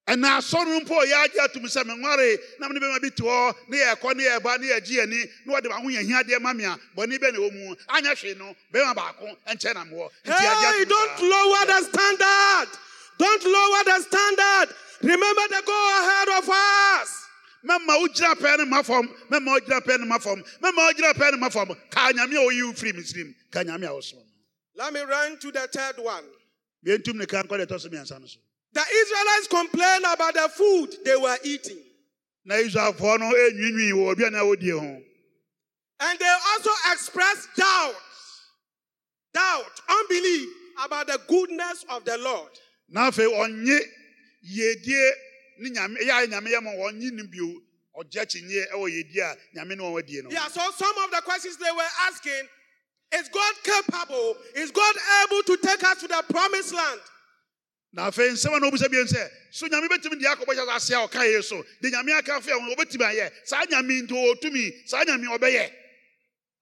Ɛna 0.07 0.37
asɔre 0.39 0.79
mpo 0.83 0.93
a 0.99 1.05
ɔyɛ 1.05 1.23
agye 1.25 1.39
atom 1.43 1.63
sɛ 1.63 1.83
menwaree 1.83 2.37
na 2.59 2.67
mene 2.67 2.79
bɛma 2.79 3.01
bi 3.01 3.09
te 3.09 3.23
hɔ 3.23 3.55
ne 3.69 3.77
yɛkɔ 3.77 4.15
ne 4.15 4.23
yɛba 4.23 4.59
ne 4.59 4.67
yɛgye 4.67 5.03
ani 5.03 5.25
na 5.45 5.53
wɔde 5.53 5.69
maho 5.69 5.87
yɛhia 5.89 6.41
ma 6.41 6.53
me 6.53 6.63
a 6.65 6.77
bɔne 6.97 7.17
bɛ 7.19 7.31
na 7.33 7.39
ɛwɔ 7.39 7.53
mu 7.53 7.75
anyɛ 7.89 8.15
hwee 8.19 8.37
no 8.37 8.55
bɛma 8.73 8.95
baako 8.95 9.37
nkyɛ 9.47 9.73
na 9.75 9.85
mewɔ 9.85 10.09
Hey, 10.23 10.85
don't 10.85 11.21
lower 11.21 11.65
the 11.65 11.81
standard. 11.89 12.69
Don't 13.17 13.43
lower 13.45 13.83
the 13.83 14.01
standard. 14.01 14.75
Remember 15.03 15.47
the 15.49 15.61
go 15.65 15.99
ahead 15.99 16.29
of 16.43 16.49
us. 16.49 17.17
mɛma 17.63 17.97
wogyina 18.01 18.33
pɛɛ 18.35 18.57
no 18.57 18.65
ma 18.65 18.81
fam 18.81 19.07
mɛma 19.29 19.59
wogyina 19.59 19.79
pɛɛ 19.81 19.99
no 19.99 20.05
ma 20.07 20.17
fam 20.17 20.43
mɛma 20.61 20.89
wogyina 20.91 21.13
pɛɛ 21.13 21.31
no 21.33 21.37
ma 21.37 21.49
fam 21.49 21.67
ka 21.91 22.11
nyame 22.11 22.33
a 22.33 22.39
ɔyi 22.49 22.63
wo 22.65 22.73
firi 22.73 22.93
misrim 22.93 23.35
ka 23.51 23.59
nyame 23.63 23.83
a 23.85 24.15
no 24.15 24.23
Let 24.75 24.93
me 24.93 25.01
run 25.01 25.37
to 25.39 25.51
the 25.51 25.67
third 25.67 25.99
one. 25.99 26.23
bientum 26.85 27.15
ne 27.15 27.25
ka 27.27 27.43
nkɔ 27.43 27.59
deɛ 27.59 27.65
ɛtɔ 27.67 27.79
so 27.79 27.89
mmiɛnsa 27.89 28.19
no 28.19 28.25
so 28.25 28.39
The 28.73 28.81
Israelites 28.81 29.47
complained 29.49 30.05
about 30.07 30.33
the 30.33 30.49
food 30.49 30.95
they 31.05 31.15
were 31.15 31.37
eating. 31.43 31.83
na 32.45 32.55
israelfoɔ 32.55 33.19
no 33.19 33.25
ɛnwiinwii 33.31 33.91
wɔ 33.93 34.15
aduane 34.15 34.39
a 34.39 34.43
wɔdie 34.43 34.79
ho 34.79 35.01
And 35.99 36.17
they 36.19 36.35
also 36.53 36.71
expressed 36.91 37.49
doubt, 37.55 37.95
doubt, 39.33 39.81
unbelief 39.89 40.49
about 40.83 41.07
the 41.07 41.19
goodness 41.27 41.85
of 41.89 42.03
the 42.05 42.17
Lord. 42.17 42.49
na 42.89 43.11
afei 43.11 43.27
ɔnye 43.29 43.79
yiedie 44.43 45.11
ne 45.59 45.69
nyame 45.69 45.97
ɛyɛ 46.01 46.23
a 46.23 46.27
nyame 46.27 46.47
yɛ 46.49 46.63
ma 46.63 46.71
ɔnye 46.71 47.11
ne 47.11 47.23
bio 47.27 47.61
ɔgye 47.99 48.21
akyinyeɛ 48.23 48.71
ɛwɔ 48.71 48.89
yiedie 48.89 49.21
a 49.21 49.37
nyame 49.59 49.77
ne 49.77 49.83
wɔn 49.83 49.99
adie 49.99 50.21
no 50.23 50.29
Yeah, 50.31 50.47
so 50.47 50.61
some 50.77 50.97
of 51.03 51.11
the 51.11 51.21
questions 51.21 51.57
they 51.57 51.71
were 51.71 51.89
asking 52.07 52.47
is 53.13 53.27
God 53.27 53.53
capable? 53.63 54.37
Is 54.55 54.71
God 54.71 54.95
able 55.25 55.43
to 55.43 55.57
take 55.57 55.83
us 55.83 55.99
to 55.99 56.07
the 56.07 56.23
promised 56.29 56.73
land? 56.73 57.01
Na 57.93 58.09
afei 58.09 58.31
nsɛm 58.31 58.55
a 58.55 58.59
na 58.59 58.69
ɔbusa 58.69 58.89
bio 58.89 59.03
sɛ 59.03 59.29
so 59.51 59.67
nyame 59.67 59.87
bɛtumi 59.87 60.19
de 60.19 60.25
akɔbɔ 60.25 60.53
hyɛ 60.55 60.75
ase 60.75 60.91
a 60.91 61.07
ɔka 61.07 61.21
yɛ 61.25 61.43
so 61.43 61.63
de 61.81 61.89
nyame 61.91 62.17
aka 62.17 62.39
afei 62.39 62.51
a 62.51 62.75
wɔbɛtumi 62.75 63.03
ayɛ 63.03 63.31
saa 63.45 63.63
nyame 63.65 64.07
nti 64.07 64.11
ɔtumi 64.11 64.87
saa 64.87 65.03
nyame 65.03 65.27
ɔbɛyɛ 65.37 65.71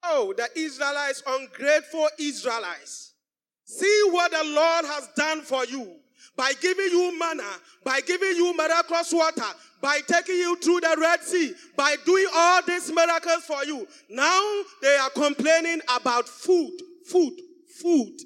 Oh, 0.02 0.32
the 0.36 0.48
Israelites, 0.58 1.22
ungrateful 1.26 2.08
Israelites. 2.18 3.12
See 3.64 4.02
what 4.10 4.30
the 4.30 4.44
Lord 4.44 4.84
has 4.86 5.08
done 5.14 5.42
for 5.42 5.64
you 5.66 5.96
by 6.36 6.52
giving 6.60 6.86
you 6.86 7.18
manna, 7.18 7.44
by 7.84 8.00
giving 8.00 8.34
you 8.34 8.56
miraculous 8.56 9.12
water, 9.12 9.42
by 9.80 10.00
taking 10.06 10.36
you 10.36 10.56
through 10.56 10.80
the 10.80 10.96
Red 10.98 11.22
Sea, 11.22 11.54
by 11.76 11.96
doing 12.04 12.26
all 12.34 12.62
these 12.62 12.90
miracles 12.90 13.44
for 13.44 13.64
you. 13.64 13.86
Now 14.08 14.62
they 14.80 14.96
are 14.96 15.10
complaining 15.10 15.80
about 15.94 16.28
food, 16.28 16.80
food, 17.06 17.34
food. 17.80 18.16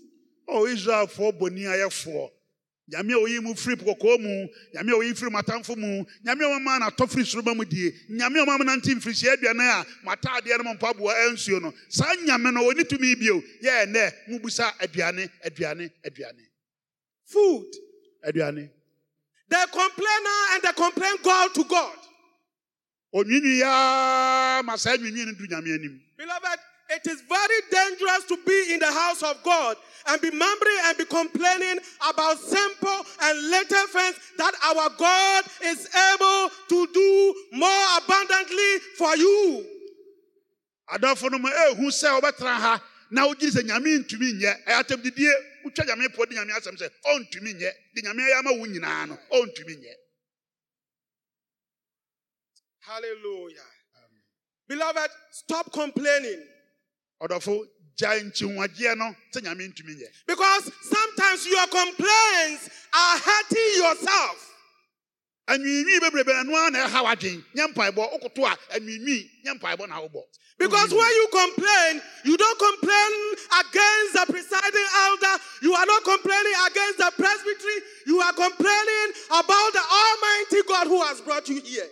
Oh, 0.47 0.65
ɔ 0.65 0.75
israelfoɔ 0.75 1.39
bɔni 1.41 1.65
ayɛfoɔ 1.65 2.31
nyame 2.91 3.13
a 3.15 3.17
ɔyi 3.17 3.43
mu 3.43 3.55
firi 3.55 3.77
kɔkɔɔ 3.77 4.21
mu. 4.21 4.49
Nyame 4.75 4.93
a 4.93 4.97
ɔyi 4.99 5.17
firi 5.17 5.31
matamfo 5.31 5.77
mu. 5.77 6.05
Nyame 6.25 6.43
a 6.45 6.59
ɔma 6.59 6.81
no 6.81 6.87
atɔ 6.91 7.09
firi 7.11 7.25
soroma 7.25 7.57
mu 7.57 7.65
die. 7.65 7.91
Nyame 8.11 8.37
a 8.41 8.45
ɔma 8.47 8.59
mo 8.59 8.65
nante 8.65 8.95
mfirihyia 8.95 9.37
aduane 9.37 9.61
a 9.63 9.87
mataadeɛ 10.07 10.63
no 10.65 10.75
mpaboa 10.75 11.15
ansuo 11.29 11.61
no. 11.63 11.73
Saa 11.89 12.15
nyame 12.25 12.53
no 12.53 12.71
ɔni 12.71 12.85
tumi 12.89 13.19
bio. 13.19 13.41
Yɛ 13.63 13.87
ɛnɛ 13.87 14.13
mobusa 14.29 14.73
aduane 14.79 15.31
aduane 15.45 15.91
aduane. 16.05 16.45
Food. 17.27 17.67
aduane. 18.27 18.71
The 19.49 19.69
complainer 19.71 20.55
and 20.55 20.63
the 20.63 20.73
complaint 20.75 21.23
God 21.23 21.55
to 21.55 21.65
God. 21.65 21.99
onwinwi 23.15 23.59
yaa 23.63 24.63
ma 24.65 24.77
saa 24.77 24.97
nwinwi 24.97 25.25
no 25.27 25.33
du 25.33 25.47
nyame 25.47 25.75
anim. 25.75 26.01
Beloved, 26.17 26.59
it 26.91 27.07
is 27.07 27.23
very 27.29 27.61
dangerous 27.71 28.25
to 28.29 28.37
be 28.47 28.73
in 28.75 28.81
the 28.81 28.93
house 28.93 29.23
of 29.23 29.43
God 29.43 29.77
and 30.09 30.21
be 30.21 30.31
mumbling 30.31 30.81
and 30.85 30.99
be 30.99 31.05
complaining 31.05 31.79
about 32.11 32.39
simple 32.39 33.01
and 33.23 33.39
little 33.51 33.87
things 33.89 34.17
that 34.39 34.53
our 34.65 34.91
God 34.99 35.45
is 35.65 35.89
able 36.13 36.51
to 36.69 36.93
do 36.93 37.35
more 37.53 37.85
abundantly 37.99 38.79
for 38.99 39.17
you. 39.17 39.67
adɔfo 40.93 41.31
no 41.31 41.39
mu 41.39 41.49
eh, 41.49 41.73
ehu 41.73 41.89
sɛ 41.89 42.21
ɔbɛtena 42.21 42.55
ha 42.61 42.83
na 43.11 43.27
wogye 43.27 43.49
sɛ 43.51 43.63
nyame 43.65 44.05
ntumi 44.05 44.33
nyɛ 44.37 44.65
ɛyɛ 44.67 44.83
atɛmdidie 44.83 45.33
wotwa 45.65 45.85
nyame 45.87 46.09
pɔ 46.15 46.29
de 46.29 46.35
nyame 46.37 46.53
asɛm 46.53 46.77
sɛ 46.77 46.91
ɔntumi 47.07 47.55
nyɛ 47.57 47.71
de 47.95 48.03
nyame 48.03 48.21
ayɛ 48.21 48.39
ama 48.39 48.53
wo 48.53 48.67
nyinaa 48.67 49.09
no 49.09 49.19
ɔntumi 49.33 49.77
nyɛ 49.81 49.95
Hallelujah. 52.87 53.65
Beloved, 54.69 55.11
stop 55.31 55.73
complaining. 55.73 56.43
Because 60.27 60.73
sometimes 60.83 61.47
your 61.47 61.67
complaints 61.67 62.71
are 62.93 63.19
hurting 63.19 63.83
yourself. 63.83 64.51
anwiinwii 65.47 66.01
bebrebe 66.01 66.33
na 66.33 66.43
noa 66.43 66.71
na 66.71 66.89
ɛha 66.89 67.03
w'adwen 67.05 67.45
nyɛ 67.55 67.67
mpaebɔ 67.75 68.03
wokoto 68.13 68.47
a 68.47 68.57
anwiinwii 68.75 69.31
nyɛ 69.45 69.61
mpaebɔ 69.61 69.89
na 69.89 70.01
wobɔ 70.01 70.23
Because 70.57 70.95
when 70.95 71.11
you 71.11 71.29
complain, 71.33 72.03
you 72.25 72.37
don't 72.37 72.59
complain 72.59 73.13
against 73.59 74.13
the 74.15 74.27
presiding 74.33 74.89
elder. 75.05 75.43
You 75.63 75.75
are 75.75 75.85
not 75.85 76.05
complaining 76.05 76.53
against 76.71 76.99
the 76.99 77.13
presbytery. 77.19 77.79
You 78.07 78.21
are 78.21 78.33
complaining 78.33 79.09
about 79.31 79.71
the 79.73 79.83
Almighty 79.83 80.63
God 80.69 80.87
who 80.87 81.03
has 81.03 81.21
brought 81.21 81.49
you 81.49 81.61
here. 81.61 81.89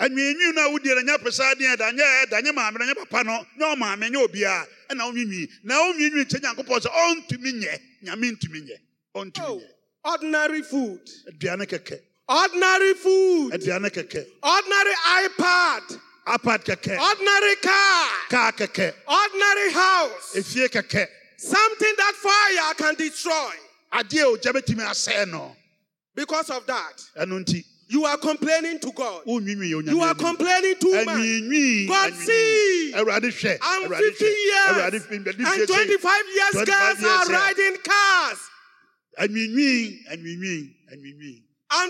Anwiinwii 0.00 0.54
no 0.54 0.62
a 0.66 0.70
wodie 0.72 0.94
no 0.94 1.02
nyɛ 1.02 1.18
presadeɛ 1.22 1.76
da 1.78 1.90
nyɛ 1.92 2.26
ɛda 2.26 2.42
nyɛ 2.42 2.52
maame 2.54 2.78
no 2.78 2.84
nyɛ 2.86 2.94
papa 3.08 3.24
no 3.24 3.46
nyɛ 3.58 3.76
ɔmaame 3.76 4.10
nyɛ 4.10 4.24
obiaa 4.28 4.66
ɛna 4.90 5.02
wonwiinwii 5.06 5.48
na 5.64 5.74
wonwiinwii 5.80 6.24
kyɛ 6.30 6.40
nyankopɔn 6.42 6.80
sɛ 6.80 6.90
ɔntumi 6.90 7.52
nyɛ 7.62 7.80
nyame 8.02 8.30
ntumi 8.32 8.60
nyɛ 8.68 8.76
ɔntumi 9.14 9.60
nyɛ. 9.60 9.68
Ordinary 10.04 10.62
food, 10.62 11.00
aduane 11.28 11.64
kɛkɛ. 11.66 11.98
Ordinary 12.28 12.94
food, 12.94 13.52
aduane 13.54 13.88
kɛkɛ. 13.90 14.26
Ordinary 14.42 14.94
iPad, 15.24 16.00
apad 16.26 16.64
kɛkɛ. 16.64 16.98
Ordinary 17.00 17.56
car, 17.56 18.10
kaa 18.28 18.50
kɛkɛ. 18.52 18.92
Ordinary 19.06 19.72
house, 19.72 20.34
efie 20.36 20.68
kɛkɛ. 20.68 21.06
Something 21.38 21.94
that 21.96 22.14
fire 22.16 22.74
can 22.74 22.94
destroy. 22.96 23.54
adeɛ 23.92 24.22
a 24.22 24.26
ogya 24.36 24.52
bɛtumi 24.52 24.84
asɛe 24.84 25.30
no. 25.30 25.56
Because 26.14 26.50
of 26.50 26.66
that, 26.66 27.02
ɛno 27.16 27.42
nti 27.44 27.64
you 27.88 28.04
are 28.04 28.16
complaining 28.16 28.78
to 28.80 28.92
God. 28.92 29.22
You 29.26 30.00
are 30.02 30.14
complaining 30.14 30.74
too 30.80 31.04
much. 31.04 31.88
God 31.88 32.12
see. 32.14 32.92
awurade 32.94 33.30
hwɛ 33.30 33.58
And 33.62 33.84
awurade 33.86 34.12
50 34.18 34.24
hwɛ 34.24 34.34
awurade 34.66 34.92
years 34.92 35.04
and 35.12 35.46
hwɛ 35.46 35.66
sei. 35.66 35.66
25 35.66 36.24
years 36.34 36.50
25 36.52 36.66
girls 36.66 37.04
are 37.04 37.26
riding 37.32 37.76
cars. 37.84 38.40
And 39.18 39.30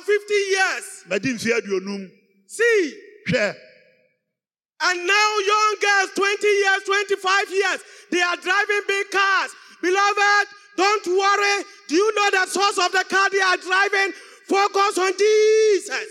50 0.02 0.34
years. 0.34 1.04
madi 1.08 1.32
mfe 1.32 1.50
aduonum 1.60 2.10
See. 2.46 3.00
And 4.80 5.06
now 5.06 5.38
young 5.46 5.76
girls, 5.80 6.10
20 6.14 6.46
years, 6.46 6.82
25 6.84 7.50
years, 7.50 7.80
they 8.10 8.20
are 8.20 8.36
driving 8.36 8.82
big 8.86 9.10
cars. 9.10 9.50
Beloved, 9.80 10.48
don't 10.76 11.06
worry. 11.06 11.64
Do 11.88 11.94
you 11.94 12.14
know 12.14 12.30
the 12.30 12.46
source 12.50 12.78
of 12.78 12.92
the 12.92 13.04
car 13.08 13.30
they 13.30 13.40
are 13.40 13.56
driving? 13.56 14.12
Focus 14.48 14.98
on 14.98 15.12
Jesus. 15.18 16.08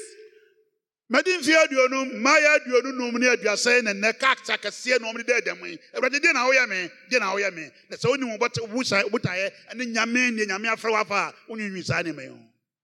madi 1.09 1.37
mfe 1.37 1.53
aduonum 1.57 2.09
mmaayɛ 2.13 2.49
aduonu 2.55 2.91
num 2.97 3.17
ne 3.19 3.27
aduasa 3.27 3.81
na 3.83 3.93
nnɛ 3.93 4.13
kaksa 4.17 4.57
kɛseɛ 4.57 4.99
na 5.01 5.11
ɔmde 5.11 5.23
dɛ 5.27 5.33
ɛdɛm 5.41 5.61
yi 5.69 5.77
awurade 5.93 6.17
deɛ 6.23 6.33
na 6.33 6.47
woyɛ 6.47 6.67
me 6.69 6.89
deɛ 7.11 7.19
na 7.19 7.33
woyɛ 7.33 7.53
me 7.53 7.69
na 7.89 7.97
sɛ 7.97 8.09
wonim 8.09 8.33
wobotaeɛ 8.39 9.51
ne 9.75 9.85
nyame 9.85 10.31
ne 10.33 10.45
nyame 10.45 10.67
afrɛ 10.73 10.91
wafa 10.91 11.13
a 11.13 11.33
wonwiinwii 11.51 11.85
saa 11.85 12.01
yi 12.01 12.13
ho 12.27 12.39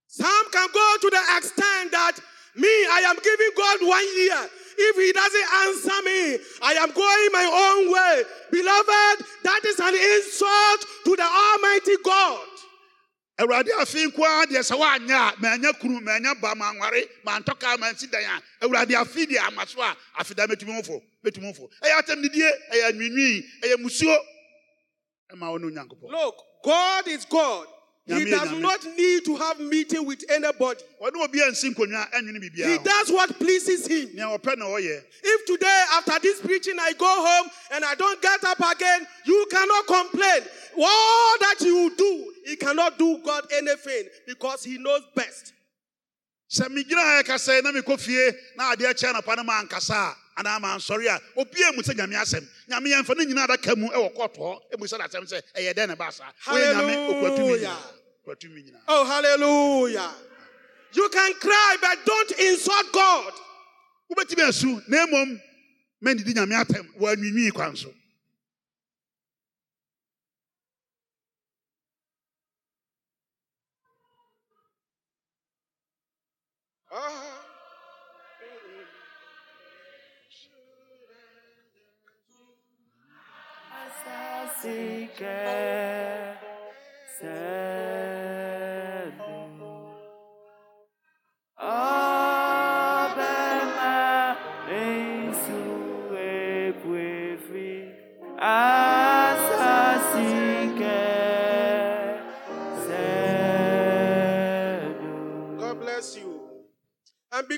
Some 0.07 0.51
can 0.51 0.67
go 0.73 0.97
to 1.01 1.09
the 1.09 1.23
extent 1.37 1.91
that 1.91 2.19
me, 2.55 2.67
I 2.67 3.05
am 3.07 3.15
giving 3.21 3.51
God 3.55 3.77
one 3.87 4.07
year. 4.17 4.49
If 4.77 4.95
He 4.97 5.11
doesn't 5.13 5.49
answer 5.63 6.01
me, 6.03 6.43
I 6.63 6.73
am 6.81 6.91
going 6.91 7.29
my 7.31 7.45
own 7.45 7.91
way. 7.93 8.23
Beloved, 8.51 9.25
that 9.43 9.61
is 9.65 9.79
an 9.79 9.93
insult 9.93 10.81
to 11.05 11.15
the 11.15 11.23
Almighty 11.23 11.95
God. 12.03 12.58
Awurade 13.39 13.71
afei 13.81 14.05
nko 14.07 14.21
deɛ 14.49 14.61
sɛ 14.63 14.75
woanyɛ 14.77 15.13
a 15.15 15.35
maanya 15.41 15.73
kunu 15.79 16.01
maanya 16.01 16.35
ba 16.41 16.53
manware 16.55 17.07
mantɔ 17.25 17.59
kaa 17.59 17.77
mansi 17.77 18.07
dan 18.11 18.23
a 18.23 18.65
awurade 18.65 18.91
afei 18.95 19.25
deɛ 19.25 19.47
ama 19.47 19.65
so 19.67 19.81
a 19.81 19.95
afei 20.19 20.35
da 20.35 20.45
mɛtumi 20.47 20.75
ho 20.75 20.83
fo 20.83 21.01
mɛtumi 21.23 21.45
ho 21.47 21.53
fo. 21.53 21.69
Ɛyɛ 21.83 21.99
atɛmdidie 22.01 22.49
ɛyɛ 22.73 22.83
anwiinwii 22.91 23.45
ɛyɛ 23.63 23.75
musuo. 23.77 24.17
Ɛma 25.31 25.51
wo 25.51 25.57
ne 25.57 25.67
onyankopɔn. 25.67 26.09
Look, 26.11 26.35
God 26.63 27.07
is 27.07 27.25
God. 27.25 27.67
He 28.09 28.25
does 28.25 28.51
not 28.53 28.83
need 28.97 29.25
to 29.25 29.35
have 29.35 29.59
meeting 29.59 30.05
with 30.05 30.23
anybody. 30.29 30.81
ɔne 31.01 31.15
obi 31.23 31.39
ansi 31.39 31.73
nkonnwa 31.73 32.11
ɛnwene 32.11 32.55
He 32.55 32.77
does 32.79 33.11
what 33.11 33.37
pleases 33.37 33.85
him. 33.85 34.09
nea 34.13 34.25
ɔpɛ 34.25 34.57
na 34.57 34.65
ɔyɛ 34.65 35.03
If 35.23 35.45
today, 35.45 35.83
after 35.93 36.19
this 36.19 36.41
preaching, 36.41 36.77
I 36.79 36.93
go 36.93 37.05
home 37.05 37.49
and 37.71 37.85
I 37.85 37.95
don't 37.95 38.21
get 38.21 38.43
up 38.45 38.59
again, 38.59 39.07
you 39.25 39.47
cannot 39.51 39.85
complain. 39.87 40.41
All 40.77 41.37
that 41.39 41.57
you 41.61 41.93
do, 41.95 42.33
he 42.45 42.55
cannot 42.55 42.97
do 42.97 43.19
God 43.23 43.45
anything 43.53 44.05
because 44.25 44.63
he 44.63 44.77
knows 44.77 45.01
best. 45.15 45.53
sɛ 46.49 46.67
megyina 46.67 47.21
ɛkasa 47.21 47.61
na 47.63 47.71
mekɔ 47.71 47.99
fie 47.99 48.31
na 48.57 48.73
adeɛ 48.75 48.93
kyɛ 48.93 49.13
no 49.13 49.19
a 49.95 50.15
anaa 50.39 50.59
mansɔre 50.59 51.07
a 51.07 51.19
obia 51.37 51.71
mu 51.75 51.81
sɛ 51.83 51.93
nyame 51.95 52.15
asɛm 52.15 52.47
nyame 52.69 52.89
yɛmfa 52.89 53.13
nyinaa 53.15 53.45
adaka 53.47 53.75
mu 53.77 53.87
ɛwɔ 53.89 54.09
kɔɔto 54.15 54.39
hɔ 54.39 54.59
ɛmu 54.73 54.85
sɛ 54.87 54.97
sɛ 55.29 55.41
ɛyɛ 55.55 55.73
dɛn 55.75 55.87
ne 55.89 55.95
woyɛ 55.95 56.73
nyame 56.73 56.93
ɔkuratumi 57.09 57.98
Hallelujah. 58.29 58.61
nyinaa 58.61 58.61
kuratumi 58.61 58.63
nyinaa 58.63 58.81
Oh, 58.87 59.05
hallelujah. 59.05 60.11
You 60.93 61.09
can 61.09 61.33
cry, 61.33 61.77
but 61.81 62.05
don't 62.05 62.31
insult 62.39 62.91
God. 62.93 63.33
wobɛtumi 64.09 64.43
asu 64.49 64.81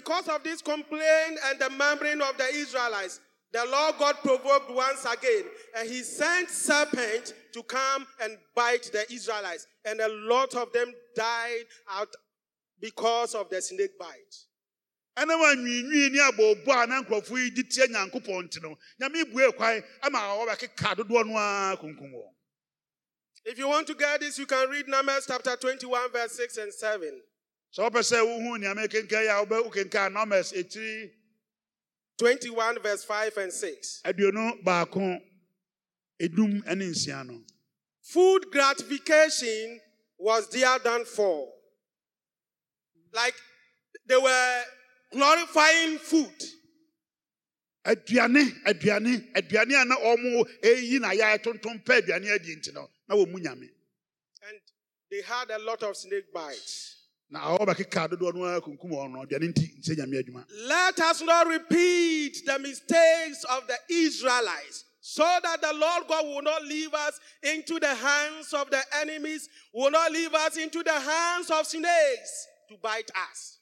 because 0.03 0.27
of 0.27 0.43
this 0.43 0.61
complaint 0.61 1.39
and 1.45 1.59
the 1.59 1.69
murmuring 1.69 2.21
of 2.21 2.35
the 2.37 2.47
Israelites, 2.55 3.19
the 3.53 3.63
Lord 3.69 3.95
God 3.99 4.15
provoked 4.23 4.71
once 4.71 5.05
again, 5.05 5.43
and 5.77 5.87
he 5.89 6.01
sent 6.01 6.49
serpents 6.49 7.33
to 7.53 7.61
come 7.63 8.07
and 8.23 8.37
bite 8.55 8.89
the 8.91 9.05
Israelites, 9.13 9.67
and 9.85 9.99
a 9.99 10.07
lot 10.07 10.55
of 10.55 10.71
them 10.73 10.91
died 11.15 11.65
out 11.91 12.07
because 12.79 13.35
of 13.35 13.49
the 13.49 13.61
snake 13.61 13.97
bite. 13.99 14.35
ɛnam 15.17 15.41
anwiinwii 15.43 16.11
ne 16.11 16.19
abɔɔbɔ 16.19 16.83
a 16.83 16.87
na 16.87 17.01
nkurɔfoɔ 17.03 17.37
yi 17.43 17.49
de 17.51 17.63
tie 17.63 17.87
nyankopɔn 17.87 18.47
nti 18.47 18.61
no 18.61 18.77
nyame 18.99 19.29
bue 19.31 19.51
kwan 19.51 19.83
ama 20.01 20.17
wɔbɛkeka 20.17 20.95
dodoɔ 20.95 21.27
no 21.27 21.35
ara 21.35 21.77
kunkum 21.77 22.13
wɔn 22.13 22.33
If 23.43 23.57
you 23.57 23.67
want 23.67 23.87
to 23.87 23.95
get 23.95 24.21
this, 24.21 24.37
you 24.37 24.45
can 24.45 24.69
read 24.69 24.87
Numbers 24.87 25.25
chapter 25.27 25.55
21, 25.55 26.11
verse 26.11 26.31
6 26.33 26.57
and 26.57 26.73
7. 26.73 27.21
Sɛ 27.75 27.83
wopɛ 27.89 28.01
sɛ 28.01 28.17
wohu 28.25 28.59
nea 28.59 28.73
mekenkan 28.75 29.23
yi 29.23 29.27
a 29.27 29.45
wobɛ 29.45 29.63
wokenkan 29.71 30.13
numbers 30.13 30.51
ɛtiri 30.53 31.11
21, 32.17 32.79
verse 32.83 33.03
5 33.03 33.37
and 33.37 33.51
6. 33.53 34.01
aduonu 34.05 34.63
baako 34.63 35.19
edum 36.19 36.63
ne 36.65 36.85
nsia 36.85 37.25
no 37.25 37.41
Food 38.01 38.51
gratification 38.51 39.79
was 40.17 40.49
there 40.49 40.79
done 40.79 41.05
for. 41.05 41.47
Like 43.13 43.35
they 44.07 44.17
were 44.17 44.63
glorifying 45.13 45.97
food. 45.97 46.43
aduane 47.85 48.51
aduane 48.65 49.31
aduane 49.33 49.81
a 49.81 49.85
na 49.85 49.95
ɔmo 49.95 50.45
eyi 50.61 50.99
na 50.99 51.09
yɛ 51.11 51.41
pɛ 51.41 52.01
aduane 52.01 52.31
adi 52.35 52.55
nti 52.55 52.73
no 52.73 52.89
na 53.07 53.15
wɔn 53.15 53.31
mu 53.31 53.39
nyame 53.39 53.69
And 54.47 54.59
they 55.09 55.21
had 55.21 55.49
a 55.49 55.57
lot 55.59 55.81
of 55.83 55.97
snake 55.97 56.31
bites. 56.33 57.00
Na 57.31 57.39
awɔ 57.39 57.65
bɛkeka 57.65 58.09
dodoɔ 58.11 58.33
no 58.35 58.43
ara 58.43 58.61
kunkum 58.61 58.91
wɔn 58.91 59.11
no 59.11 59.19
aduane 59.25 59.47
nti 59.53 59.79
nsɛ 59.79 59.95
nyame 59.97 60.21
adwuma 60.21 60.45
Let 60.67 60.99
us 60.99 61.21
not 61.21 61.47
repeat 61.47 62.45
the 62.45 62.59
mistakes 62.59 63.45
of 63.49 63.65
the 63.67 63.77
Israelites 63.89 64.83
so 64.99 65.23
that 65.41 65.61
the 65.61 65.73
Lord 65.73 66.07
God 66.07 66.25
will 66.25 66.41
not 66.41 66.63
leave 66.63 66.93
us 66.93 67.19
into 67.41 67.79
the 67.79 67.93
hands 67.95 68.53
of 68.53 68.69
the 68.69 68.81
enemies, 69.01 69.49
will 69.73 69.89
not 69.89 70.11
leave 70.11 70.33
us 70.33 70.57
into 70.57 70.83
the 70.83 70.91
hands 70.93 71.49
of 71.49 71.65
snakes 71.65 72.47
to 72.69 72.75
bite 72.81 73.09
us. 73.31 73.57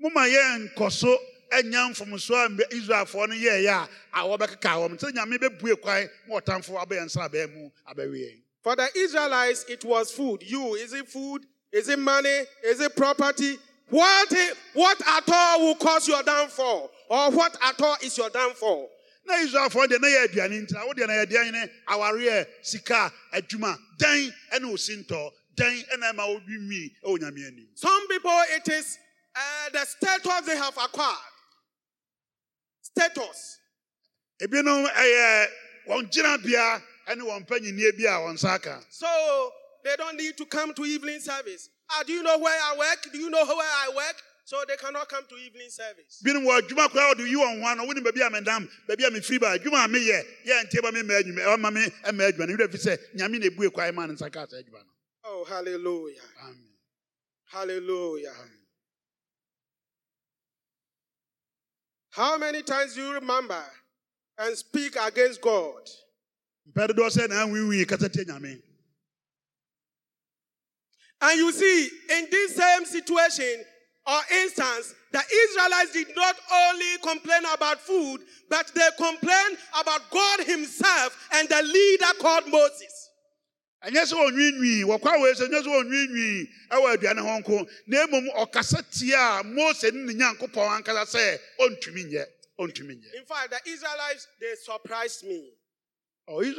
moma 0.00 0.26
yɛn 0.28 0.72
nkɔ 0.72 0.90
so 0.92 1.18
anya 1.52 1.78
mfomso 1.90 2.34
a 2.34 2.48
israelfoɔ 2.74 3.28
no 3.28 3.34
yɛɛyɛ 3.34 3.88
a 4.14 4.18
awɔ 4.20 4.38
bɛkeka 4.38 4.88
wɔn 4.88 4.98
sɛ 4.98 5.12
nyame 5.12 5.38
bɛbue 5.38 5.80
kwan 5.80 6.08
ma 6.28 6.40
ɔtamfo 6.40 6.80
abɛyɛ 6.86 7.04
nsa 7.06 7.28
abɛɛ 7.28 7.52
mu 7.52 7.70
abɛwe 7.90 8.42
For 8.62 8.76
the 8.76 8.88
Israelites, 8.94 9.64
it 9.68 9.84
was 9.84 10.12
food. 10.12 10.44
You, 10.44 10.74
is 10.74 10.92
it 10.92 11.08
food? 11.08 11.44
Is 11.72 11.88
it 11.88 11.98
money? 11.98 12.40
Is 12.64 12.80
it 12.80 12.94
property? 12.96 13.56
What, 13.88 14.32
what 14.74 15.00
at 15.06 15.28
all 15.30 15.60
will 15.60 15.74
cause 15.74 16.08
your 16.08 16.22
downfall? 16.22 16.90
Or 17.08 17.30
what 17.30 17.56
at 17.62 17.80
all 17.80 17.96
is 18.02 18.16
your 18.16 18.30
downfall? 18.30 18.88
na 19.24 19.34
israelfoɔ 19.38 19.86
deɛ 19.86 20.00
na 20.00 20.08
yɛ 20.08 20.26
aduane 20.26 20.66
ntina 20.66 20.86
wo 20.86 20.92
deɛ 20.92 21.06
na 21.06 21.12
yɛdeɛ 21.14 21.52
ne 21.52 21.70
awareɛ 21.88 22.46
sika 22.62 23.12
adwuma 23.32 23.78
dan 23.96 24.32
ɛne 24.52 24.64
osi 24.72 25.04
ntɔ 25.04 25.30
dan 25.54 25.76
ɛna 25.94 26.12
ɛma 26.12 26.26
wobi 26.26 26.58
nwii 26.58 26.90
ɛwɔ 27.04 27.18
nyame 27.20 27.46
anim 27.46 27.68
Some 27.74 28.08
people, 28.08 28.42
it 28.50 28.68
is 28.68 28.98
uh, 29.34 29.68
the 29.72 29.84
status 29.86 30.40
they 30.46 30.56
have 30.56 30.76
acquired. 30.76 31.16
Status. 32.82 33.58
ebinom 34.40 34.86
ɛyɛ 34.90 35.46
wɔn 35.88 36.10
gyinabea 36.12 36.82
ɛne 37.08 37.22
wɔn 37.22 37.46
mpanyinnie 37.46 37.96
bi 37.96 38.04
a 38.04 38.18
wɔn 38.18 38.34
nsa 38.34 38.54
aka 38.54 38.82
So 38.90 39.52
they 39.84 39.96
don't 39.96 40.16
need 40.16 40.36
to 40.38 40.46
come 40.46 40.72
to 40.74 40.84
evening 40.84 41.20
service. 41.20 41.68
Ah, 41.90 42.02
do 42.06 42.12
you 42.12 42.22
know 42.22 42.38
where 42.38 42.58
I 42.62 42.76
work? 42.78 43.06
Do 43.12 43.18
you 43.18 43.30
know 43.30 43.44
where 43.44 43.56
I 43.58 43.90
work? 43.94 44.16
So 44.44 44.56
they 44.66 44.76
cannot 44.76 45.08
come 45.08 45.24
to 45.28 45.36
evening 45.36 45.70
service. 45.70 46.20
binom 46.24 46.44
wɔ 46.44 46.60
adwuma 46.60 46.88
koraa 46.88 47.14
wɔde 47.14 47.26
yi 47.28 47.36
wɔn 47.36 47.60
ho 47.62 47.66
ano 47.68 47.86
wonim 47.86 48.02
baabi 48.04 48.26
a 48.26 48.30
medam 48.30 48.68
baabi 48.88 49.06
a 49.06 49.10
mefiri 49.10 49.40
ba 49.40 49.56
adwuma 49.58 49.84
a 49.84 49.88
meyɛ 49.88 50.26
yɛ 50.46 50.64
ntie 50.64 50.92
mema 50.92 51.14
adwuma 51.22 51.40
ɛwɔma 51.46 51.72
me 51.72 51.80
ɛma 52.04 52.32
adwuma 52.32 52.58
no 52.58 52.68
fi 52.68 52.76
sɛ 52.78 52.98
nyame 53.14 53.38
na 53.40 53.46
ebue 53.46 53.70
kwae 53.70 53.94
ma 53.94 54.06
no 54.06 54.14
nsa 54.14 54.30
kaa 54.32 54.46
saa 54.48 54.56
adwuma 54.58 54.82
no 54.84 54.90
Oh, 55.24 55.44
hallelujah. 55.44 56.20
amen 56.42 56.68
Hallelujah. 57.44 58.34
How 62.10 62.36
many 62.38 62.62
times 62.62 62.94
do 62.94 63.02
you 63.06 63.12
remember 63.14 63.62
and 64.38 64.56
speak 64.56 64.96
against 64.96 65.40
God? 65.40 65.88
mpɛ 66.72 66.88
dodoɔ 66.88 67.10
sɛ 67.10 67.28
na 67.28 67.44
anwiinwii 67.46 67.86
kasa 67.88 68.08
tie 68.08 68.24
nyame 68.24 68.60
And 71.22 71.38
you 71.38 71.52
see, 71.52 71.88
in 72.18 72.26
this 72.30 72.56
same 72.56 72.84
situation 72.84 73.64
or 74.06 74.20
instance, 74.42 74.94
the 75.12 75.22
Israelites 75.48 75.92
did 75.92 76.08
not 76.16 76.34
only 76.52 76.98
complain 77.02 77.42
about 77.54 77.80
food, 77.80 78.20
but 78.50 78.70
they 78.74 78.88
complained 78.96 79.56
about 79.80 80.10
God 80.10 80.40
Himself 80.40 81.28
and 81.34 81.48
the 81.48 81.62
leader 81.62 82.18
called 82.20 82.48
Moses. 82.48 83.10
ɛnyɛ 83.84 84.02
sɛ 84.06 84.14
oh, 84.14 84.30
ɔnwiinwii 84.30 84.84
wɔkwa 84.86 85.20
wei 85.20 85.32
sɛ 85.34 85.48
ɛnyɛ 85.48 85.62
sɛ 85.62 85.68
oh, 85.68 85.82
ɔnwiinwii 85.82 86.48
ɛwɔ 86.70 86.86
aduane 86.94 87.18
ho 87.18 87.32
nko 87.40 87.68
na 87.86 88.06
mmom 88.06 88.28
ɔkasa 88.38 88.78
tie 88.94 89.14
a 89.14 89.42
mose 89.42 89.90
ne 89.90 90.04
ne 90.06 90.12
nyankopɔn 90.14 90.78
ankasa 90.78 91.02
sɛ 91.02 91.38
ɔntumi 91.58 92.04
nyɛ 92.12 92.24
ɔntumi 92.60 92.94
nyɛ 92.94 93.14
In 93.18 93.24
fact, 93.26 93.50
the 93.50 93.70
Israelites, 93.70 94.28
they 94.40 94.54
surprised 94.54 95.24
me. 95.24 95.50
You 96.28 96.54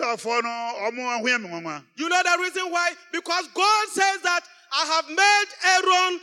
know 2.10 2.22
the 2.24 2.38
reason 2.42 2.72
why? 2.72 2.92
Because 3.12 3.48
God 3.54 3.88
says 3.90 4.22
that 4.22 4.42
I 4.72 4.86
have 4.86 5.08
made 5.10 5.46
Aaron 5.66 6.20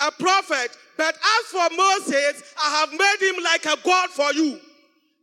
a 0.00 0.10
prophet, 0.12 0.76
but 0.96 1.14
as 1.14 1.46
for 1.50 1.68
Moses, 1.76 2.42
I 2.62 2.80
have 2.80 2.90
made 2.92 3.20
him 3.28 3.42
like 3.42 3.64
a 3.66 3.76
God 3.82 4.10
for 4.10 4.32
you. 4.32 4.60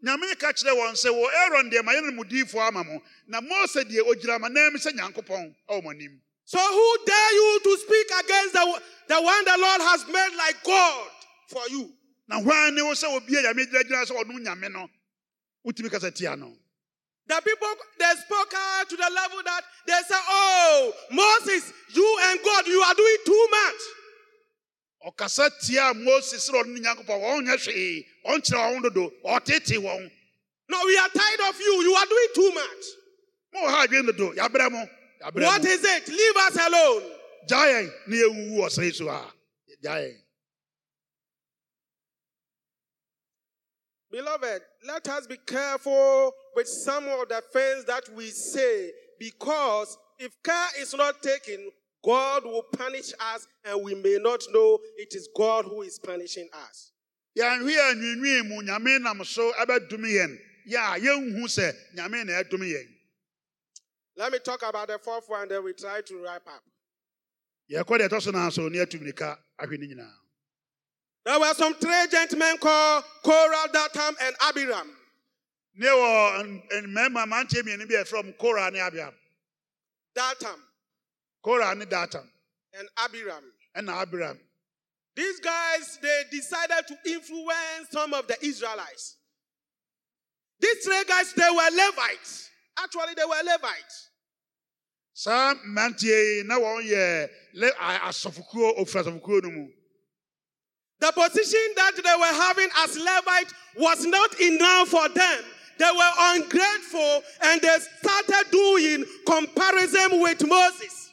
nyame 0.04 0.34
ka 0.40 0.52
kyerɛ 0.52 0.74
wɔn 0.74 0.94
sɛ 0.98 1.10
wɔ 1.14 1.26
aaron 1.32 1.70
deɛ 1.70 1.84
ma 1.86 1.92
yɛne 1.94 2.10
no 2.10 2.24
mu 2.24 2.60
ama 2.60 2.84
mo 2.84 3.02
na 3.28 3.40
mose 3.40 3.84
deɛ 3.86 4.02
ogyina 4.02 4.40
ma 4.40 4.48
nam 4.48 4.74
sɛ 4.74 4.92
nyankopɔn 4.98 5.54
ɛwɔ 5.70 5.84
mo 5.84 5.90
anim 5.92 6.20
So 6.44 6.58
who 6.58 6.98
dare 7.06 7.34
you 7.34 7.60
to 7.64 7.78
speak 7.78 8.08
against 8.26 8.54
the, 8.54 8.82
the 9.10 9.22
one 9.22 9.46
the 9.46 9.58
Lord 9.60 9.82
has 9.82 10.06
made 10.08 10.36
like 10.38 10.64
God 10.64 11.08
for 11.50 11.62
you? 11.70 11.94
na 12.28 12.40
hwan 12.40 12.74
ne 12.74 12.82
wo 12.82 12.94
sɛ 12.94 13.08
nyame 13.30 13.66
gyinagyina 13.70 14.06
sɛ 14.06 14.24
ɔno 14.24 14.40
nyame 14.40 14.72
no 14.72 14.90
wotumi 15.66 15.92
kasa 15.92 16.10
tia 16.10 16.36
no 16.36 16.52
The 17.32 17.42
people 17.46 17.68
they 17.98 18.12
spoke 18.26 18.54
out 18.54 18.90
to 18.90 18.96
the 18.98 19.10
level 19.16 19.40
that 19.46 19.62
they 19.88 19.94
said, 20.06 20.20
Oh, 20.28 20.92
Moses, 21.12 21.72
you 21.94 22.18
and 22.24 22.40
God, 22.44 22.68
you 22.68 22.82
are 22.82 22.94
doing 22.94 23.18
too 23.26 23.48
much. 23.52 23.82
ɔkasa 25.08 25.50
tia 25.62 25.94
mose 25.94 26.34
sɛ 26.36 26.52
ɔno 26.52 26.74
ne 26.74 26.80
nyankopɔn 26.82 27.22
wɔnyɛ 27.24 27.56
hwee 27.56 28.06
ɔnkyerɛ 28.28 28.76
wɔn 28.76 28.82
dodo 28.84 29.12
ɔtete 29.26 29.78
wɔn 29.80 30.12
No, 30.68 30.86
we 30.86 30.98
are 30.98 31.08
tired 31.10 31.40
of 31.50 31.60
you. 31.60 31.82
You 31.84 31.94
are 31.96 32.06
doing 32.06 32.28
too 32.36 32.52
much. 32.52 32.84
mowɔ 33.56 33.70
ha 33.70 33.88
adwene 33.88 34.06
dodo 34.08 34.34
yɛabrɛ 34.34 34.70
mo 34.72 34.90
yɛabrɛ 35.24 35.44
What 35.46 35.64
mo 35.64 35.70
is 35.70 35.84
it? 35.86 36.08
Leave 36.10 36.36
us 36.36 36.56
alone. 36.68 37.18
gyaa 37.48 37.66
yɛn 37.72 37.94
ne 38.08 38.18
yɛwuwu 38.18 38.58
wɔ 38.60 38.68
sɛe 38.78 38.94
so 38.94 39.08
a 39.08 39.34
gyaa 39.82 40.02
yɛn 40.04 40.18
Beloved, 44.12 44.62
let 44.84 45.08
us 45.08 45.26
be 45.28 45.38
careful 45.38 46.34
with 46.56 46.68
some 46.68 47.08
of 47.08 47.30
the 47.30 47.42
things 47.54 47.86
that 47.86 48.04
we 48.16 48.28
say 48.28 48.92
because 49.20 49.98
if 50.20 50.32
care 50.44 50.68
is 50.80 50.94
not 50.94 51.22
taken, 51.22 51.70
God 52.04 52.44
will 52.46 52.64
punish 52.64 53.14
us 53.34 53.48
and 53.66 53.84
we 53.84 53.94
may 53.96 54.18
not 54.20 54.42
know 54.52 54.80
it 54.98 55.14
is 55.14 55.30
God 55.36 55.66
who 55.66 55.82
is 55.84 56.00
punishing 56.00 56.50
us. 56.68 56.92
yɛnhwe 57.38 57.72
yɛ 57.72 57.92
anwiinwii 57.94 58.48
mu 58.48 58.62
nyame 58.64 59.02
nam 59.02 59.24
so 59.24 59.52
ɛbɛdome 59.54 60.10
yɛn 60.10 60.38
yɛ 60.70 60.96
a 60.96 61.00
yɛnhu 61.00 61.44
sɛ 61.46 61.74
nyame 61.96 62.26
na 62.26 62.34
ɛdome 62.44 62.68
yɛn 62.74 62.88
Let 64.18 64.32
me 64.34 64.40
talk 64.40 64.62
about 64.68 64.90
the 64.90 65.00
fourth 65.00 65.30
one, 65.30 65.48
then 65.48 65.64
we 65.64 65.74
try 65.74 66.02
to 66.02 66.24
wrap 66.24 66.46
up. 66.48 66.64
yɛkɔ 67.72 68.00
deɛ 68.00 68.10
ɛtɔ 68.10 68.22
so 68.22 68.32
naa 68.32 68.50
so 68.50 68.68
ne 68.68 68.80
atum 68.80 69.02
nika 69.02 69.40
ahwɛ 69.60 69.80
ne 69.80 69.88
nyinaa 69.96 70.14
There 71.24 71.40
were 71.40 71.54
some 71.54 71.76
three 71.76 72.08
gentlemen 72.10 72.58
called 72.58 73.04
Korah, 73.24 73.68
Datam, 73.72 74.16
and 74.22 74.36
Abiram. 74.40 74.90
Ne 75.76 75.88
wɔ 75.88 76.40
n- 76.42 76.62
mmarima 76.88 77.26
mmeranteɛ 77.26 77.62
mmienu 77.64 77.88
bi 77.88 77.96
a 77.96 78.04
yɛfrɛ 78.04 78.24
m 78.26 78.34
kora 78.34 78.70
ne 78.72 78.80
abiam 78.80 79.14
Datam 80.16 80.60
kora 81.44 81.74
ne 81.76 81.86
datam 81.86 82.28
and 82.74 82.88
Abiram. 82.98 83.44
ɛna 83.78 84.06
abiram 84.06 84.40
These 85.16 85.40
guys, 85.42 86.00
they 86.02 86.24
decided 86.32 86.88
to 86.88 86.98
influence 87.06 87.90
some 87.92 88.14
of 88.14 88.28
the 88.28 88.38
Israelites. 88.46 89.18
These 90.60 90.86
three 90.86 91.04
guys, 91.06 91.34
they 91.34 91.50
were 91.50 91.70
Levites. 91.70 92.50
Actually, 92.78 93.14
they 93.16 93.26
were 93.26 93.44
Levites. 93.44 94.10
saa 95.14 95.54
mmeranteɛ 95.56 96.38
yi 96.38 96.44
na 96.46 96.56
wɔn 96.60 96.84
yɛ 96.90 97.30
le- 97.54 97.74
asɔfokuo 97.74 98.80
asɔfokuo 98.80 99.44
no 99.44 99.50
mu 99.52 99.68
The 101.00 101.12
position 101.14 101.74
that 101.76 101.96
they 101.96 102.16
were 102.16 102.26
having 102.44 102.70
as 102.78 102.96
Levites 102.98 103.54
was 103.76 104.06
not 104.06 104.40
enough 104.40 104.88
for 104.90 105.10
them. 105.10 105.44
They 105.82 105.90
were 105.98 106.14
ungrateful 106.36 107.24
and 107.42 107.60
they 107.60 107.78
started 108.04 108.52
doing 108.52 109.04
comparison 109.26 110.22
with 110.22 110.48
Moses. 110.48 111.10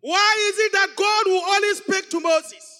Why 0.00 0.36
is 0.48 0.58
it 0.58 0.72
that 0.72 0.88
God 0.96 1.26
will 1.26 1.42
only 1.44 1.74
speak 1.74 2.08
to 2.10 2.20
Moses? 2.20 2.72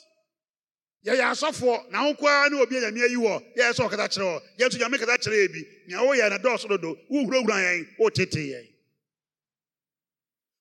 yɛyɛ 1.07 1.31
asɔfoɔ 1.31 1.91
na 1.91 2.07
wo 2.07 2.15
koraa 2.15 2.51
ne 2.51 2.61
obi 2.61 2.79
a 2.79 2.91
ayi 2.91 3.17
wɔ 3.17 3.55
yɛyɛ 3.55 3.73
sɛ 3.77 3.87
ɔkasa 3.87 4.09
kyerɛ 4.11 4.27
wɔ 4.27 4.43
yɛn 4.59 4.79
nyame 4.81 4.99
kasa 4.99 5.19
kyerɛ 5.19 5.53
bi 5.53 5.63
nea 5.87 5.99
woyɛ 5.99 6.31
no 6.31 6.39
dɔɔso 6.39 6.69
dodo 6.69 6.97
wohurawura 7.13 7.57
yɛn 7.63 7.87
wotete 8.01 8.43
yɛn 8.51 8.67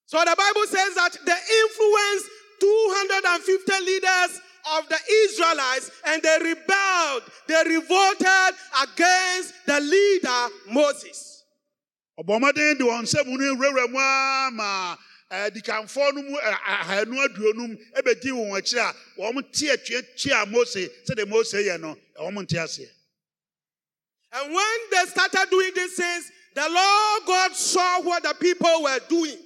So 0.06 0.19
the 0.19 0.35
Bible 0.38 0.68
says 0.68 0.93
that 0.93 1.18
they 1.26 1.39
influenced 1.64 2.30
250 2.60 3.85
leaders 3.85 4.41
of 4.77 4.89
the 4.89 4.97
Israelites 5.25 5.91
and 6.05 6.21
they 6.21 6.37
rebelled, 6.41 7.23
they 7.47 7.63
revolted 7.67 8.55
against 8.83 9.53
the 9.65 9.79
leader 9.79 10.47
Moses. 10.73 11.43
ɔbɔ 12.19 12.39
mmɔden 12.39 12.57
eh, 12.57 12.61
eh, 12.61 12.71
eh, 12.71 12.73
de 12.75 12.83
wɔn 12.83 13.03
nsɛm 13.03 13.27
no 13.27 13.55
wurawura 13.55 13.89
mu 13.91 13.97
ara 13.99 14.51
ma 14.51 14.95
adikanfoɔ 15.31 16.13
no 16.13 16.21
mu 16.23 16.37
ɛ, 16.37 16.53
ahanu 16.53 17.27
aduonum 17.27 17.77
ɛbɛdi 17.97 18.31
wɔn 18.31 18.57
akyi 18.57 18.77
a 18.79 18.93
wɔn 19.21 19.51
te 19.51 19.67
atuatua 19.67 20.49
mose 20.49 20.89
sɛdeɛ 21.09 21.27
mose 21.27 21.53
yɛ 21.53 21.79
no 21.79 21.97
wɔn 22.19 22.33
nte 22.45 22.57
aseɛ 22.57 22.89
And 24.31 24.53
when 24.53 24.77
they 24.91 25.05
started 25.05 25.49
doing 25.49 25.71
these 25.73 25.95
things, 25.95 26.29
the 26.55 26.67
Lord 26.69 27.21
God 27.25 27.55
saw 27.55 28.01
what 28.01 28.21
the 28.23 28.33
people 28.33 28.83
were 28.83 28.99
doing. 29.07 29.37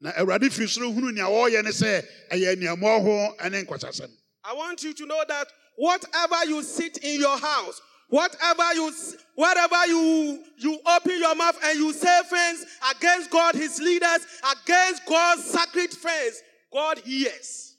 na 0.00 0.10
awurade 0.12 0.50
soro 0.50 0.92
hunu 0.92 1.12
nea 1.14 1.24
wɔreyɛ 1.24 1.62
ne 1.64 1.70
sɛ 1.70 2.06
ɛyɛ 2.30 2.56
nneɛma 2.56 3.02
ho 3.02 3.48
ne 3.48 3.62
nkwasasɛm 3.64 4.10
I 4.44 4.54
want 4.54 4.82
you 4.82 4.92
to 4.92 5.06
know 5.06 5.22
that 5.28 5.46
whatever 5.76 6.44
you 6.46 6.62
sit 6.62 6.98
in 6.98 7.20
your 7.20 7.38
house, 7.38 7.80
whatever 8.08 8.74
you, 8.74 8.92
wherever 9.36 9.86
you 9.86 10.42
you 10.58 10.78
open 10.86 11.18
your 11.18 11.34
mouth 11.34 11.58
and 11.64 11.78
you 11.78 11.92
say 11.92 12.20
things 12.28 12.66
against 12.96 13.30
God, 13.30 13.54
His 13.54 13.80
leaders, 13.80 14.26
against 14.62 15.06
God's 15.06 15.44
sacred 15.44 15.90
friends, 15.92 16.42
God 16.72 16.98
hears. 16.98 17.76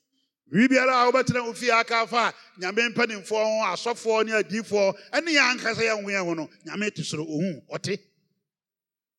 biribiara 0.53 1.07
a 1.07 1.11
wobɛtena 1.11 1.43
wo 1.45 1.53
fie 1.53 1.71
aka 1.71 2.01
afa 2.03 2.15
a 2.17 2.33
nyame 2.61 2.93
mpanimfoɔ 2.93 3.43
ho 3.43 3.73
asɔfoɔ 3.73 4.25
ne 4.25 4.31
ɛne 4.33 5.29
yɛn 5.29 5.57
ankasa 5.57 5.81
yɛn 5.81 6.03
ho 6.03 6.25
ho 6.25 6.33
no 6.35 6.49
nyame 6.67 6.93
te 6.93 7.01
soro 7.01 7.25
ohu 7.25 7.61
ɔte 7.73 7.97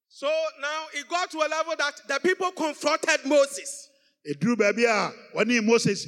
So 0.08 0.28
now 0.60 0.86
it 0.94 1.08
got 1.08 1.28
to 1.32 1.38
a 1.38 1.48
level 1.48 1.74
that 1.76 2.00
the 2.06 2.20
people 2.20 2.52
confronted 2.52 3.24
Moses. 3.26 3.88
ɛduru 4.30 4.54
baabi 4.54 4.84
a 4.84 5.12
wɔne 5.36 5.64
moses 5.64 6.06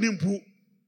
ne 0.00 0.10
mpu 0.10 0.42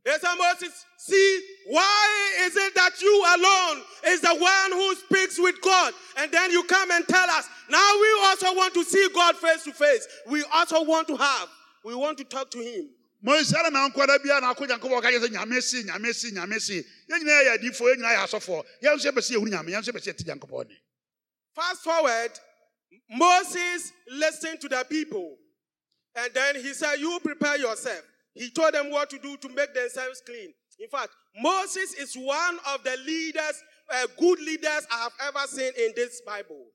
Moses, 0.07 0.85
see, 0.99 1.41
why 1.67 2.35
is 2.41 2.57
it 2.57 2.75
that 2.75 3.01
you 3.01 3.25
alone 3.37 3.83
is 4.07 4.21
the 4.21 4.35
one 4.35 4.73
who 4.73 4.95
speaks 4.97 5.39
with 5.39 5.61
God? 5.63 5.95
And 6.19 6.31
then 6.31 6.51
you 6.51 6.63
come 6.65 6.91
and 6.91 7.07
tell 7.09 7.31
us, 7.31 7.49
now 7.71 7.93
we 8.01 8.21
also 8.27 8.55
want 8.55 8.75
to 8.75 8.85
see 8.85 9.09
God 9.15 9.37
face 9.37 9.65
to 9.65 9.73
face. 9.73 10.07
We 10.29 10.45
also 10.53 10.85
want 10.85 11.09
to 11.09 11.17
have, 11.17 11.49
we 11.85 11.95
want 11.95 12.19
to 12.19 12.25
talk 12.25 12.51
to 12.51 12.59
him. 12.59 12.91
ara 13.27 13.71
na 13.71 13.89
nyame 13.89 15.63
si 15.63 15.83
nyame 15.85 16.15
si 16.15 16.31
nyame 16.33 16.61
si 16.61 16.85
nyinaa 17.09 17.57
nyinaa 17.57 18.27
nso 18.27 18.65
nyame 19.47 19.73
nso 19.73 20.67
Fast 21.55 21.83
forward, 21.85 22.31
Moses 23.09 23.93
listened 24.11 24.61
to 24.61 24.69
the 24.69 24.85
people. 24.91 25.37
And 26.17 26.35
then 26.35 26.57
he 26.57 26.75
said, 26.75 26.97
You 26.99 27.19
prepare 27.23 27.57
yourself. 27.59 28.03
He 28.35 28.51
told 28.51 28.75
them 28.75 28.91
what 28.91 29.11
to 29.11 29.19
do 29.19 29.37
to 29.37 29.49
make 29.49 29.73
themselves 29.75 30.23
clean. 30.27 30.53
In 30.81 30.89
fact, 30.89 31.11
Moses 31.41 31.95
is 31.95 32.15
one 32.17 32.59
of 32.75 32.83
the 32.83 32.97
leaders, 33.07 33.63
uh, 33.93 34.07
good 34.19 34.41
leaders 34.41 34.87
I 34.91 34.99
have 35.05 35.13
ever 35.29 35.47
seen 35.47 35.73
in 35.79 35.93
this 35.95 36.21
Bible. 36.27 36.67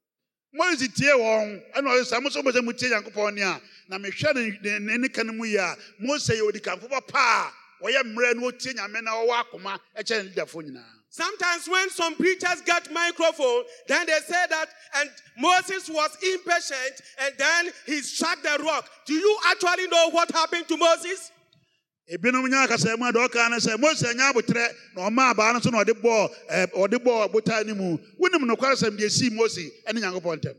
mose 0.51 0.87
tie 0.87 1.13
wɔn 1.13 1.61
ɛna 1.75 1.89
ɔyɛ 1.93 2.03
sɛ 2.09 2.21
mo 2.23 2.29
nso 2.29 2.41
bɛsɛ 2.41 2.63
mo 2.63 2.71
tie 2.71 2.89
nyankopɔn 2.89 3.33
ne 3.35 3.41
a 3.43 3.61
na 3.87 3.97
mehwɛ 3.99 4.33
ne 4.33 4.57
ne 4.63 4.79
ne 4.79 4.97
ne 4.97 5.07
ka 5.09 5.21
no 5.21 5.33
mu 5.33 5.45
yi 5.45 5.57
a 5.57 5.75
mose 5.99 6.29
yɛ 6.29 6.41
odikanfo 6.41 6.89
pa 6.89 6.99
paa 7.01 7.51
a 7.51 7.85
ɔyɛ 7.85 8.01
mmerɛ 8.01 8.33
na 8.35 8.41
ɔtie 8.47 8.73
nyame 8.73 9.03
na 9.03 9.11
akoma 9.11 9.79
ɛkyɛ 9.95 10.23
ne 10.23 10.29
leaderfoɔ 10.31 10.63
nyinaa 10.65 10.99
Sometimes 11.11 11.67
when 11.67 11.89
some 11.89 12.15
preachers 12.15 12.61
get 12.65 12.91
microphone, 12.91 13.63
then 13.87 14.05
they 14.05 14.19
say 14.27 14.45
that, 14.47 14.67
and 14.97 15.09
Moses 15.39 15.89
was 15.89 16.15
impatient, 16.21 17.01
and 17.21 17.33
then 17.35 17.71
he 17.87 17.99
struck 18.01 18.39
the 18.43 18.63
rock. 18.63 18.87
Do 19.05 19.15
you 19.15 19.37
actually 19.49 19.87
know 19.87 20.11
what 20.11 20.29
happened 20.29 20.67
to 20.67 20.77
Moses? 20.77 21.31
Ebinom 22.09 22.47
nya 22.49 22.63
akasa 22.63 22.97
mu 22.97 23.05
a 23.05 23.11
deɛ 23.11 23.27
ɔka 23.27 23.49
ne 23.49 23.57
sɛ 23.57 23.79
mose 23.79 24.03
anya 24.07 24.31
abotrɛ 24.33 24.73
na 24.95 25.09
ɔma 25.09 25.31
abaa 25.33 25.53
no 25.53 25.59
so 25.59 25.69
na 25.69 25.83
ɔde 25.83 25.93
bɔɔ 26.01 26.35
eh, 26.49 26.65
ɔde 26.67 26.97
bɔɔ 26.97 27.65
no 27.67 27.75
mu 27.75 27.97
wonim 28.19 28.45
nokware 28.49 28.75
sɛm 28.75 28.97
deɛ 28.97 29.09
sii 29.09 29.29
mose 29.31 29.59
nyankopɔn 29.87 30.37
ntam 30.41 30.55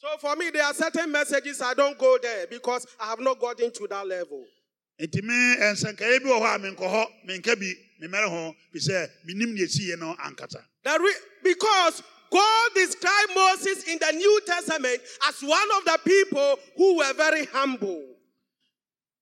So 0.00 0.18
for 0.18 0.36
me, 0.36 0.50
there 0.50 0.62
are 0.64 0.74
certain 0.74 1.10
messages 1.10 1.62
I 1.62 1.72
don't 1.72 1.96
go 1.96 2.18
there 2.20 2.46
because 2.48 2.86
I 3.00 3.06
have 3.06 3.20
not 3.20 3.40
gotten 3.40 3.70
to 3.70 3.86
that 3.88 4.06
level. 4.06 4.44
nti 5.00 5.22
me 5.22 5.34
eh, 5.58 5.72
nsɛnkaeɛ 5.72 6.22
bi 6.22 6.28
wɔ 6.28 6.40
hɔ 6.40 6.54
a 6.54 6.58
menkɔ 6.58 6.90
hɔ 6.90 7.06
menka 7.26 7.58
bi 7.58 7.72
memmɛre 8.02 8.28
ho 8.28 8.54
fi 8.72 8.78
sɛ 8.78 9.08
menim 9.26 9.56
deɛ 9.56 9.98
no 9.98 10.16
re- 10.98 11.14
because 11.42 12.02
God 12.30 12.70
described 12.74 13.32
Moses 13.34 13.84
in 13.84 13.98
the 13.98 14.12
New 14.16 14.40
Testament 14.44 15.00
as 15.28 15.40
one 15.40 15.68
of 15.78 15.84
the 15.84 15.98
people 16.04 16.58
who 16.76 16.96
were 16.96 17.12
very 17.12 17.44
humble. 17.46 18.13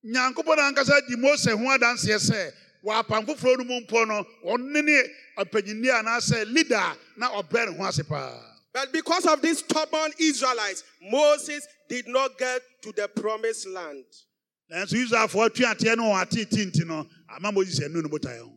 Nyankopɔn 0.04 0.58
ankasa 0.58 1.06
di 1.08 1.16
mose 1.16 1.50
ho 1.50 1.64
adanseɛ 1.78 2.18
sɛ 2.30 2.52
wɔapam 2.84 3.26
foforɔ 3.26 3.58
no 3.58 3.64
mu 3.64 3.80
mpo 3.82 4.06
no 4.06 4.24
ɔno 4.46 4.84
ne 4.84 5.02
ɔpanyinni 5.38 5.88
anaasɛ 6.02 6.52
leader 6.52 6.74
a 6.76 6.96
na 7.16 7.30
ɔbrɛ 7.30 7.70
ne 7.70 7.76
ho 7.78 7.84
ase 7.84 8.02
paa 8.02 8.48
But 8.74 8.90
because 8.90 9.26
of 9.26 9.42
these 9.42 9.58
stubborn 9.58 10.12
Israelites, 10.18 10.82
Moses 11.02 11.66
did 11.90 12.08
not 12.08 12.38
get 12.38 12.62
to 12.82 12.92
the 12.92 13.06
promised 13.08 13.66
land. 13.68 14.04
nanso 14.72 14.94
israelfoɔ 14.94 15.50
atuateɛ 15.50 15.96
no 15.96 16.04
wɔn 16.04 16.26
atete 16.26 16.66
nti 16.72 16.86
no 16.86 17.06
ama 17.36 17.52
moses 17.52 17.80
anu 17.84 18.02
no 18.02 18.08
botaeɛ 18.08 18.38
ho 18.40 18.52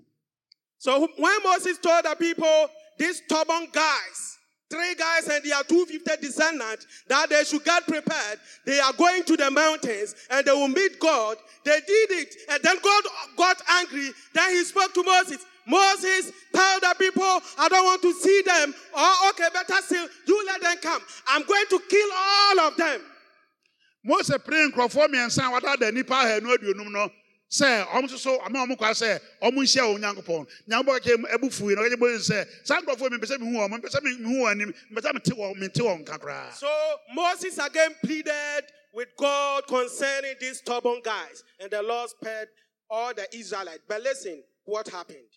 So 0.77 1.07
when 1.17 1.39
Moses 1.43 1.77
told 1.79 2.05
the 2.05 2.15
people, 2.15 2.69
these 2.99 3.17
stubborn 3.17 3.67
guys, 3.71 4.34
three 4.75 4.95
guys 4.95 5.27
and 5.27 5.43
their 5.43 5.63
250 5.63 6.21
descendants, 6.21 6.85
that 7.07 7.29
they 7.29 7.43
should 7.45 7.63
get 7.63 7.87
prepared, 7.87 8.39
they 8.65 8.79
are 8.79 8.93
going 8.93 9.23
to 9.23 9.37
the 9.37 9.49
mountains 9.49 10.15
and 10.29 10.45
they 10.45 10.51
will 10.51 10.67
meet 10.67 10.99
God. 10.99 11.37
They 11.63 11.79
did 11.87 12.11
it. 12.11 12.35
And 12.49 12.61
then 12.61 12.75
God 12.83 13.03
got 13.37 13.61
angry. 13.79 14.09
Then 14.33 14.49
he 14.51 14.63
spoke 14.63 14.93
to 14.93 15.03
Moses. 15.03 15.45
Moses, 15.67 16.31
tell 16.53 16.79
the 16.79 16.95
people, 16.99 17.23
I 17.57 17.67
don't 17.69 17.85
want 17.85 18.01
to 18.03 18.13
see 18.13 18.41
them. 18.45 18.75
Oh, 18.93 19.31
okay, 19.31 19.47
better 19.51 19.81
still, 19.81 20.07
you 20.27 20.45
let 20.45 20.61
them 20.61 20.77
come. 20.81 21.01
I'm 21.27 21.43
going 21.43 21.65
to 21.69 21.79
kill 21.89 22.09
all 22.13 22.59
of 22.67 22.77
them. 22.77 23.01
mose 24.03 24.37
pere 24.45 24.69
nkurɔfoɔ 24.69 25.07
mmiɛnsa 25.07 25.41
a 25.47 25.59
wɔdada 25.59 25.89
nnipa 25.91 26.15
ahanu 26.21 26.55
aduonum 26.55 26.91
no 26.91 27.09
sɛ 27.49 27.85
ɔmo 27.87 28.03
nso 28.03 28.17
so 28.17 28.41
ama 28.41 28.65
ɔmo 28.65 28.75
ɔmo 28.77 29.19
nhyia 29.41 29.83
wɔ 29.83 29.95
onyankopɔn 29.99 30.47
nyankopɔn 30.69 30.99
kɛ 30.99 31.33
abu 31.33 31.49
fui 31.49 31.75
na 31.75 31.81
sɛ 31.83 32.47
saa 32.63 32.81
nkurɔfoɔ 32.81 33.11
mi 33.11 33.17
mpɛ 33.17 33.25
sɛ 33.25 33.37
mehu 33.39 33.57
wɔn 33.57 33.81
mpɛ 33.81 33.89
sɛ 33.89 34.01
mehu 34.03 34.41
wɔn 34.41 34.51
anim 34.51 34.73
mpɛ 34.91 35.01
sɛ 35.01 35.13
mete 35.13 35.31
wɔn 35.31 35.55
mente 35.57 35.79
wɔn 35.81 36.05
nka 36.05 36.19
koraa 36.19 36.53
So 36.53 36.69
Moses 37.13 37.57
again 37.57 37.95
pleaded 38.03 38.63
with 38.95 39.09
God 39.17 39.67
concerning 39.67 40.35
these 40.39 40.57
stubborn 40.59 41.01
guys, 41.03 41.43
and 41.59 41.69
the 41.69 41.83
Lord 41.83 42.09
spared 42.09 42.47
all 42.89 43.13
the 43.13 43.27
Israelites. 43.35 43.83
But 43.87 44.01
listen, 44.01 44.41
what 44.63 44.87
happened? 44.87 45.27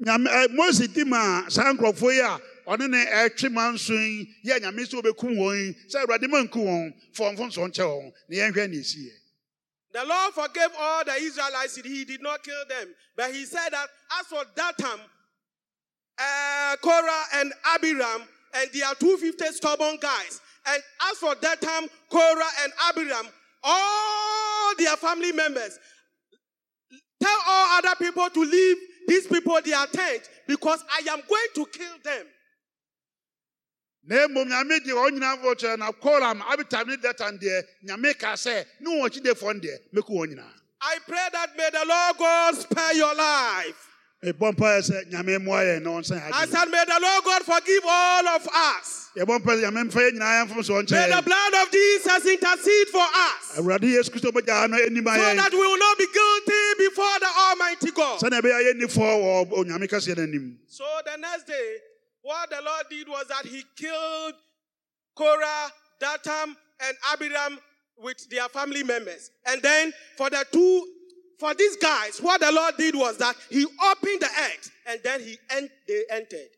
nyame 0.00 0.26
eh, 0.30 0.46
ɛ 0.48 0.54
mose 0.54 0.88
di 0.88 1.04
ma 1.04 1.48
saa 1.48 1.72
nkurɔfoɔ 1.72 2.12
yi 2.12 2.20
a 2.20 2.40
ɔne 2.66 2.90
ne 2.90 3.04
ɛtwe 3.06 3.52
ma 3.52 3.70
nso 3.70 3.92
yi 3.94 4.26
yɛ 4.46 4.60
nyame 4.60 4.82
sɛ 4.82 5.00
wɔbɛkum 5.00 5.36
wɔn 5.36 5.56
yi 5.56 5.76
sɛ 5.88 6.02
awurade 6.02 6.28
ma 6.28 6.38
nku 6.42 6.58
wɔn 6.58 6.92
fa 7.14 7.24
ɔmfo 7.24 7.46
nso 7.46 7.68
nkyɛ 7.68 7.84
wɔn 7.86 8.12
na 8.28 8.36
yɛnhwɛ 8.36 8.70
ne 8.70 8.76
ɛsiiɛ 8.78 9.12
The 9.92 10.04
Lord 10.06 10.32
forgave 10.34 10.70
all 10.78 11.04
the 11.04 11.14
Israelites, 11.14 11.76
He 11.76 12.04
did 12.04 12.22
not 12.22 12.42
kill 12.42 12.64
them. 12.68 12.94
But 13.16 13.32
He 13.32 13.44
said 13.44 13.68
that 13.70 13.88
as 14.20 14.26
for 14.26 14.44
Dathan, 14.56 15.00
uh, 16.18 16.76
Korah, 16.82 17.24
and 17.34 17.52
Abiram, 17.74 18.22
and 18.54 18.70
their 18.72 18.94
250 18.94 19.44
stubborn 19.54 19.96
guys, 20.00 20.40
and 20.66 20.82
as 21.10 21.18
for 21.18 21.34
Dathan, 21.34 21.88
Korah, 22.10 22.52
and 22.62 22.72
Abiram, 22.88 23.26
all 23.62 24.74
their 24.76 24.96
family 24.96 25.32
members, 25.32 25.78
tell 27.20 27.38
all 27.46 27.78
other 27.78 27.94
people 27.96 28.28
to 28.30 28.40
leave 28.40 28.76
these 29.08 29.26
people 29.26 29.58
their 29.64 29.86
tent 29.86 30.28
because 30.46 30.82
I 30.90 31.10
am 31.10 31.20
going 31.28 31.48
to 31.54 31.66
kill 31.66 31.94
them. 32.04 32.26
Na 34.04 34.26
mmom 34.28 34.48
nyame 34.48 34.80
deɛ 34.80 34.92
wɔn 34.94 35.10
nyinaa 35.18 35.36
fɔ 35.42 35.54
kyerɛ 35.54 35.78
na 35.78 35.92
koram 35.92 36.40
abitam 36.42 36.86
ne 36.88 36.96
datan 36.96 37.38
deɛ 37.40 37.62
nyame 37.86 38.18
ka 38.18 38.32
sɛ 38.34 38.64
ne 38.80 38.90
wɔn 38.90 39.08
akyidefoɔ 39.08 39.54
no 39.54 39.60
deɛ 39.60 39.76
mɛku 39.94 40.10
wɔn 40.10 40.28
nyinaa 40.34 40.52
I 40.84 40.98
pray 41.06 41.28
that 41.32 41.56
may 41.56 41.70
the 41.70 41.84
Lord 41.86 42.16
God 42.18 42.56
spare 42.56 42.94
your 42.94 43.14
life. 43.14 43.88
yɛbɔ 44.24 44.54
mpaeɛ 44.56 44.80
sɛ 44.90 45.10
nyame 45.12 45.38
mmoa 45.38 45.62
yɛn 45.62 45.82
na 45.82 45.90
ɔnsan 45.90 46.20
I 46.20 46.42
agye 46.46 46.50
said, 46.50 46.68
may 46.70 46.84
the 46.84 46.98
Lord 47.00 47.24
God 47.24 47.42
forgive 47.42 47.82
all 47.86 48.28
of 48.28 48.48
us. 48.52 49.10
yɛbɔ 49.16 49.38
mpaeɛ 49.38 49.62
sɛ 49.62 49.62
nyame 49.70 49.90
mfa 49.90 50.00
yɛn 50.02 50.12
nyinaa 50.18 50.46
yɛmfom 50.46 50.64
so 50.64 50.74
May 50.74 51.10
the 51.10 51.22
blood 51.22 51.54
of 51.62 51.70
Jesus 51.70 52.26
intercede 52.26 52.88
for 52.88 52.98
us 53.06 53.54
so 53.54 53.62
awurade 53.62 53.82
yesu 53.86 54.10
kristo 54.10 54.30
bɛgya 54.32 54.68
no 54.70 54.76
anim 54.82 55.06
a 55.06 55.10
yɛn 55.10 55.36
that 55.36 55.52
we 55.52 55.58
will 55.58 55.78
not 55.78 55.96
be 55.98 56.06
guilty 56.06 56.74
before 56.78 57.18
the 57.20 57.28
Almighty 57.38 57.90
God. 57.92 58.20
sɛnea 58.20 58.40
ɛbɛyɛ 58.42 58.72
yɛnnifoɔ 58.74 59.22
wɔ 59.22 59.52
onyame 59.58 59.86
kɛseɛ 59.88 60.16
no 60.16 60.22
anim 60.24 60.58
So 60.66 60.84
the 61.04 61.16
next 61.18 61.46
day, 61.46 61.76
what 62.22 62.50
the 62.50 62.62
Lord 62.64 62.86
did 62.90 63.08
was 63.08 63.26
that 63.28 63.44
He 63.46 63.64
killed 63.76 64.34
Korah, 65.16 65.70
Datam, 66.00 66.56
and 66.84 66.96
Abiram 67.12 67.58
with 67.98 68.28
their 68.30 68.48
family 68.48 68.82
members. 68.82 69.30
And 69.46 69.60
then 69.62 69.92
for 70.16 70.30
the 70.30 70.44
two, 70.52 70.86
for 71.38 71.54
these 71.54 71.76
guys, 71.76 72.20
what 72.20 72.40
the 72.40 72.50
Lord 72.52 72.76
did 72.76 72.94
was 72.94 73.18
that 73.18 73.36
He 73.50 73.64
opened 73.64 74.20
the 74.20 74.28
eggs 74.52 74.70
and 74.86 75.00
then 75.04 75.20
He 75.20 75.36
en- 75.50 75.70
they 75.88 76.04
entered. 76.10 76.48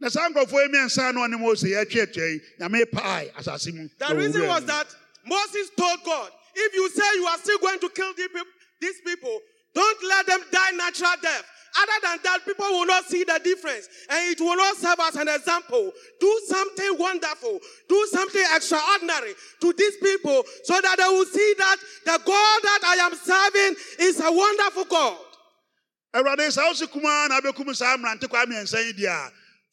na 0.00 0.08
saa 0.08 0.28
nkurɔfoɔ 0.28 0.62
yi 0.62 0.68
mmiɛnsa 0.68 1.14
no 1.14 1.20
ɔne 1.20 1.38
mose 1.40 1.62
yɛatwa 1.64 2.02
atua 2.02 2.26
yi 2.26 2.40
nyame 2.60 2.90
pae 2.92 3.30
asase 3.38 3.72
mu 3.72 3.88
na 4.00 4.08
The 4.08 4.16
reason 4.16 4.46
was 4.46 4.64
that 4.66 4.86
Moses 5.24 5.70
told 5.76 6.02
God, 6.04 6.30
if 6.54 6.74
you 6.74 6.90
say 6.90 7.02
you 7.14 7.26
are 7.26 7.38
still 7.38 7.58
going 7.58 7.78
to 7.80 7.88
kill 7.88 8.12
these 8.80 9.00
people, 9.06 9.40
don't 9.74 10.04
let 10.04 10.26
them 10.26 10.40
die 10.52 10.70
natural 10.72 11.12
death. 11.22 11.44
Other 11.76 11.98
than 12.02 12.18
that, 12.22 12.44
people 12.44 12.66
will 12.66 12.86
not 12.86 13.04
see 13.04 13.24
the 13.24 13.40
difference 13.42 13.88
and 14.08 14.32
it 14.32 14.40
will 14.40 14.56
not 14.56 14.76
serve 14.76 14.98
as 15.02 15.16
an 15.16 15.28
example. 15.28 15.90
Do 16.20 16.40
something 16.46 16.96
wonderful, 16.98 17.58
do 17.88 18.08
something 18.12 18.44
extraordinary 18.54 19.34
to 19.60 19.72
these 19.72 19.96
people 19.96 20.44
so 20.62 20.80
that 20.80 20.96
they 20.98 21.08
will 21.08 21.26
see 21.26 21.54
that 21.58 21.76
the 22.04 22.20
God 22.24 22.60
that 22.62 22.80
I 22.84 22.96
am 23.06 23.14
serving 23.14 23.76
is 24.00 24.20
a 24.20 24.30
wonderful 24.30 24.84
God. 24.84 25.18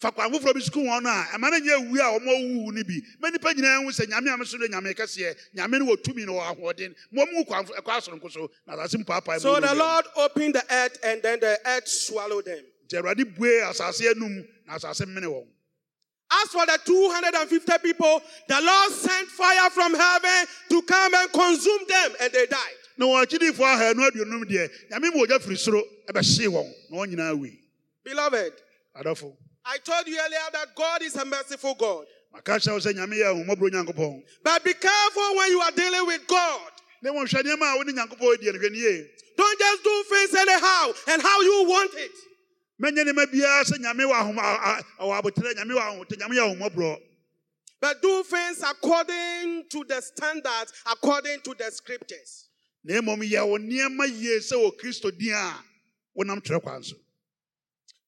Awurade 0.02 0.10
saa 0.10 0.10
wosi 0.10 0.10
kumaa 0.10 0.10
na 0.10 0.10
abɛkum 0.10 0.10
saa 0.10 0.10
mmerante 0.10 0.10
kwa 0.10 0.10
mmiɛnsa 0.10 0.10
yi 0.10 0.10
deɛ 0.10 0.10
a 0.10 0.10
fa 0.10 0.12
kwan 0.12 0.32
foforɔ 0.32 0.54
bi 0.54 0.62
sukum 0.62 0.86
wɔn 0.86 1.06
a 1.06 1.38
ɛma 1.38 1.52
no 1.52 1.60
nyɛ 1.60 1.74
awu 1.78 1.96
a 1.96 2.20
wɔn 2.20 2.28
awuwu 2.28 2.74
no 2.74 2.84
bi 2.84 3.02
ma 3.20 3.30
nnipa 3.30 3.54
nyinaa 3.54 3.84
hu 3.84 3.92
sɛ 3.92 4.06
nyame 4.10 4.34
a 4.34 4.38
meso 4.38 4.58
no 4.60 4.68
nyame 4.68 4.94
kɛseɛ 4.96 5.36
nyame 5.56 5.80
no 5.80 5.86
wɔ 5.86 6.04
tumi 6.04 6.26
na 6.26 6.32
wɔ 6.32 6.56
ahoɔden 6.56 6.96
ma 7.12 7.24
ɔmu 7.26 7.48
kwan 7.48 7.66
ɛkɔ 7.66 8.32
so 8.32 8.50
na 8.68 8.76
asase 8.76 9.42
So 9.42 9.60
the 9.60 9.76
Lord 9.76 10.06
opened 10.16 10.56
the 10.56 10.64
earth 10.74 10.98
and 11.04 11.22
then 11.22 11.40
the 11.40 11.60
earth 11.66 11.88
swallowed 11.88 12.46
them. 12.46 12.64
bue 13.38 13.62
asase 13.64 14.02
anum 14.14 14.46
na 14.68 14.76
asase 14.78 15.06
mmene 15.06 15.26
wɔn 15.26 15.48
As 16.34 16.48
for 16.50 16.66
the 16.66 16.80
250 16.86 17.74
people, 17.84 18.22
the 18.48 18.62
Lord 18.62 18.92
sent 18.94 19.28
fire 19.28 19.70
from 19.70 19.94
heaven 19.94 20.48
to 20.70 20.82
come 20.84 21.14
and 21.14 21.30
consume 21.34 21.82
them, 21.90 22.12
and 22.22 22.32
they 22.32 22.46
died. 22.46 22.78
na 22.98 23.06
wɔn 23.06 23.26
akyidifoɔ 23.26 23.76
ahanu 23.76 24.10
aduonum 24.10 24.44
deɛ 24.46 24.70
nyame 24.92 25.14
ma 25.14 25.22
ogya 25.24 25.40
firi 25.40 25.58
soro 25.58 25.82
ɛbɛhyee 26.10 26.48
wɔn 26.48 26.74
na 26.90 26.98
wɔn 26.98 27.08
nyinaa 27.16 27.38
wui 27.38 27.60
Beloved, 28.04 28.54
adɔfo 28.96 29.36
I 29.66 29.78
told 29.80 30.08
you 30.08 30.18
earlier 30.20 30.40
that 30.54 30.76
God 30.76 31.02
is 31.04 31.16
a 31.16 31.26
merciful 31.26 31.76
God. 31.76 32.06
maka 32.34 32.54
kyerɛ 32.60 32.72
wo 32.74 32.80
sɛ 32.80 32.94
nyame 32.94 33.16
yɛ 33.20 33.46
ahomɔborɔ 33.46 33.70
nyankopɔn 33.72 34.24
But 34.44 34.64
be 34.64 34.74
careful 34.74 35.36
when 35.36 35.50
you 35.52 35.62
are 35.62 35.72
dealing 35.72 36.06
with 36.08 36.28
God. 36.28 36.72
na 37.04 37.12
mmom 37.12 37.28
hwɛ 37.28 37.42
nneɛma 37.44 37.74
a 37.74 37.78
wone 37.78 37.94
nyankopɔn 37.96 38.34
adi 38.34 38.52
no 38.52 38.60
hwɛ 38.60 38.72
ne 38.72 38.78
yie 38.78 39.08
Don't 39.38 39.60
just 39.60 39.84
do 39.84 40.04
things 40.10 40.36
anyhow 40.36 40.94
and 41.08 41.22
how 41.22 41.42
you 41.42 41.66
want 41.68 41.92
it. 41.96 42.12
mɛnyɛ 42.82 43.04
nneɛma 43.06 43.26
biara 43.32 43.64
sɛ 43.64 43.78
nyame 43.80 44.04
wɔ 44.10 44.14
ahom- 44.14 44.40
a- 44.40 44.80
a- 44.80 45.04
ɔwɔ 45.04 45.22
abotrɛ 45.22 45.54
nyame 45.56 45.74
wɔ 45.76 45.82
ahote 45.82 46.18
nyame 46.18 46.36
yɛ 46.36 46.56
ahomɔborɔ 46.58 47.02
But 47.82 48.02
do 48.02 48.24
things 48.24 48.62
according 48.62 49.66
to 49.70 49.84
the 49.86 50.02
standards, 50.02 50.72
according 50.86 51.42
to 51.42 51.56
the 51.56 51.72
scriptures. 51.72 52.48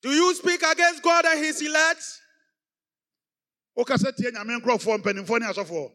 Do 0.03 0.09
you 0.09 0.35
speak 0.35 0.61
against 0.61 1.01
God 1.01 1.25
and 1.25 1.39
his 1.39 1.61
elect? 1.61 2.03
wokasa 3.77 4.11
tie 4.15 4.31
nyame 4.31 4.59
nkurɔfoɔ 4.59 5.01
mpanimfoɔ 5.01 5.39
ne 5.39 5.45
asɔfoɔ 5.47 5.91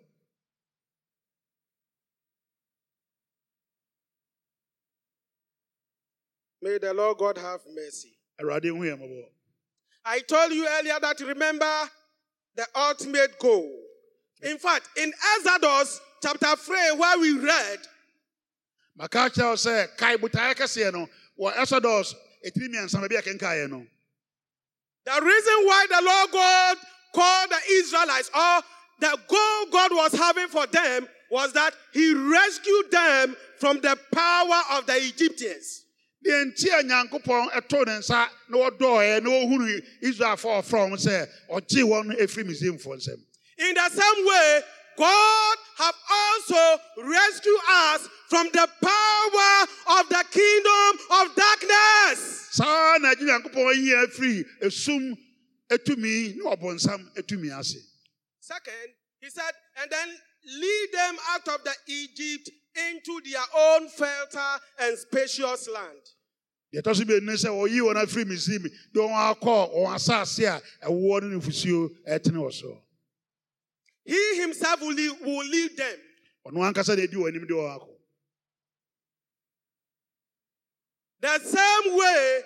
May 6.61 6.79
the 6.79 6.93
Lord 6.93 7.19
God 7.19 7.39
have 7.39 7.61
mercy. 7.73 8.19
awurade 8.41 8.65
hu 8.65 8.81
yɛ 8.81 9.25
I 10.05 10.21
told 10.21 10.53
you 10.53 10.67
earlier 10.67 10.99
that 11.01 11.21
remember 11.21 11.91
the 12.57 12.67
ultimate 12.75 13.39
goal. 13.39 13.71
In 14.43 14.59
fact, 14.59 14.89
in 14.97 15.13
Exodus 15.37 16.01
chapter 16.23 16.57
3, 16.57 16.93
where 16.97 17.19
we 17.21 17.39
read, 17.39 17.79
maka 18.97 19.31
kyerɛ 19.31 19.51
wo 19.51 19.55
sɛ 19.55 19.97
kae 19.97 20.17
botaeɛ 20.17 20.55
kɛseɛ 20.57 20.93
no 20.93 21.09
wɔ 21.39 21.53
ɛsɔdɔs 21.55 22.15
ɛtiri 22.45 22.69
mmiɛnsa 22.69 23.01
baabi 23.01 23.19
a 23.19 23.23
kenkaeɛ 23.23 23.71
no 23.71 23.87
the 25.15 25.25
reason 25.25 25.55
why 25.65 25.87
the 25.89 26.03
Lord 26.05 26.31
God 26.33 26.77
called 27.15 27.51
the 27.51 27.73
Israelites, 27.73 28.31
or 28.35 28.63
the 29.01 29.19
goal 29.29 29.73
God 29.73 29.91
was 29.93 30.13
having 30.13 30.49
for 30.49 30.67
them, 30.67 31.09
was 31.31 31.53
that 31.55 31.73
He 31.93 32.15
rescued 32.15 32.91
them 32.91 33.37
from 33.59 33.81
the 33.81 33.97
power 34.13 34.79
of 34.79 34.87
the 34.87 34.97
Egyptians. 34.97 35.85
deɛ 36.25 36.45
nti 36.53 36.69
a 36.79 36.83
nyankopɔn 36.83 37.51
ɛtoo 37.53 37.87
ne 37.87 37.93
nsa 37.99 38.29
na 38.49 38.59
wɔdɔɔɛ 38.59 39.23
na 39.23 39.31
wɔhunu 39.31 39.83
israelfoɔ 40.03 40.63
ɔfrɛ 40.63 40.91
wɔn 40.91 40.99
sɛ 40.99 41.29
ɔgyee 41.51 41.85
wɔn 41.85 42.19
ɛfiri 42.21 42.45
misraimfoɔ 42.45 42.97
nsɛm 42.97 43.19
In 43.59 43.75
the 43.75 43.89
same 43.91 44.27
way, 44.27 44.63
God 44.99 45.57
have 45.79 45.95
also 46.11 46.83
rescued 47.05 47.61
us 47.71 48.09
from 48.29 48.49
the 48.53 48.69
power 48.83 50.01
of 50.01 50.09
the 50.09 50.25
kingdom 50.31 51.07
of 51.23 51.37
darkness. 51.37 52.49
saa 52.51 52.99
na 52.99 53.15
agye 53.15 53.25
nyankopɔn 53.27 53.79
yɛn 53.79 54.05
afiri 54.07 54.45
esum 54.63 55.17
etumi 55.71 56.35
ne 56.37 56.43
ɔbɔnsam 56.43 57.15
etumi 57.15 57.57
ase 57.57 57.79
Second, 58.41 58.89
he 59.21 59.31
said, 59.31 59.53
and 59.81 59.91
then 59.91 60.09
lead 60.59 60.89
them 60.93 61.17
out 61.31 61.47
of 61.49 61.63
the 61.65 61.75
Egypt 61.87 62.51
into 62.91 63.21
their 63.31 63.45
own 63.55 63.89
fertile 63.91 64.59
and 64.81 64.99
spacious 64.99 65.69
land. 65.69 66.03
deɛ 66.75 66.83
ɛtɔ 66.83 66.97
so 66.97 67.05
mmienu 67.05 67.37
sɛ 67.37 67.49
ɔyi 67.55 67.81
wɔn 67.81 68.03
afiri 68.03 68.25
misraim 68.25 68.63
de 68.93 69.01
wɔn 69.01 69.35
akɔ 69.35 69.75
wɔn 69.75 69.95
asase 69.95 70.45
a 70.45 70.61
ɛwoɔ 70.87 71.23
ne 71.23 71.37
nufusuo 71.37 71.89
ɛtene 72.09 72.37
wɔ 72.43 72.53
so 72.53 72.83
He 74.09 74.41
himself 74.41 74.81
will 74.81 74.95
lead, 74.95 75.21
will 75.21 75.47
lead 75.47 75.77
them. 75.77 75.99
ɔno 76.47 76.65
ankasa 76.73 76.97
na 76.97 77.03
edi 77.03 77.15
wɔn 77.15 77.29
anim 77.29 77.47
de 77.47 77.53
wɔn 77.53 77.77
akɔ 77.77 77.89
The 81.21 81.39
same 81.45 81.97
way, 81.97 82.41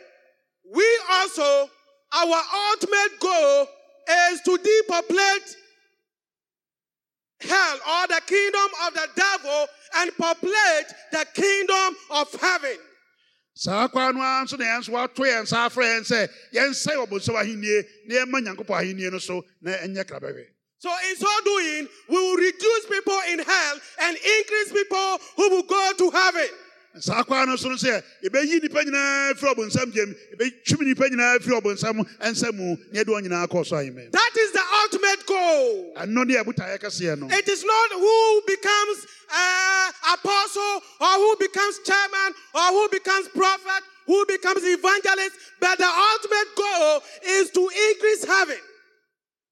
we 0.74 0.98
also, 1.10 1.70
our 2.14 2.42
ultimate 2.70 3.20
goal 3.20 3.68
is 4.10 4.40
to 4.40 4.58
depopulate 4.58 5.56
hell 7.42 7.76
or 7.76 8.06
the 8.08 8.20
kingdom 8.26 8.70
of 8.86 8.94
the 8.94 9.08
devil 9.14 9.66
and 9.98 10.10
populate 10.16 10.88
the 11.12 11.26
kingdom 11.32 11.96
of 12.10 12.32
heaven. 12.40 12.78
saa 13.54 13.86
kwan 13.86 14.16
no 14.16 14.20
ara 14.20 14.44
nso 14.44 14.58
na 14.58 14.64
yɛn 14.64 14.80
nso 14.80 14.90
wato 14.90 15.22
yɛn 15.22 15.42
nsa 15.46 15.68
afrɛ 15.68 15.84
yɛn 15.94 16.02
sɛ 16.10 16.28
yɛnsɛe 16.54 17.06
ɔbɔnsam 17.06 17.36
ahennie 17.40 17.84
na 18.06 18.14
yɛmma 18.16 18.42
nyankopɔn 18.42 18.80
ahennie 18.82 19.10
no 19.12 19.18
so 19.18 19.44
na 19.60 19.70
ɛnyɛ 19.76 20.04
krabɛhwɛ 20.04 20.46
So, 20.82 20.90
in 21.08 21.14
so 21.16 21.28
doing, 21.44 21.86
we 22.08 22.16
will 22.16 22.34
reduce 22.36 22.86
people 22.90 23.16
in 23.30 23.38
hell 23.38 23.74
and 24.02 24.16
increase 24.16 24.72
people 24.72 25.18
who 25.36 25.48
will 25.50 25.62
go 25.62 25.92
to 25.98 26.10
heaven. 26.10 26.48
saa 26.98 27.22
kwan 27.22 27.48
no 27.48 27.56
so 27.56 27.68
no 27.70 27.76
sɛ 27.76 28.02
yɛbɛyi 28.22 28.58
nnipa 28.60 28.82
nyinaa 28.84 29.32
firi 29.38 29.54
ɔbɔnsam 29.54 29.88
gyam 29.94 30.10
yɛbɛtwim 30.34 30.80
nnipa 30.84 31.06
nyinaa 31.08 31.38
firi 31.40 31.56
ɔbɔnsam 31.60 31.96
nsa 32.20 32.52
mu 32.52 32.76
na 32.92 33.00
yɛde 33.00 33.08
wɔn 33.14 33.22
nyinaa 33.24 33.46
kɔɔ 33.48 33.64
so 33.66 33.76
ahemɛ 33.76 34.10
That 34.12 34.32
is 34.36 34.52
the 34.52 34.64
ultimate 34.82 35.24
goal. 35.24 35.94
ɛno 35.96 36.26
ne 36.26 36.34
yɛbotaeɛ 36.34 36.76
kɛseɛ 36.82 37.16
no 37.18 37.28
It 37.30 37.48
is 37.48 37.64
not 37.64 37.90
who 37.92 38.42
becomes 38.46 39.06
uh, 39.32 39.92
apostle 40.12 40.82
or 41.00 41.14
who 41.22 41.36
becomes 41.40 41.78
chairman 41.86 42.30
or 42.54 42.66
who 42.76 42.88
becomes 42.90 43.28
prophet, 43.28 43.82
who 44.04 44.26
becomes 44.26 44.60
evangelist, 44.62 45.36
but 45.60 45.78
the 45.78 45.88
ultimate 45.88 46.50
goal 46.56 47.02
is 47.24 47.50
to 47.52 47.70
increase 47.88 48.24
heaven. 48.26 48.60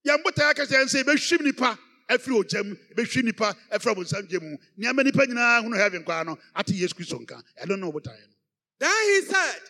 Yɛn 0.06 0.22
botaeɛ 0.22 0.55
kɛseɛ 0.55 0.89
sɛ 0.89 1.02
yɛbɛhwim 1.05 1.40
nnipa 1.43 1.78
afiri 2.09 2.35
ogyam 2.40 2.77
yɛbɛhwim 2.97 3.22
nnipa 3.22 3.56
afiri 3.70 3.94
ɔbɔnsam 3.94 4.28
gya 4.28 4.40
mu 4.40 4.56
nneɛma 4.78 5.01
nnipa 5.05 5.27
nyinaa 5.27 5.62
hunu 5.62 5.77
heaven 5.77 6.05
kwaa 6.05 6.24
no 6.24 6.39
ate 6.56 6.72
yesu 6.74 6.94
kristo 6.94 7.18
nka 7.20 7.43
ɛno 7.62 7.78
ne 7.78 7.86
wɔbotaeɛ 7.86 8.27
no 8.28 8.35
Then 8.81 8.90
he 9.09 9.20
said, 9.22 9.60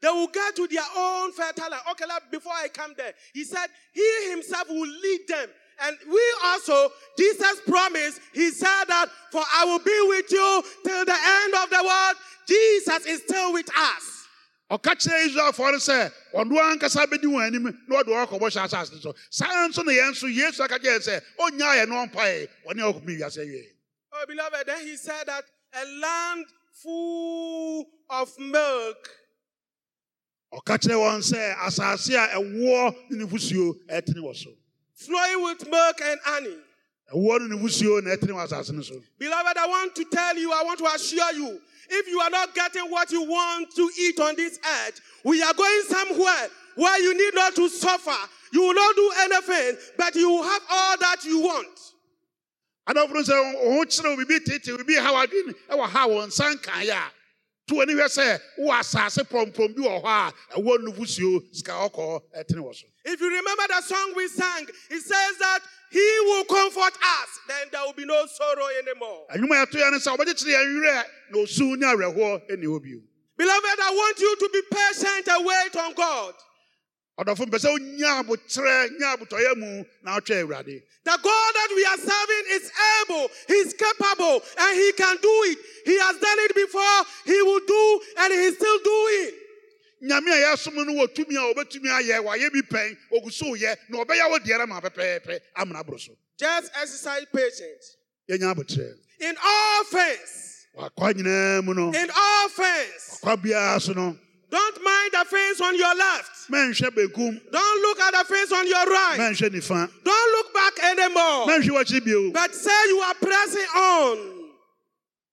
they 0.00 0.08
will 0.08 0.28
get 0.28 0.56
to 0.56 0.66
their 0.68 0.86
own 0.96 1.32
fertile 1.32 1.70
land. 1.70 1.82
Okay, 1.90 2.06
like, 2.06 2.30
before 2.30 2.52
I 2.52 2.68
come 2.68 2.94
there, 2.96 3.12
he 3.34 3.44
said, 3.44 3.66
he 3.92 4.30
himself 4.30 4.68
will 4.68 4.86
lead 4.86 5.20
them. 5.28 5.48
And 5.82 5.96
we 6.08 6.20
also, 6.44 6.88
Jesus 7.18 7.60
promised, 7.66 8.20
he 8.32 8.50
said 8.50 8.84
that, 8.86 9.06
for 9.32 9.42
I 9.52 9.64
will 9.64 9.80
be 9.80 9.98
with 10.08 10.30
you 10.30 10.62
till 10.84 11.04
the 11.04 11.18
end 11.42 11.54
of 11.54 11.70
the 11.70 11.82
world. 11.84 12.16
Jesus 12.46 13.06
is 13.06 13.22
still 13.22 13.52
with 13.52 13.68
us. 13.76 14.19
Ɔka 14.70 14.94
kyerɛ 14.94 15.26
israelfoɔ 15.26 15.72
no 15.72 15.78
sɛ 15.78 16.12
ɔno 16.34 16.54
ankasa 16.72 17.06
bɛdi 17.06 17.24
wɔn 17.26 17.46
anim 17.46 17.62
na 17.88 17.96
ɔde 18.02 18.08
wɔn 18.08 18.26
akɔbɔ 18.26 18.46
hyɛ 18.50 18.64
asase 18.64 19.02
so. 19.02 19.14
Saa 19.30 19.66
nso 19.68 19.82
na 19.84 19.92
yɛn 19.92 20.10
nso 20.12 20.26
yesu 20.32 20.62
aka 20.62 20.78
kyerɛ 20.78 21.00
sɛ 21.00 21.22
ɔnyaa 21.38 21.74
yɛn 21.82 21.88
no 21.88 22.06
ɔmpae. 22.06 22.48
Wɔne 22.66 22.80
ɔkɔmi 22.92 23.18
wiase 23.18 23.38
awie 23.38 23.66
Oh, 24.12 24.24
beloved, 24.26 24.66
then 24.66 24.86
he 24.86 24.96
said 24.96 25.26
that 25.26 25.44
a 25.74 25.84
land 26.00 26.46
full 26.72 27.86
of 28.10 28.38
milk. 28.38 29.10
Ɔka 30.54 30.78
kyerɛ 30.78 30.96
wɔn 30.98 31.20
sɛ 31.32 31.56
asase 31.58 32.14
a 32.14 32.36
ɛwoɔ 32.36 33.10
ne 33.10 33.24
nufusuo 33.24 33.74
ɛtene 33.88 34.18
wɔ 34.22 34.36
so. 34.36 34.50
Flowing 34.94 35.42
with 35.44 35.66
milk 35.68 36.00
and 36.02 36.20
honey. 36.24 36.56
Ɛwoɔ 37.12 37.40
ne 37.48 37.56
nufusuo 37.56 38.02
na 38.02 38.10
ɛtene 38.16 38.32
wɔ 38.32 38.46
asase 38.46 38.70
no 38.72 38.82
so 38.82 39.00
Beloved, 39.18 39.56
I 39.56 39.66
want 39.66 39.94
to 39.96 40.04
tell 40.04 40.36
you, 40.36 40.52
I 40.52 40.62
want 40.62 40.78
to 40.78 40.86
assure 40.86 41.32
you, 41.32 41.60
if 41.90 42.06
you 42.08 42.20
are 42.20 42.30
not 42.30 42.54
getting 42.54 42.90
what 42.90 43.10
you 43.10 43.22
want 43.22 43.74
to 43.74 43.90
eat 43.98 44.18
on 44.20 44.36
this 44.36 44.58
earth, 44.58 45.00
we 45.24 45.42
are 45.42 45.54
going 45.54 45.82
somewhere 45.88 46.48
where 46.76 47.02
you 47.02 47.14
need 47.16 47.34
not 47.34 47.54
to 47.56 47.68
suffer. 47.68 48.28
You 48.52 48.62
will 48.62 48.74
not 48.74 48.96
do 48.96 49.12
anything, 49.22 49.76
but 49.96 50.14
you 50.14 50.28
will 50.30 50.42
have 50.42 50.62
all 50.70 50.96
that 50.98 51.24
you 51.24 51.40
want. 51.40 51.78
adɔfo 52.88 53.22
sɛ 53.22 53.34
ɔho 53.64 53.84
kyerɛ 53.86 54.16
wo 54.16 54.16
biribi 54.24 54.44
tete 54.44 54.70
biribi 54.76 54.98
haw 54.98 55.26
adwene 55.26 55.54
ɛwɔ 55.70 57.10
to 57.70 57.76
sɛ 57.76 58.40
wowɔ 58.58 58.78
asase 58.80 59.22
bi 59.30 59.38
wɔ 59.38 60.02
hɔ 60.02 60.04
a 60.04 60.32
ɛwɔ 60.58 60.78
nufusuo 60.84 61.42
sika 61.54 61.72
ɔkɔɔ 61.72 62.22
ɛtene 62.36 62.60
wɔ 62.60 62.74
so 62.74 62.86
If 63.04 63.20
you 63.20 63.28
remember 63.28 63.62
the 63.68 63.80
song 63.82 64.12
we 64.16 64.28
sang, 64.28 64.66
it 64.90 65.00
says 65.02 65.36
that 65.38 65.60
He 65.90 66.18
will 66.24 66.44
comfort 66.44 66.94
us, 66.94 67.28
then 67.48 67.66
there 67.72 67.80
will 67.84 67.92
be 67.94 68.04
no 68.04 68.26
sorrow 68.26 68.66
anymore. 68.82 69.26
anwuma 69.34 69.62
a 69.62 69.66
yɛto 69.66 69.76
yɛ 69.80 69.90
no 69.92 69.98
sɛ 69.98 70.16
wɔbɛkyekyere 70.16 70.54
yɛn 70.54 70.80
werɛ 70.82 71.04
na 71.30 71.38
osu 71.38 71.76
ne 71.76 71.86
awerɛhoɔ 71.86 72.50
ɛnni 72.50 72.64
hɔ 72.66 72.82
bio 72.82 73.00
Beloved, 73.36 73.80
I 73.80 73.90
want 73.90 74.20
you 74.20 74.36
to 74.36 74.50
be 74.52 74.60
patient 74.70 75.26
and 75.28 75.46
wait 75.46 75.76
on 75.76 75.94
God. 75.94 76.34
Ɔdɔfo 77.20 77.46
mpɛ 77.46 77.58
sɛ 77.60 77.68
wonya 77.72 78.22
abokyerɛ 78.24 78.98
nya 78.98 79.16
abotɔeɛ 79.16 79.56
mu 79.56 79.84
na 80.02 80.18
wotwɛ 80.18 80.42
awurade. 80.44 80.82
The 81.04 81.18
God 81.22 81.52
that 81.54 81.68
we 81.74 81.84
are 81.84 81.96
serving 81.96 82.44
is 82.50 82.72
able, 83.02 83.28
He's 83.48 83.74
capable, 83.74 84.42
and 84.58 84.76
He 84.76 84.92
can 84.92 85.16
do 85.20 85.28
it. 85.52 85.58
He 85.86 85.98
has 85.98 86.16
done 86.18 86.38
it 86.40 86.54
before, 86.54 87.04
He 87.24 87.42
will 87.42 87.60
do, 87.66 88.00
and 88.18 88.32
He's 88.32 88.54
still 88.56 88.78
doing. 88.84 89.30
nyame 90.02 90.28
a 90.32 90.56
yɛsom 90.56 90.74
no 90.76 90.92
wɔ 90.94 91.14
tumi 91.14 91.36
a 91.36 91.54
wɔbɛtumi 91.54 91.88
ayɛ 92.00 92.24
wayɛ 92.24 92.50
bi 92.52 92.60
pɛn 92.62 92.96
ogu 93.12 93.30
so 93.32 93.46
yɛ 93.54 93.76
na 93.90 94.02
ɔbɛyɛ 94.04 94.30
wo 94.30 94.38
deɛ 94.38 94.66
ma 94.68 94.80
pɛpɛɛpɛ 94.80 95.40
amena 95.58 95.84
boro 95.84 95.98
so 95.98 96.12
Just 96.38 96.70
exercise 96.80 97.26
patience. 97.34 97.96
yɛnya 98.30 98.54
abokyerɛ 98.54 98.94
In 99.20 99.36
all 99.44 99.84
things, 99.84 100.66
wakwa 100.74 101.12
nyinaa 101.12 101.62
mu 101.62 101.74
no. 101.74 101.92
In 101.92 102.10
all 102.16 102.48
things, 102.48 103.18
kwa 103.20 103.36
biara 103.36 103.78
so 103.80 103.92
no 103.92 104.16
don't 104.50 104.82
mind 104.82 105.10
the 105.12 105.24
things 105.28 105.60
on 105.60 105.76
your 105.76 105.94
left. 105.94 106.50
Don't 106.50 107.82
look 107.82 108.00
at 108.00 108.12
the 108.12 108.24
things 108.34 108.52
on 108.52 108.66
your 108.66 108.84
right. 108.86 109.16
Don't 110.04 110.32
look 110.32 110.54
back 110.54 110.78
anymore. 110.84 111.46
But 112.32 112.54
say 112.54 112.88
you 112.88 112.98
are 112.98 113.14
pressing 113.14 113.62
on 113.76 114.40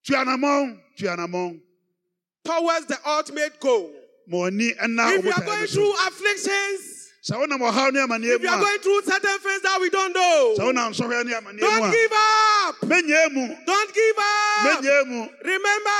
tuanamɔn 0.08 0.78
tuanamɔn 0.98 1.60
towards 2.44 2.86
the 2.86 2.98
ultimate 3.06 3.60
goal. 3.60 3.90
ma 4.26 4.38
ɔni 4.48 4.76
ɛna 4.78 5.18
If 5.18 5.24
you 5.24 5.32
are 5.32 5.44
going 5.44 5.66
through 5.66 5.92
afflictions, 6.06 6.87
sɛ 7.28 7.36
wonam 7.36 7.60
ɔhaw 7.60 7.92
ne 7.92 8.00
amanneɛ 8.00 8.36
if 8.36 8.42
you 8.42 8.48
are 8.48 8.60
going 8.60 8.78
through 8.78 9.02
certain 9.02 9.38
things 9.38 9.62
that 9.62 9.78
we 9.80 9.90
don't 9.90 10.14
know, 10.14 10.54
sɛ 10.58 10.62
wonam 10.72 10.92
nsɔhwɛ 10.94 11.24
ne 11.26 11.32
amanneɛ 11.34 11.60
mu 11.60 11.68
don't 11.68 11.92
give 11.92 12.12
up. 12.12 12.76
Don't 12.88 13.06
give 13.92 14.18
up. 14.18 15.30
Remember, 15.44 15.90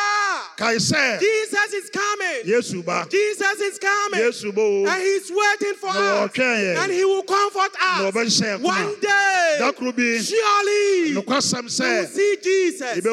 Jesus 1.21 1.73
is 1.75 1.91
coming. 1.91 2.45
Jesus 2.45 3.61
is 3.61 3.79
coming. 3.79 4.21
And 4.21 5.03
he's 5.03 5.31
waiting 5.31 5.75
for 5.75 5.91
us. 5.91 6.39
And 6.39 6.93
he 6.93 7.05
will 7.05 7.23
comfort 7.23 7.73
us. 7.81 8.61
One 8.61 9.01
day, 9.01 9.57
da 9.59 9.73
koro 9.73 9.93
bi 9.93 10.19
surely, 10.19 11.15
we 11.15 11.23
will 11.23 11.41
see 11.41 12.37
Jesus. 12.43 13.07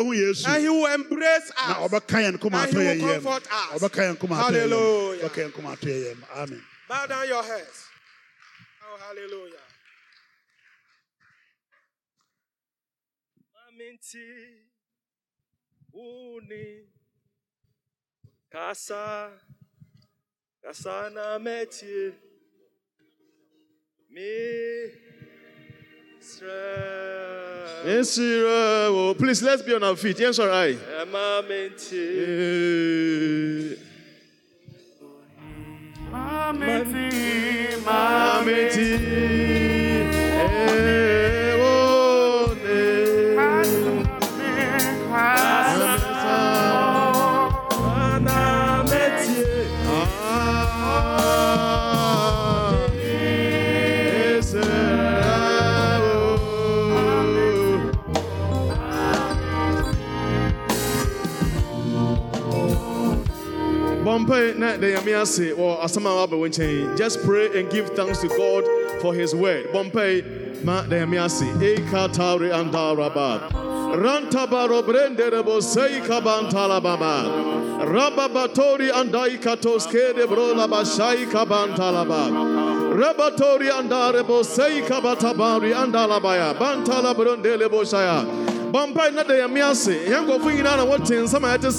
And 0.47 0.61
he 0.63 0.69
will 0.69 0.93
embrace 0.93 1.51
us. 1.57 1.89
ɔbɛka 1.89 2.17
yɛn 2.23 2.39
koma 2.39 2.57
And 2.57 2.71
he 2.71 2.77
will 2.77 3.21
comfort 3.21 3.47
us. 3.51 3.81
ɔbɛka 3.81 4.01
yɛn 4.03 4.19
koma 4.19 4.35
atɔ 4.35 4.51
yɛn 4.51 4.53
yam 4.53 4.69
Hallelujah. 4.69 5.29
ɔbɛka 5.29 5.43
yɛn 5.45 5.53
koma 5.53 5.69
atɔ 5.75 5.87
yɛn 5.87 6.05
yam 6.05 6.25
amen 6.35 6.63
Bow 6.87 7.05
down 7.07 7.27
your 7.27 7.43
heads. 7.43 7.84
Hallelujah. 9.07 9.61
Aminti 13.69 14.18
uni 15.94 16.90
kasa 18.52 19.30
kasa 20.64 21.10
na 21.14 21.38
metie 21.38 22.14
mi 24.10 24.90
sre 26.19 27.06
Yes. 27.86 28.18
Oh, 28.19 29.14
please, 29.15 29.44
let's 29.44 29.61
be 29.61 29.76
on 29.76 29.84
our 29.84 29.95
feet. 29.95 30.18
Yes, 30.19 30.40
all 30.40 30.48
right. 30.48 30.76
ema 31.02 31.44
Eh, 36.15 37.75
Amity. 37.85 38.89
Eh, 40.37 41.53
oh, 41.59 42.55
ne. 42.63 44.05
Oh, 64.17 64.23
just 66.95 67.21
pray 67.25 67.59
and 67.59 67.69
give 67.69 67.89
thanks 67.89 68.19
to 68.19 68.29
God 68.29 68.63
for 69.01 69.13
His 69.13 69.35
word. 69.35 69.65
Bompay 69.73 70.63
ma 70.63 70.83
the 70.83 70.95
yamiase. 70.95 71.61
E 71.61 71.75
katari. 71.91 72.49
Rantabaro 72.49 73.11
brenderebo 74.83 75.61
sei 75.61 75.99
baba. 75.99 76.49
Rababatori 77.83 78.89
andai 78.89 79.37
katoske 79.37 80.15
de 80.15 80.25
brola 80.25 80.65
bashai 80.65 81.25
kabantala 81.25 82.05
ba. 82.07 82.29
Rabatori 82.95 83.69
andarebo 83.69 84.45
sei 84.45 84.81
kabatabari 84.81 85.73
andalabaya. 85.73 86.53
Bantala 86.57 87.13
brondelebo 87.13 87.83
shaya. 87.83 88.23
Bompay 88.71 89.11
na 89.13 89.23
the 89.23 89.33
yamiase. 89.33 90.07
Yango 90.07 90.39
nyinaa 90.39 90.77
na 90.77 90.85
wɔte 90.85 91.21
nsɛm 91.21 91.43
a 91.43 91.57
ɛte 91.57 91.71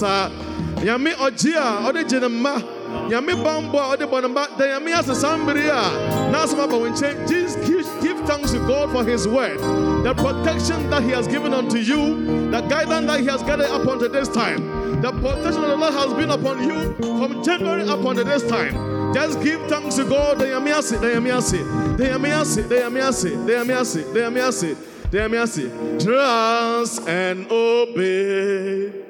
nyame 0.84 1.12
ɔgye 1.14 1.56
a 1.56 1.88
ɔde 1.88 2.08
gye 2.08 2.20
ne 2.20 2.28
mma 2.28 2.62
nyame 3.08 3.32
bambɔ 3.42 3.78
a 3.78 3.96
ɔde 3.96 4.06
bɔ 4.10 4.22
ne 4.22 4.28
mma 4.28 4.46
da 4.58 4.64
nyame 4.66 4.92
ase 4.98 5.14
saa 5.14 5.36
mmere 5.36 5.68
a 5.70 6.30
n'asɛm 6.30 6.60
aba 6.60 6.76
wo 6.76 6.88
nkyɛn 6.90 7.28
Jesus, 7.28 7.56
give, 8.02 8.18
thanks 8.26 8.52
to 8.52 8.58
God 8.66 8.90
for 8.92 9.04
his 9.04 9.26
word. 9.26 9.58
The 10.04 10.14
protection 10.14 10.88
that 10.90 11.02
he 11.02 11.10
has 11.10 11.26
given 11.26 11.52
unto 11.54 11.78
you 11.78 12.50
the 12.50 12.60
guidance 12.62 13.06
that 13.06 13.20
he 13.20 13.26
has 13.26 13.42
gathered 13.42 13.70
upon 13.70 13.98
this 13.98 14.28
time. 14.28 15.00
The 15.00 15.12
protection 15.12 15.64
of 15.64 15.70
the 15.70 15.76
Lord 15.76 15.94
has 15.94 16.14
been 16.14 16.30
upon 16.30 16.62
you 16.68 16.94
from 17.18 17.42
January 17.42 17.82
up 17.88 18.04
unto 18.04 18.24
this 18.24 18.42
time. 18.48 18.74
Just 19.14 19.42
give 19.42 19.60
thanks 19.68 19.96
to 19.96 20.04
God. 20.04 20.38
Da 20.38 20.46
nyame 20.46 20.76
ase 20.76 20.92
da 20.92 21.08
nyame 21.08 21.36
ase 21.36 21.58
da 21.96 22.04
nyame 22.18 22.40
ase 22.40 22.68
da 22.68 22.76
nyame 22.76 23.08
ase 23.08 23.30
da 23.46 23.60
nyame 23.60 23.80
ase 23.80 24.02
da 24.12 24.20
nyame 24.20 24.48
ase 24.48 24.76
da 25.10 25.18
nyame 25.18 25.42
ase 25.42 26.04
trust 26.04 27.08
and 27.08 27.46
obey 27.50 29.05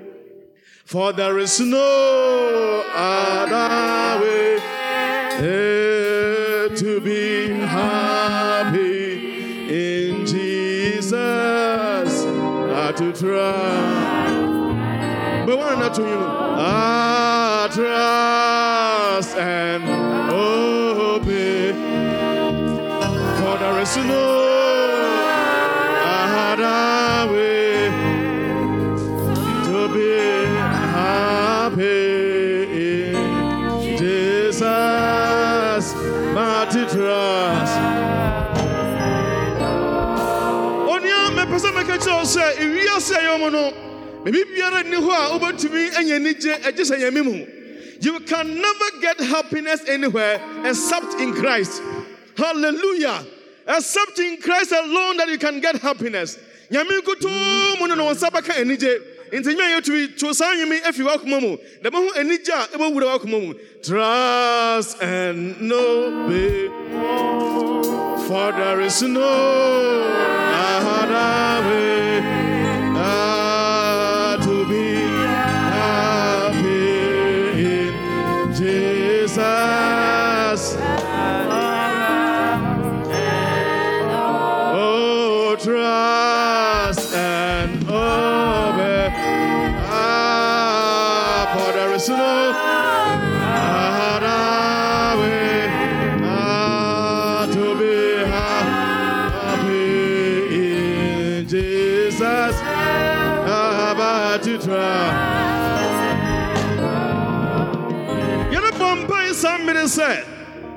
for 0.87 1.13
there 1.13 1.37
is 1.41 1.59
no 1.59 2.85
other 2.95 4.23
way 4.23 4.57
eh, 5.33 6.69
to 6.77 7.01
be 7.01 7.49
happy 7.49 9.19
in 10.07 10.25
Jesus 10.25 11.13
uh, 11.13 12.93
to 12.97 13.13
trust. 13.13 14.37
But 15.45 15.59
why 15.59 15.75
not 15.75 15.93
to 15.95 16.03
you? 16.03 16.23
Ah, 16.23 17.69
trust 17.75 19.37
and 19.37 19.83
obey. 20.31 21.73
For 23.41 23.59
there 23.59 23.81
is 23.81 23.97
no 23.97 24.36
kyerɛ 41.99 42.25
sɛ 42.25 42.57
ewiase 42.59 43.39
mu 43.39 43.51
no 43.51 43.73
biara 44.25 44.83
nni 44.83 44.97
hɔ 44.97 45.13
a 45.13 45.39
wobɛtumi 45.39 45.97
anya 45.97 46.17
anigye 46.17 46.55
agye 46.65 46.85
sɛ 46.85 47.25
mu 47.25 47.47
you 48.01 48.21
can 48.21 48.61
never 48.61 49.01
get 49.01 49.19
happiness 49.21 49.81
anywhere 49.89 50.41
except 50.65 51.15
in 51.15 51.33
christ. 51.33 51.83
Hallelujah. 52.37 53.25
Except 53.67 54.19
in 54.19 54.41
christ 54.41 54.73
alone 54.73 55.17
that 55.17 55.29
you 55.29 55.39
can 55.39 55.61
get 55.61 55.77
happiness. 55.77 56.39
Nyame 56.71 57.79
mu 57.81 57.87
no 57.87 57.95
na 57.95 58.13
nsa 58.13 58.31
bɛka 58.31 58.53
anigye 58.61 59.16
nti 59.33 59.55
nyɛ 59.55 59.67
yɛtumi 59.77 60.17
to 60.19 60.33
saa 60.35 60.55
nwome 60.55 60.81
afi 60.85 61.03
w'akoma 61.03 61.41
mu. 61.41 61.57
Anigye 62.19 62.53
a 62.55 62.67
ɛbɛwura 62.77 63.07
w'akoma 63.19 63.39
mu. 63.47 63.55
Trust 63.83 65.03
and 65.03 65.61
no 65.61 66.25
obey 66.25 66.69
for 68.27 68.53
there 68.53 68.81
is 68.81 69.03
no 69.03 69.23
other 70.53 71.69
way 71.69 72.06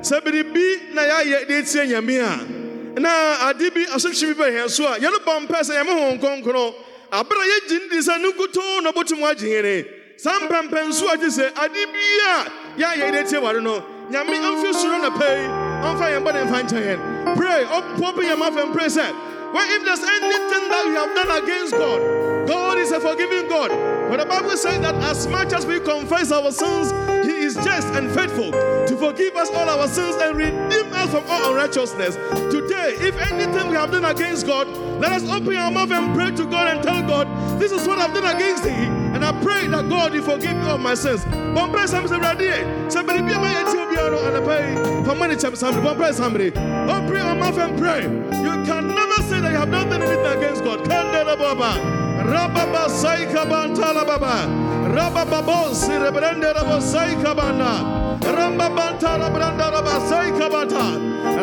sɛ 0.09 0.21
biribi 0.25 0.93
na 0.93 1.01
yɛayɛ 1.03 1.47
de 1.47 1.53
atie 1.59 1.85
nyame 1.85 2.17
a 2.19 2.99
na 2.99 3.49
ade 3.49 3.69
bi 3.73 3.85
asotwe 3.85 4.33
bi 4.33 4.43
bɛhɛ 4.43 4.69
so 4.69 4.87
a 4.87 4.97
yɛne 4.97 5.19
bɔ 5.23 5.45
mpae 5.45 5.61
sɛ 5.61 5.73
yɛme 5.77 5.93
ho 5.93 6.17
nkronkron 6.17 6.73
abere 7.11 7.41
a 7.41 7.47
yɛgye 7.51 7.79
ne 7.79 7.89
di 7.89 7.97
sɛ 7.97 8.19
ne 8.19 8.31
nkutoo 8.31 8.81
na 8.81 8.91
ɔbɛtum 8.91 9.21
agye 9.29 9.49
yɛne 9.53 9.85
saa 10.17 10.39
mpɛmpɛnso 10.39 11.13
a 11.13 11.17
gye 11.17 11.27
sɛ 11.27 11.45
ade 11.61 11.85
bi 11.93 12.01
a 12.25 12.35
yɛayɛ 12.81 13.11
de 13.11 13.19
atie 13.19 13.37
ware 13.41 13.61
no 13.61 13.83
nyame 14.09 14.33
amfi 14.33 14.73
soro 14.73 14.97
na 14.99 15.09
pɛi 15.11 15.45
ɔmfa 15.85 16.05
yɛn 16.09 16.23
bɔne 16.25 16.45
mfa 16.47 16.63
nkyɛ 16.63 16.81
yɛn. 16.87 17.37
Pray 17.37 17.63
open 17.65 18.25
your 18.25 18.37
mouth 18.37 18.57
and 18.57 18.73
pray 18.73 18.87
sɛ 18.87 19.13
well, 19.53 19.65
if 19.67 19.83
there's 19.83 20.03
anything 20.03 20.69
that 20.69 20.85
we 20.85 20.93
have 20.93 21.15
done 21.15 21.43
against 21.43 21.71
God, 21.73 22.47
God 22.47 22.77
is 22.77 22.91
a 22.91 22.99
forgiving 22.99 23.49
God. 23.49 23.71
But 24.07 24.19
the 24.19 24.27
Bible 24.27 24.55
says 24.55 24.79
that 24.81 24.93
as 24.95 25.27
much 25.27 25.53
as 25.53 25.65
we 25.65 25.79
confess 25.79 26.31
our 26.31 26.51
sins, 26.51 26.91
He 27.25 27.35
is 27.45 27.55
just 27.55 27.87
and 27.95 28.11
faithful 28.11 28.51
forgive 28.99 29.35
us 29.35 29.49
all 29.51 29.69
our 29.69 29.87
sins 29.87 30.15
and 30.17 30.37
redeem 30.37 30.93
us 30.93 31.09
from 31.09 31.23
all 31.27 31.51
unrighteousness. 31.51 32.15
Today, 32.51 32.95
if 32.99 33.17
anything 33.31 33.69
we 33.69 33.75
have 33.75 33.91
done 33.91 34.05
against 34.05 34.45
God, 34.45 34.67
let 34.99 35.13
us 35.13 35.23
open 35.29 35.55
our 35.55 35.71
mouth 35.71 35.91
and 35.91 36.13
pray 36.13 36.31
to 36.31 36.45
God 36.45 36.67
and 36.67 36.83
tell 36.83 37.01
God, 37.07 37.59
This 37.59 37.71
is 37.71 37.87
what 37.87 37.97
I've 37.99 38.13
done 38.13 38.35
against 38.35 38.63
Thee. 38.63 38.69
And 39.15 39.23
I 39.23 39.31
pray 39.41 39.67
that 39.67 39.89
God 39.89 40.13
will 40.13 40.21
forgive 40.21 40.55
me 40.57 40.69
of 40.69 40.81
my 40.81 40.93
sins. 40.93 41.23
Bompre 41.55 41.87
somebody 41.87 42.19
ready. 42.19 42.89
Somebody 42.91 43.21
be 43.21 43.33
my 43.33 43.61
Ethiopian 43.61 44.13
and 44.13 44.37
I 44.37 44.41
pay 44.45 45.03
for 45.03 45.15
money. 45.15 45.39
Somebody, 45.39 45.77
bompre 45.77 46.13
somebody. 46.13 46.49
Open 46.49 47.15
your 47.15 47.35
mouth 47.35 47.57
and 47.57 47.77
pray. 47.79 48.03
You 48.03 48.63
can 48.65 48.87
never 48.87 49.21
say 49.23 49.39
that 49.41 49.51
you 49.51 49.57
have 49.57 49.69
not 49.69 49.89
done 49.89 50.03
anything 50.03 50.25
against 50.25 50.63
God. 50.63 50.79
Kandela 50.81 51.37
Baba. 51.37 51.79
Rababa 52.23 52.87
Saika 52.89 53.45
Bantala 53.45 54.05
Baba. 54.05 54.45
Rabababo 54.93 55.73
sirebrende 55.73 56.53
rabosai 56.53 57.15
kabana. 57.23 57.98
Rambabanta 57.98 57.98
rabranda 58.21 59.71
rabasai 59.71 60.31
kabata. 60.37 60.85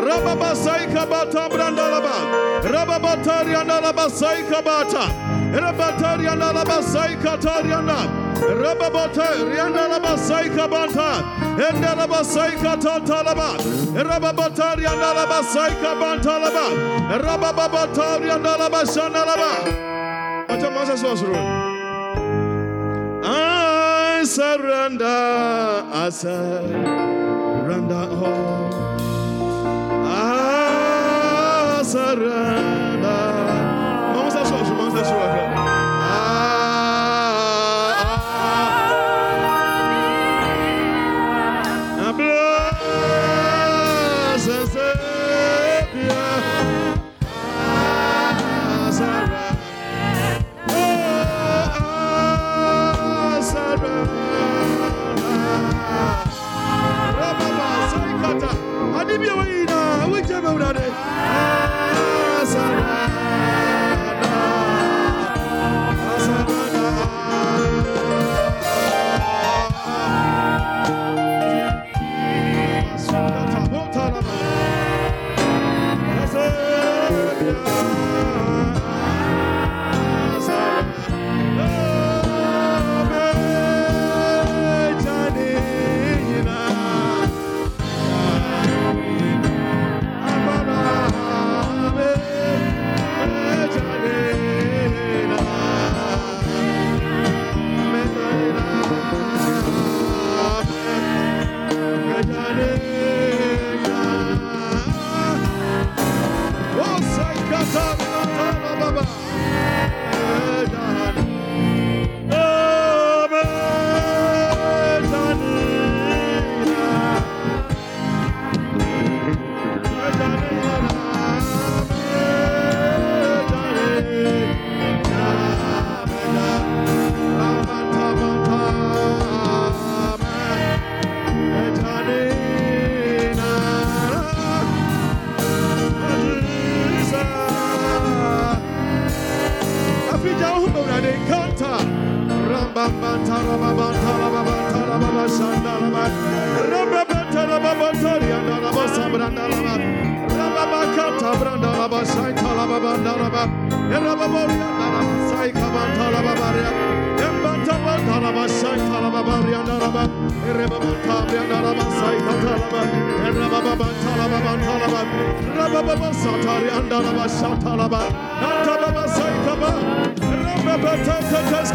Rababasai 0.06 0.86
kabata 0.92 1.48
branda 1.48 1.86
raba. 1.90 2.62
Rababata 2.62 3.44
rianda 3.44 3.80
rabasai 3.80 4.42
kabata. 4.48 5.08
Rabata 5.52 6.18
rianda 6.18 6.52
rabasai 6.52 7.16
katarianda. 7.22 7.98
Rababata 8.36 9.26
rianda 9.50 9.88
rabasai 9.88 10.48
kabanta. 10.50 11.22
Enda 11.56 11.94
rabasai 11.96 12.52
katata 12.62 13.24
raba. 13.24 13.56
Rababata 13.94 14.76
rianda 14.76 15.14
rabasai 15.14 15.74
kabanta 15.82 16.34
raba. 16.42 16.66
Rababata 17.20 18.20
rianda 18.20 18.56
rabashana 18.56 19.24
raba. 19.24 19.52
Acha 20.48 20.70
masa 20.70 20.96
sosro. 20.96 21.34
I 21.34 21.65
surrender, 24.36 25.06
I 25.06 26.10
surrender 26.10 28.06
oh. 28.10 28.24
all. 28.26 28.68
I 30.04 31.82
surrender. 31.82 33.06
Vamos 34.14 34.34
sua, 34.34 34.58
vamos 34.58 35.08
sua. 35.08 35.55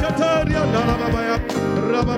Satari 0.02 0.56
and 0.56 0.74
Dalaba, 0.74 1.31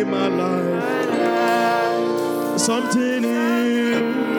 in 0.00 0.10
my 0.10 0.28
life. 0.28 0.82
Something 2.58 3.24
in 3.24 4.35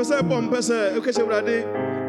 mepɛ 0.00 0.08
sɛ 0.08 0.22
bɔ 0.22 0.36
mpɛ 0.42 0.58
sɛ 0.68 0.76
wokɛhyɛ 0.96 1.20
awurade 1.22 1.56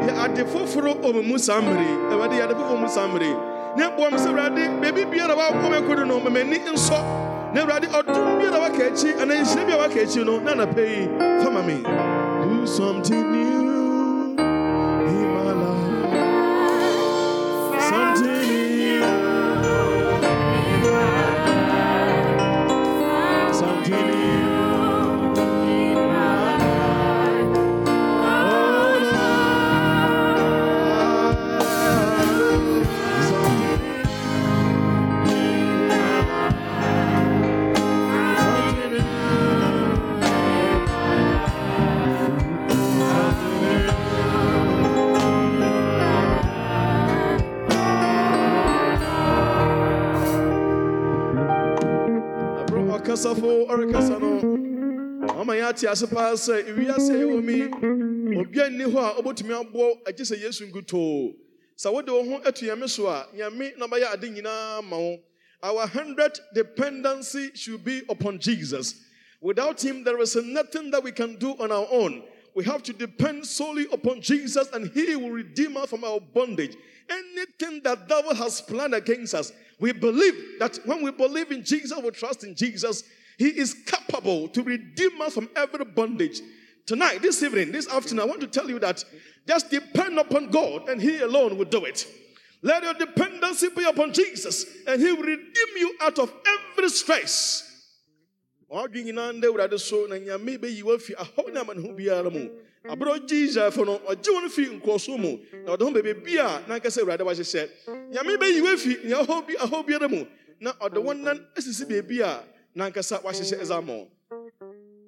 yɛ 0.07 0.11
ade 0.23 0.45
foforo 0.47 0.93
ɔmɛ 1.03 1.27
mu 1.27 1.37
saa 1.37 1.59
mmere 1.61 1.87
awurade 2.11 2.35
yɛ 2.39 2.43
ade 2.43 2.55
foforɔ 2.55 2.79
mu 2.79 2.87
saa 2.87 3.07
mmere 3.07 3.31
ne 3.77 3.83
boa 3.97 4.09
me 4.11 4.17
sɛ 4.17 4.27
awurade 4.31 4.63
baabi 4.81 5.05
biara 5.11 5.35
woakɔ 5.35 5.69
me 5.71 5.87
kodo 5.87 6.05
no 6.07 6.19
mamani 6.19 6.57
nsɔ 6.71 6.99
na 7.53 7.61
awurade 7.61 7.87
ɔdom 7.91 8.39
biara 8.39 8.59
waka 8.59 8.83
akyi 8.89 9.13
anaa 9.19 9.43
nhyira 9.43 9.65
bi 9.67 9.73
a 9.73 9.77
waka 9.77 9.99
akyi 9.99 10.25
no 10.25 10.39
na 10.39 10.51
anapɛ 10.53 10.83
yi 10.87 11.43
fama 11.43 11.61
me 11.63 11.83
do 11.83 12.65
something 12.65 13.31
new 13.31 13.60
ate 55.81 55.89
ase 55.89 56.07
paa 56.07 56.33
sɛ 56.33 56.67
ewiase 56.69 57.09
a 57.09 57.17
yɛwɔ 57.17 57.43
mi 57.43 58.37
obia 58.37 58.69
nni 58.69 58.85
hɔ 58.85 58.99
a 58.99 59.21
ɔbɛtumi 59.21 59.53
aboɔ 59.61 60.01
agye 60.05 60.23
sɛ 60.23 60.41
yesu 60.41 60.65
nkutoo 60.67 61.33
sɛ 61.77 61.91
wode 61.91 62.09
wo 62.09 62.23
ho 62.23 62.39
atu 62.45 62.65
nyame 62.65 62.87
so 62.87 63.07
a 63.07 63.27
nyame 63.35 63.77
na 63.77 63.87
bɛyɛ 63.87 64.13
ade 64.13 64.29
nyinaa 64.29 64.83
ma 64.87 64.97
wo. 64.97 65.19
Our 65.63 65.85
hundred 65.85 66.39
dependency 66.55 67.51
should 67.53 67.83
be 67.83 68.01
upon 68.09 68.39
jesus. 68.39 68.95
Without 69.41 69.83
him 69.83 70.03
there 70.03 70.19
is 70.19 70.35
nothing 70.35 70.89
that 70.89 71.03
we 71.03 71.11
can 71.11 71.35
do 71.35 71.51
on 71.59 71.71
our 71.71 71.87
own. 71.91 72.23
We 72.55 72.63
have 72.63 72.81
to 72.83 72.93
depend 72.93 73.45
solely 73.45 73.85
upon 73.91 74.21
jesus 74.21 74.67
and 74.73 74.89
he 74.91 75.15
will 75.15 75.29
redeem 75.31 75.77
us 75.77 75.89
from 75.89 76.03
our 76.03 76.19
bondage. 76.19 76.75
Anything 77.09 77.81
that 77.83 78.07
devil 78.07 78.33
has 78.35 78.61
planned 78.61 78.93
against 78.93 79.33
us 79.33 79.51
we 79.79 79.91
believe 79.91 80.59
that 80.59 80.79
when 80.85 81.01
we 81.03 81.11
believe 81.11 81.51
in 81.51 81.63
jesus 81.63 81.99
we 82.01 82.11
trust 82.11 82.43
in 82.43 82.55
jesus 82.55 83.03
he 83.41 83.49
is 83.63 83.73
capable 83.93 84.47
to 84.49 84.61
redeem 84.63 85.19
us 85.21 85.33
from 85.33 85.49
every 85.55 85.85
bondage 85.85 86.41
Tonight, 86.85 87.21
this 87.21 87.41
evening, 87.43 87.71
this 87.71 87.87
afternoon, 87.87 88.23
I 88.23 88.25
want 88.25 88.41
to 88.41 88.47
tell 88.47 88.69
you 88.69 88.79
that 88.79 89.03
just 89.47 89.69
depend 89.69 90.17
upon 90.19 90.49
God 90.49 90.89
and 90.89 91.01
He 91.01 91.19
alone 91.19 91.57
will 91.57 91.65
do 91.65 91.85
it. 91.85 92.07
Let 92.61 92.83
your 92.83 92.93
dependency 92.93 93.69
be 93.69 93.83
upon 93.85 94.13
Jesus 94.13 94.65
and 94.87 95.01
He 95.01 95.11
will 95.11 95.23
redeem 95.23 95.77
you 95.77 95.95
out 96.01 96.19
of 96.19 96.33
every 96.45 96.89
stress. 96.89 97.67
ɔdwe 98.71 99.03
nyinaa 99.03 99.33
ndɛ 99.35 99.47
awurade 99.51 99.77
so 99.77 100.05
na 100.07 100.15
nyame 100.15 100.57
bɛyi 100.57 100.81
wafi 100.83 101.13
ahɔ 101.15 101.51
ne 101.53 101.59
amanneho 101.59 101.91
biara 101.93 102.31
mu 102.31 102.47
aberɛ 102.87 103.19
ɔgye 103.19 103.47
israelfo 103.47 103.85
no 103.85 103.99
ɔgye 104.07 104.31
wɔn 104.31 104.49
fi 104.49 104.65
nkɔɔso 104.67 105.19
mu 105.19 105.37
na 105.65 105.75
ɔde 105.75 105.81
ho 105.83 105.91
baabi 105.91 106.37
a 106.37 106.63
na 106.69 106.75
ankasa 106.79 107.01
awurade 107.03 107.19
wahyehyɛ 107.19 107.67
nyame 108.13 108.37
bɛyi 108.39 108.61
wafi 108.63 109.03
nea 109.03 109.17
ahɔ 109.25 109.45
bi 109.45 109.55
ahɔ 109.55 109.85
biara 109.85 110.07
mu 110.09 110.25
na 110.61 110.71
ɔde 110.79 111.03
wɔn 111.03 111.19
nan 111.19 111.47
asisi 111.57 111.83
baabi 111.83 112.21
a 112.21 112.43
nankasa 112.75 113.19
wahyehyɛ 113.23 113.57
ɛza 113.63 113.81
ma 113.85 113.97